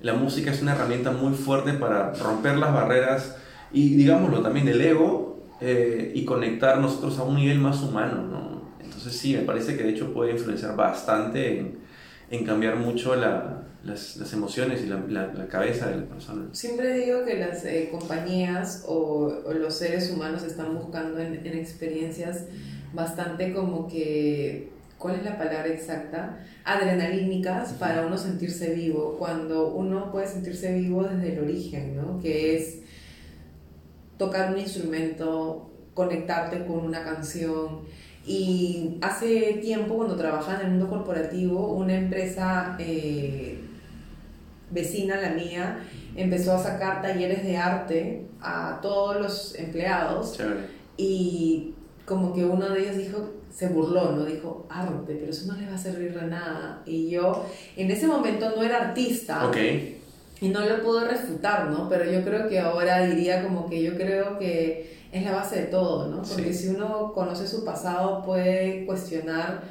la 0.00 0.14
música 0.14 0.50
es 0.50 0.62
una 0.62 0.72
herramienta 0.72 1.10
muy 1.10 1.34
fuerte 1.34 1.74
para 1.74 2.12
romper 2.14 2.56
las 2.56 2.72
barreras 2.72 3.36
y, 3.72 3.94
digámoslo, 3.96 4.40
también 4.40 4.68
el 4.68 4.80
ego 4.80 5.44
eh, 5.60 6.12
y 6.14 6.24
conectar 6.24 6.78
nosotros 6.78 7.18
a 7.18 7.24
un 7.24 7.36
nivel 7.36 7.58
más 7.58 7.82
humano, 7.82 8.22
¿no? 8.22 8.60
Entonces, 8.82 9.12
sí, 9.12 9.34
me 9.36 9.42
parece 9.42 9.76
que 9.76 9.84
de 9.84 9.90
hecho 9.90 10.12
puede 10.12 10.32
influenciar 10.32 10.74
bastante 10.74 11.74
en, 12.30 12.44
cambiar 12.44 12.76
mucho 12.76 13.14
la, 13.14 13.62
las, 13.84 14.32
emociones 14.32 14.82
y 14.82 14.86
la, 14.86 15.46
cabeza 15.48 15.88
de 15.88 15.96
la 15.98 16.04
persona. 16.04 16.48
Siempre 16.52 16.94
digo 16.94 17.24
que 17.24 17.38
las 17.38 17.64
eh, 17.64 17.88
compañías 17.90 18.84
o, 18.86 19.42
los 19.54 19.74
seres 19.74 20.10
humanos 20.10 20.44
están 20.44 20.74
buscando 20.76 21.18
en, 21.18 21.46
experiencias 21.46 22.46
bastante 22.92 23.52
como 23.52 23.86
que, 23.86 24.70
¿cuál 25.00 25.16
es 25.16 25.24
la 25.24 25.36
palabra 25.36 25.66
exacta? 25.66 26.38
Adrenalínicas 26.64 27.72
para 27.72 28.06
uno 28.06 28.16
sentirse 28.16 28.72
vivo, 28.74 29.16
cuando 29.18 29.74
uno 29.74 30.12
puede 30.12 30.28
sentirse 30.28 30.72
vivo 30.74 31.02
desde 31.02 31.32
el 31.32 31.40
origen, 31.40 31.96
¿no? 31.96 32.20
Que 32.20 32.56
es 32.56 32.82
tocar 34.16 34.52
un 34.52 34.60
instrumento, 34.60 35.70
conectarte 35.94 36.64
con 36.66 36.84
una 36.84 37.02
canción, 37.02 37.80
y 38.26 38.98
hace 39.00 39.54
tiempo, 39.62 39.96
cuando 39.96 40.16
trabajaba 40.16 40.60
en 40.60 40.66
el 40.66 40.72
mundo 40.72 40.88
corporativo, 40.88 41.72
una 41.72 41.94
empresa 41.94 42.76
eh, 42.78 43.58
vecina, 44.70 45.16
la 45.20 45.30
mía, 45.30 45.80
empezó 46.14 46.54
a 46.54 46.62
sacar 46.62 47.00
talleres 47.00 47.42
de 47.42 47.56
arte 47.56 48.26
a 48.40 48.78
todos 48.82 49.20
los 49.20 49.54
empleados. 49.56 50.38
Y 50.96 51.74
como 52.10 52.34
que 52.34 52.44
uno 52.44 52.68
de 52.68 52.82
ellos 52.82 52.96
dijo, 52.96 53.30
se 53.54 53.68
burló, 53.68 54.10
¿no? 54.10 54.24
Dijo, 54.24 54.66
arte, 54.68 55.14
pero 55.16 55.30
eso 55.30 55.46
no 55.46 55.56
le 55.56 55.68
va 55.68 55.76
a 55.76 55.78
servir 55.78 56.12
de 56.12 56.26
nada. 56.26 56.82
Y 56.84 57.08
yo, 57.08 57.46
en 57.76 57.88
ese 57.88 58.08
momento 58.08 58.50
no 58.50 58.64
era 58.64 58.88
artista. 58.88 59.46
Okay. 59.46 60.02
Y 60.40 60.48
no 60.48 60.60
lo 60.60 60.82
puedo 60.82 61.06
refutar, 61.06 61.70
¿no? 61.70 61.88
Pero 61.88 62.10
yo 62.10 62.24
creo 62.24 62.48
que 62.48 62.58
ahora 62.58 63.06
diría 63.06 63.44
como 63.44 63.70
que 63.70 63.80
yo 63.80 63.94
creo 63.94 64.40
que 64.40 64.98
es 65.12 65.24
la 65.24 65.30
base 65.30 65.60
de 65.60 65.66
todo, 65.66 66.08
¿no? 66.08 66.22
Porque 66.22 66.52
si 66.52 66.68
uno 66.68 67.12
conoce 67.14 67.46
su 67.46 67.64
pasado 67.64 68.24
puede 68.24 68.84
cuestionar 68.86 69.62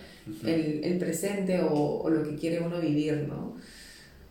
el, 0.46 0.82
el, 0.84 0.98
presente 0.98 1.62
o, 1.62 2.02
o, 2.02 2.10
lo 2.10 2.24
que 2.24 2.36
quiere 2.36 2.62
uno 2.62 2.80
vivir, 2.80 3.28
¿no? 3.28 3.56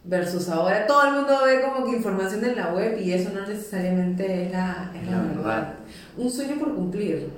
versus 0.05 0.49
ahora 0.49 0.87
todo 0.87 1.07
el 1.07 1.13
mundo 1.13 1.35
ve 1.45 1.61
como 1.61 1.85
que 1.85 1.97
información 1.97 2.43
en 2.43 2.57
la 2.57 2.73
web 2.73 2.99
y 2.99 3.13
eso 3.13 3.31
no 3.35 3.47
necesariamente 3.47 4.47
es 4.47 4.53
la, 4.53 4.91
verdad. 4.95 5.75
Un 6.17 6.31
sueño 6.31 6.59
por 6.59 6.75
cumplir. 6.75 7.29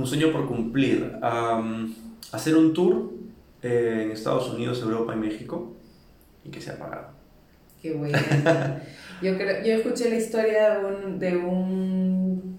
Un 0.00 0.06
sueño 0.06 0.32
por 0.32 0.46
cumplir. 0.46 1.18
hacer 2.32 2.56
un 2.56 2.72
tour 2.72 3.10
eh, 3.62 4.02
en 4.04 4.10
Estados 4.12 4.48
Unidos, 4.50 4.80
Europa 4.82 5.14
y 5.14 5.18
México 5.18 5.72
y 6.44 6.50
que 6.50 6.60
se 6.60 6.70
ha 6.70 6.78
pagado. 6.78 7.08
Qué 7.82 7.92
bueno. 7.92 8.18
yo, 9.22 9.36
creo, 9.36 9.64
yo 9.64 9.74
escuché 9.74 10.10
la 10.10 10.16
historia 10.16 10.78
de 10.78 10.86
un, 10.86 11.18
de 11.18 11.36
un 11.36 12.58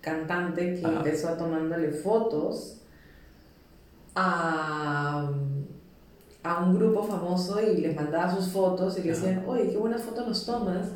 cantante 0.00 0.80
que 0.80 0.86
empezó 0.86 1.36
tomándole 1.36 1.90
fotos 1.90 2.78
a 4.14 5.30
a 6.42 6.64
un 6.64 6.78
grupo 6.78 7.02
famoso 7.02 7.60
y 7.60 7.80
les 7.80 7.94
mandaba 7.94 8.34
sus 8.34 8.48
fotos 8.48 8.98
y 8.98 9.02
le 9.02 9.10
decían, 9.10 9.44
oye, 9.46 9.68
qué 9.70 9.76
buena 9.76 9.98
foto 9.98 10.26
nos 10.26 10.46
tomas. 10.46 10.88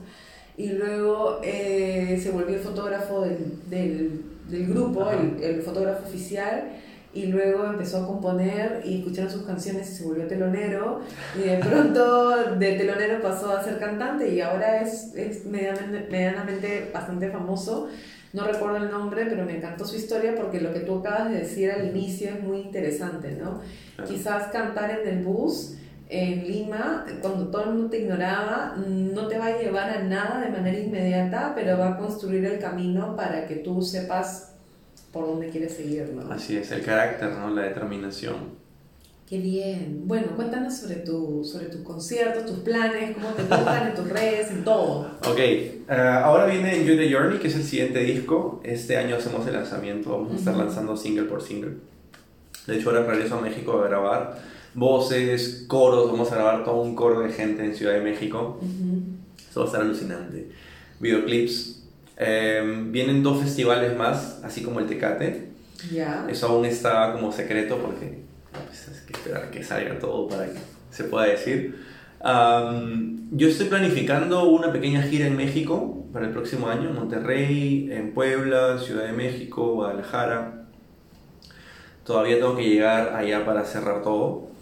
Y 0.57 0.68
luego 0.68 1.40
eh, 1.42 2.18
se 2.22 2.30
volvió 2.30 2.57
el 2.57 2.62
fotógrafo 2.62 3.22
del, 3.22 3.68
del, 3.68 4.24
del 4.49 4.66
grupo, 4.66 5.11
el, 5.11 5.42
el, 5.42 5.62
fotógrafo 5.62 6.07
oficial, 6.07 6.72
y 7.14 7.26
luego 7.26 7.64
empezó 7.64 8.03
a 8.03 8.07
componer 8.07 8.82
y 8.84 8.99
escucharon 8.99 9.30
sus 9.30 9.42
canciones 9.42 9.90
y 9.90 9.95
se 9.95 10.05
volvió 10.05 10.26
telonero. 10.26 11.01
Y 11.36 11.49
de 11.49 11.57
pronto 11.68 12.57
de 12.57 12.72
telonero 12.72 13.22
pasó 13.22 13.57
a 13.57 13.62
ser 13.62 13.78
cantante 13.78 14.28
y 14.28 14.40
ahora 14.40 14.80
es, 14.80 15.14
es 15.14 15.47
medianamente, 15.47 16.09
medianamente 16.11 16.90
bastante 16.92 17.30
famoso. 17.30 17.88
No 18.32 18.45
recuerdo 18.45 18.78
el 18.78 18.90
nombre, 18.90 19.26
pero 19.26 19.45
me 19.45 19.57
encantó 19.57 19.84
su 19.84 19.95
historia 19.95 20.34
porque 20.34 20.61
lo 20.61 20.72
que 20.72 20.80
tú 20.80 20.99
acabas 20.99 21.30
de 21.30 21.38
decir 21.38 21.70
al 21.70 21.86
inicio 21.86 22.30
es 22.30 22.42
muy 22.42 22.59
interesante, 22.59 23.30
¿no? 23.40 23.61
Quizás 24.05 24.49
cantar 24.49 24.90
en 24.90 25.07
el 25.07 25.24
bus 25.24 25.76
en 26.09 26.46
Lima, 26.46 27.07
cuando 27.22 27.48
todo 27.48 27.64
el 27.64 27.70
mundo 27.70 27.90
te 27.90 28.00
ignoraba, 28.00 28.76
no 28.76 29.26
te 29.26 29.38
va 29.38 29.46
a 29.46 29.59
llevar 29.59 29.90
a 29.90 30.02
nada 30.02 30.40
de 30.40 30.50
manera 30.50 30.78
inmediata, 30.78 31.52
pero 31.55 31.78
va 31.78 31.90
a 31.90 31.96
construir 31.96 32.44
el 32.44 32.59
camino 32.59 33.16
para 33.16 33.46
que 33.46 33.57
tú 33.57 33.82
sepas 33.82 34.52
por 35.12 35.26
dónde 35.26 35.48
quieres 35.48 35.74
seguir, 35.74 36.12
¿no? 36.14 36.30
Así 36.32 36.57
es, 36.57 36.70
el 36.72 36.82
carácter, 36.82 37.30
¿no? 37.32 37.50
La 37.50 37.62
determinación. 37.62 38.64
Qué 39.26 39.38
bien. 39.38 40.02
Bueno, 40.05 40.28
cuéntanos 40.36 40.76
sobre, 40.76 40.96
tu, 40.96 41.42
sobre 41.44 41.66
tus 41.66 41.80
conciertos, 41.80 42.44
tus 42.44 42.59
planes, 42.59 43.14
cómo 43.14 43.28
te 43.30 43.42
buscan 43.42 43.88
en 43.88 43.94
tus 43.94 44.09
redes, 44.11 44.50
en 44.50 44.64
todo. 44.64 45.11
Ok, 45.26 45.38
eh, 45.38 45.80
ahora 45.88 46.44
viene 46.44 46.76
Enjoy 46.76 46.98
the 46.98 47.11
Journey, 47.11 47.38
que 47.38 47.48
es 47.48 47.57
el 47.57 47.62
siguiente 47.62 48.00
disco. 48.00 48.61
Este 48.62 48.98
año 48.98 49.16
hacemos 49.16 49.46
el 49.46 49.55
lanzamiento, 49.55 50.11
vamos 50.11 50.32
a 50.32 50.36
estar 50.36 50.55
lanzando 50.55 50.94
single 50.96 51.24
por 51.24 51.40
single. 51.40 51.76
De 52.66 52.76
hecho, 52.76 52.90
ahora 52.90 53.05
regreso 53.05 53.38
a 53.38 53.40
México 53.40 53.80
a 53.80 53.88
grabar 53.88 54.38
voces, 54.75 55.64
coros, 55.68 56.11
vamos 56.11 56.31
a 56.33 56.35
grabar 56.37 56.64
todo 56.64 56.83
un 56.83 56.95
coro 56.95 57.20
de 57.20 57.33
gente 57.33 57.64
en 57.64 57.75
Ciudad 57.75 57.95
de 57.95 58.01
México. 58.01 58.61
Eso 59.49 59.61
va 59.61 59.66
a 59.66 59.68
estar 59.68 59.83
alucinante. 59.83 60.51
Videoclips. 61.01 61.83
Em, 62.16 62.93
vienen 62.93 63.22
dos 63.22 63.41
festivales 63.41 63.97
más, 63.97 64.41
así 64.45 64.62
como 64.62 64.81
el 64.81 64.87
Tecate. 64.87 65.49
Eso 66.29 66.49
aún 66.49 66.64
está 66.64 67.12
como 67.12 67.33
secreto 67.33 67.79
porque 67.79 68.22
pues, 68.53 68.89
hay 68.89 69.07
que 69.07 69.12
esperar 69.12 69.51
que 69.51 69.62
salga 69.62 69.99
todo 69.99 70.29
para 70.29 70.47
que 70.47 70.59
se 70.91 71.05
pueda 71.05 71.27
decir. 71.27 71.77
yo 73.33 73.49
estoy 73.49 73.66
planificando 73.66 74.49
una 74.49 74.72
pequeña 74.72 75.03
gira 75.03 75.27
en 75.27 75.37
México 75.37 76.07
para 76.12 76.27
el 76.27 76.33
próximo 76.33 76.68
año, 76.68 76.91
en 76.91 76.95
Monterrey, 76.95 77.89
en 77.91 78.14
Puebla, 78.14 78.79
Ciudad 78.79 79.05
de 79.05 79.12
México, 79.12 79.75
Guadalajara. 79.75 80.66
Todavía 82.05 82.37
tengo 82.37 82.57
que 82.57 82.68
llegar 82.68 83.14
allá 83.16 83.45
para 83.45 83.64
cerrar 83.64 84.03
todo. 84.03 84.53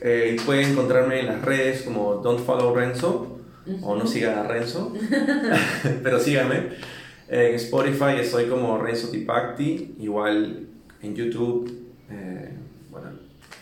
Eh, 0.00 0.36
pueden 0.44 0.70
encontrarme 0.72 1.20
en 1.20 1.26
las 1.26 1.42
redes 1.42 1.82
como 1.82 2.16
Don't 2.16 2.44
Follow 2.44 2.74
Renzo 2.74 3.38
o 3.80 3.96
no 3.96 4.06
sigan 4.06 4.38
a 4.38 4.42
Renzo, 4.42 4.92
pero 6.02 6.20
síganme. 6.20 6.70
En 7.28 7.54
Spotify 7.54 8.20
estoy 8.20 8.46
como 8.46 8.78
Renzo 8.78 9.08
Tipacti, 9.08 9.96
igual 9.98 10.66
en 11.02 11.14
YouTube. 11.14 11.86
Eh, 12.10 12.50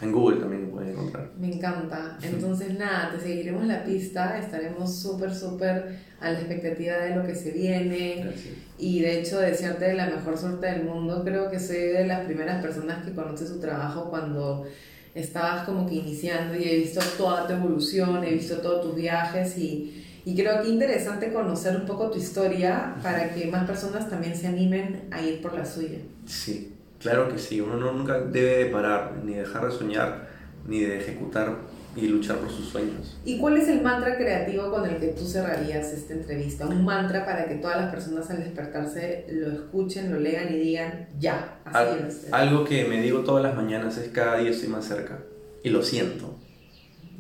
en 0.02 0.10
Google 0.10 0.40
también 0.40 0.68
pueden 0.68 0.90
encontrar. 0.90 1.30
Me 1.38 1.54
encanta. 1.54 2.18
Entonces, 2.22 2.76
nada, 2.76 3.12
te 3.12 3.20
seguiremos 3.20 3.64
la 3.66 3.84
pista. 3.84 4.36
Estaremos 4.36 5.00
súper, 5.00 5.32
súper 5.32 5.96
a 6.20 6.32
la 6.32 6.40
expectativa 6.40 6.96
de 6.96 7.14
lo 7.14 7.24
que 7.24 7.36
se 7.36 7.52
viene. 7.52 8.32
Y 8.78 9.00
de 9.00 9.20
hecho, 9.20 9.38
desearte 9.38 9.94
la 9.94 10.06
mejor 10.06 10.36
suerte 10.36 10.66
del 10.66 10.84
mundo. 10.84 11.22
Creo 11.24 11.48
que 11.48 11.60
soy 11.60 11.76
de 11.76 12.06
las 12.06 12.26
primeras 12.26 12.60
personas 12.60 13.04
que 13.04 13.12
conoce 13.12 13.46
su 13.46 13.60
trabajo 13.60 14.10
cuando 14.10 14.66
estabas 15.14 15.64
como 15.64 15.86
que 15.88 15.96
iniciando 15.96 16.56
y 16.56 16.64
he 16.64 16.76
visto 16.76 17.00
toda 17.16 17.46
tu 17.46 17.52
evolución, 17.52 18.24
he 18.24 18.32
visto 18.32 18.58
todos 18.58 18.82
tus 18.82 18.94
viajes 18.94 19.58
y, 19.58 20.04
y 20.24 20.34
creo 20.34 20.62
que 20.62 20.68
interesante 20.68 21.32
conocer 21.32 21.76
un 21.76 21.86
poco 21.86 22.10
tu 22.10 22.18
historia 22.18 22.94
para 23.02 23.34
que 23.34 23.46
más 23.46 23.66
personas 23.66 24.08
también 24.08 24.34
se 24.36 24.46
animen 24.46 25.08
a 25.10 25.20
ir 25.20 25.42
por 25.42 25.54
la 25.54 25.64
suya. 25.66 25.98
Sí, 26.26 26.72
Claro 27.02 27.28
que 27.28 27.36
sí, 27.36 27.60
uno 27.60 27.92
nunca 27.92 28.20
debe 28.20 28.66
parar, 28.66 29.20
ni 29.24 29.34
dejar 29.34 29.66
de 29.66 29.72
soñar, 29.72 30.28
ni 30.68 30.82
de 30.82 30.98
ejecutar 30.98 31.56
y 31.94 32.08
luchar 32.08 32.38
por 32.38 32.50
sus 32.50 32.68
sueños. 32.68 33.18
¿Y 33.24 33.38
cuál 33.38 33.56
es 33.56 33.68
el 33.68 33.82
mantra 33.82 34.16
creativo 34.16 34.70
con 34.70 34.88
el 34.88 34.96
que 34.96 35.08
tú 35.08 35.24
cerrarías 35.26 35.92
esta 35.92 36.14
entrevista? 36.14 36.66
Un 36.66 36.84
mantra 36.84 37.24
para 37.24 37.46
que 37.46 37.56
todas 37.56 37.76
las 37.76 37.90
personas 37.90 38.30
al 38.30 38.38
despertarse 38.38 39.26
lo 39.30 39.52
escuchen, 39.52 40.10
lo 40.10 40.18
lean 40.18 40.52
y 40.54 40.58
digan, 40.58 41.08
ya, 41.18 41.58
así 41.64 41.98
es. 42.06 42.32
Algo 42.32 42.64
que 42.64 42.84
me 42.84 43.00
digo 43.02 43.20
todas 43.20 43.42
las 43.42 43.54
mañanas 43.54 43.98
es 43.98 44.08
cada 44.08 44.38
día 44.38 44.50
estoy 44.50 44.68
más 44.68 44.86
cerca. 44.86 45.18
Y 45.62 45.70
lo 45.70 45.82
siento. 45.82 46.38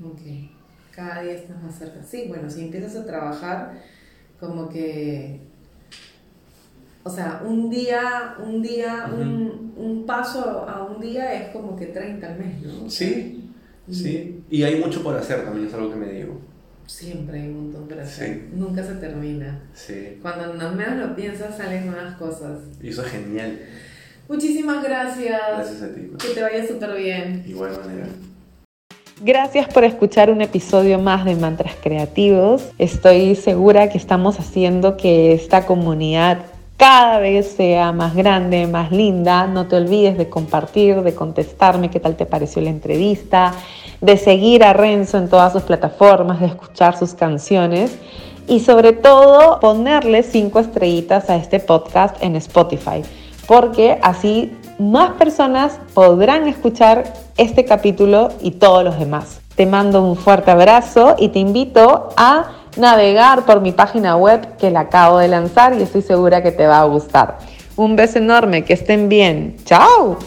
Ok, 0.02 0.20
cada 0.90 1.22
día 1.22 1.34
estás 1.34 1.62
más 1.62 1.78
cerca. 1.78 2.02
Sí, 2.02 2.24
bueno, 2.28 2.50
si 2.50 2.62
empiezas 2.62 2.96
a 2.96 3.06
trabajar, 3.06 3.74
como 4.40 4.68
que 4.68 5.40
o 7.04 7.10
sea, 7.10 7.42
un 7.44 7.68
día, 7.68 8.36
un 8.38 8.62
día, 8.62 9.10
un, 9.12 9.72
un, 9.76 10.06
paso 10.06 10.68
a 10.68 10.84
un 10.84 11.00
día 11.00 11.34
es 11.34 11.48
como 11.50 11.74
que 11.74 11.86
30 11.86 12.26
al 12.26 12.38
mes, 12.38 12.62
¿no? 12.62 12.88
Sí, 12.88 13.50
sí. 13.90 14.41
Y 14.52 14.64
hay 14.64 14.76
mucho 14.76 15.02
por 15.02 15.16
hacer 15.16 15.46
también, 15.46 15.66
es 15.66 15.72
algo 15.72 15.88
que 15.88 15.96
me 15.96 16.12
digo. 16.12 16.38
Siempre 16.86 17.40
hay 17.40 17.48
un 17.48 17.62
montón 17.62 17.88
por 17.88 17.98
hacer. 17.98 18.48
Nunca 18.52 18.84
se 18.84 18.96
termina. 18.96 19.62
Sí. 19.72 20.18
Cuando 20.20 20.52
menos 20.72 21.08
lo 21.08 21.16
piensas, 21.16 21.56
salen 21.56 21.86
nuevas 21.86 22.16
cosas. 22.16 22.58
Y 22.82 22.90
eso 22.90 23.02
es 23.02 23.12
genial. 23.12 23.60
Muchísimas 24.28 24.84
gracias. 24.84 25.40
Gracias 25.56 25.82
a 25.82 25.94
ti. 25.94 26.10
Que 26.18 26.34
te 26.34 26.42
vaya 26.42 26.66
súper 26.66 26.94
bien. 26.98 27.42
Igual 27.48 27.78
manera. 27.80 28.08
Gracias 29.22 29.72
por 29.72 29.84
escuchar 29.84 30.30
un 30.30 30.42
episodio 30.42 30.98
más 30.98 31.24
de 31.24 31.34
Mantras 31.34 31.76
Creativos. 31.82 32.72
Estoy 32.76 33.34
segura 33.36 33.88
que 33.88 33.96
estamos 33.96 34.38
haciendo 34.38 34.98
que 34.98 35.32
esta 35.32 35.64
comunidad 35.64 36.44
cada 36.76 37.20
vez 37.20 37.46
sea 37.46 37.92
más 37.92 38.14
grande, 38.14 38.66
más 38.66 38.90
linda. 38.90 39.46
No 39.46 39.68
te 39.68 39.76
olvides 39.76 40.18
de 40.18 40.28
compartir, 40.28 41.00
de 41.02 41.14
contestarme 41.14 41.90
qué 41.90 42.00
tal 42.00 42.16
te 42.16 42.26
pareció 42.26 42.60
la 42.60 42.70
entrevista, 42.70 43.54
de 44.02 44.16
seguir 44.18 44.64
a 44.64 44.74
Renzo 44.74 45.16
en 45.16 45.28
todas 45.28 45.52
sus 45.52 45.62
plataformas, 45.62 46.40
de 46.40 46.46
escuchar 46.46 46.98
sus 46.98 47.14
canciones 47.14 47.96
y 48.48 48.60
sobre 48.60 48.92
todo 48.92 49.60
ponerle 49.60 50.24
cinco 50.24 50.58
estrellitas 50.58 51.30
a 51.30 51.36
este 51.36 51.60
podcast 51.60 52.20
en 52.20 52.36
Spotify, 52.36 53.02
porque 53.46 53.98
así 54.02 54.52
más 54.78 55.12
personas 55.12 55.78
podrán 55.94 56.48
escuchar 56.48 57.04
este 57.36 57.64
capítulo 57.64 58.30
y 58.40 58.50
todos 58.52 58.82
los 58.82 58.98
demás. 58.98 59.40
Te 59.54 59.66
mando 59.66 60.02
un 60.02 60.16
fuerte 60.16 60.50
abrazo 60.50 61.14
y 61.18 61.28
te 61.28 61.38
invito 61.38 62.08
a 62.16 62.50
navegar 62.76 63.44
por 63.44 63.60
mi 63.60 63.70
página 63.70 64.16
web 64.16 64.56
que 64.56 64.70
la 64.70 64.80
acabo 64.80 65.18
de 65.18 65.28
lanzar 65.28 65.74
y 65.78 65.82
estoy 65.82 66.02
segura 66.02 66.42
que 66.42 66.50
te 66.50 66.66
va 66.66 66.80
a 66.80 66.84
gustar. 66.84 67.38
Un 67.76 67.94
beso 67.94 68.18
enorme, 68.18 68.64
que 68.64 68.72
estén 68.72 69.08
bien. 69.08 69.56
¡Chao! 69.64 70.18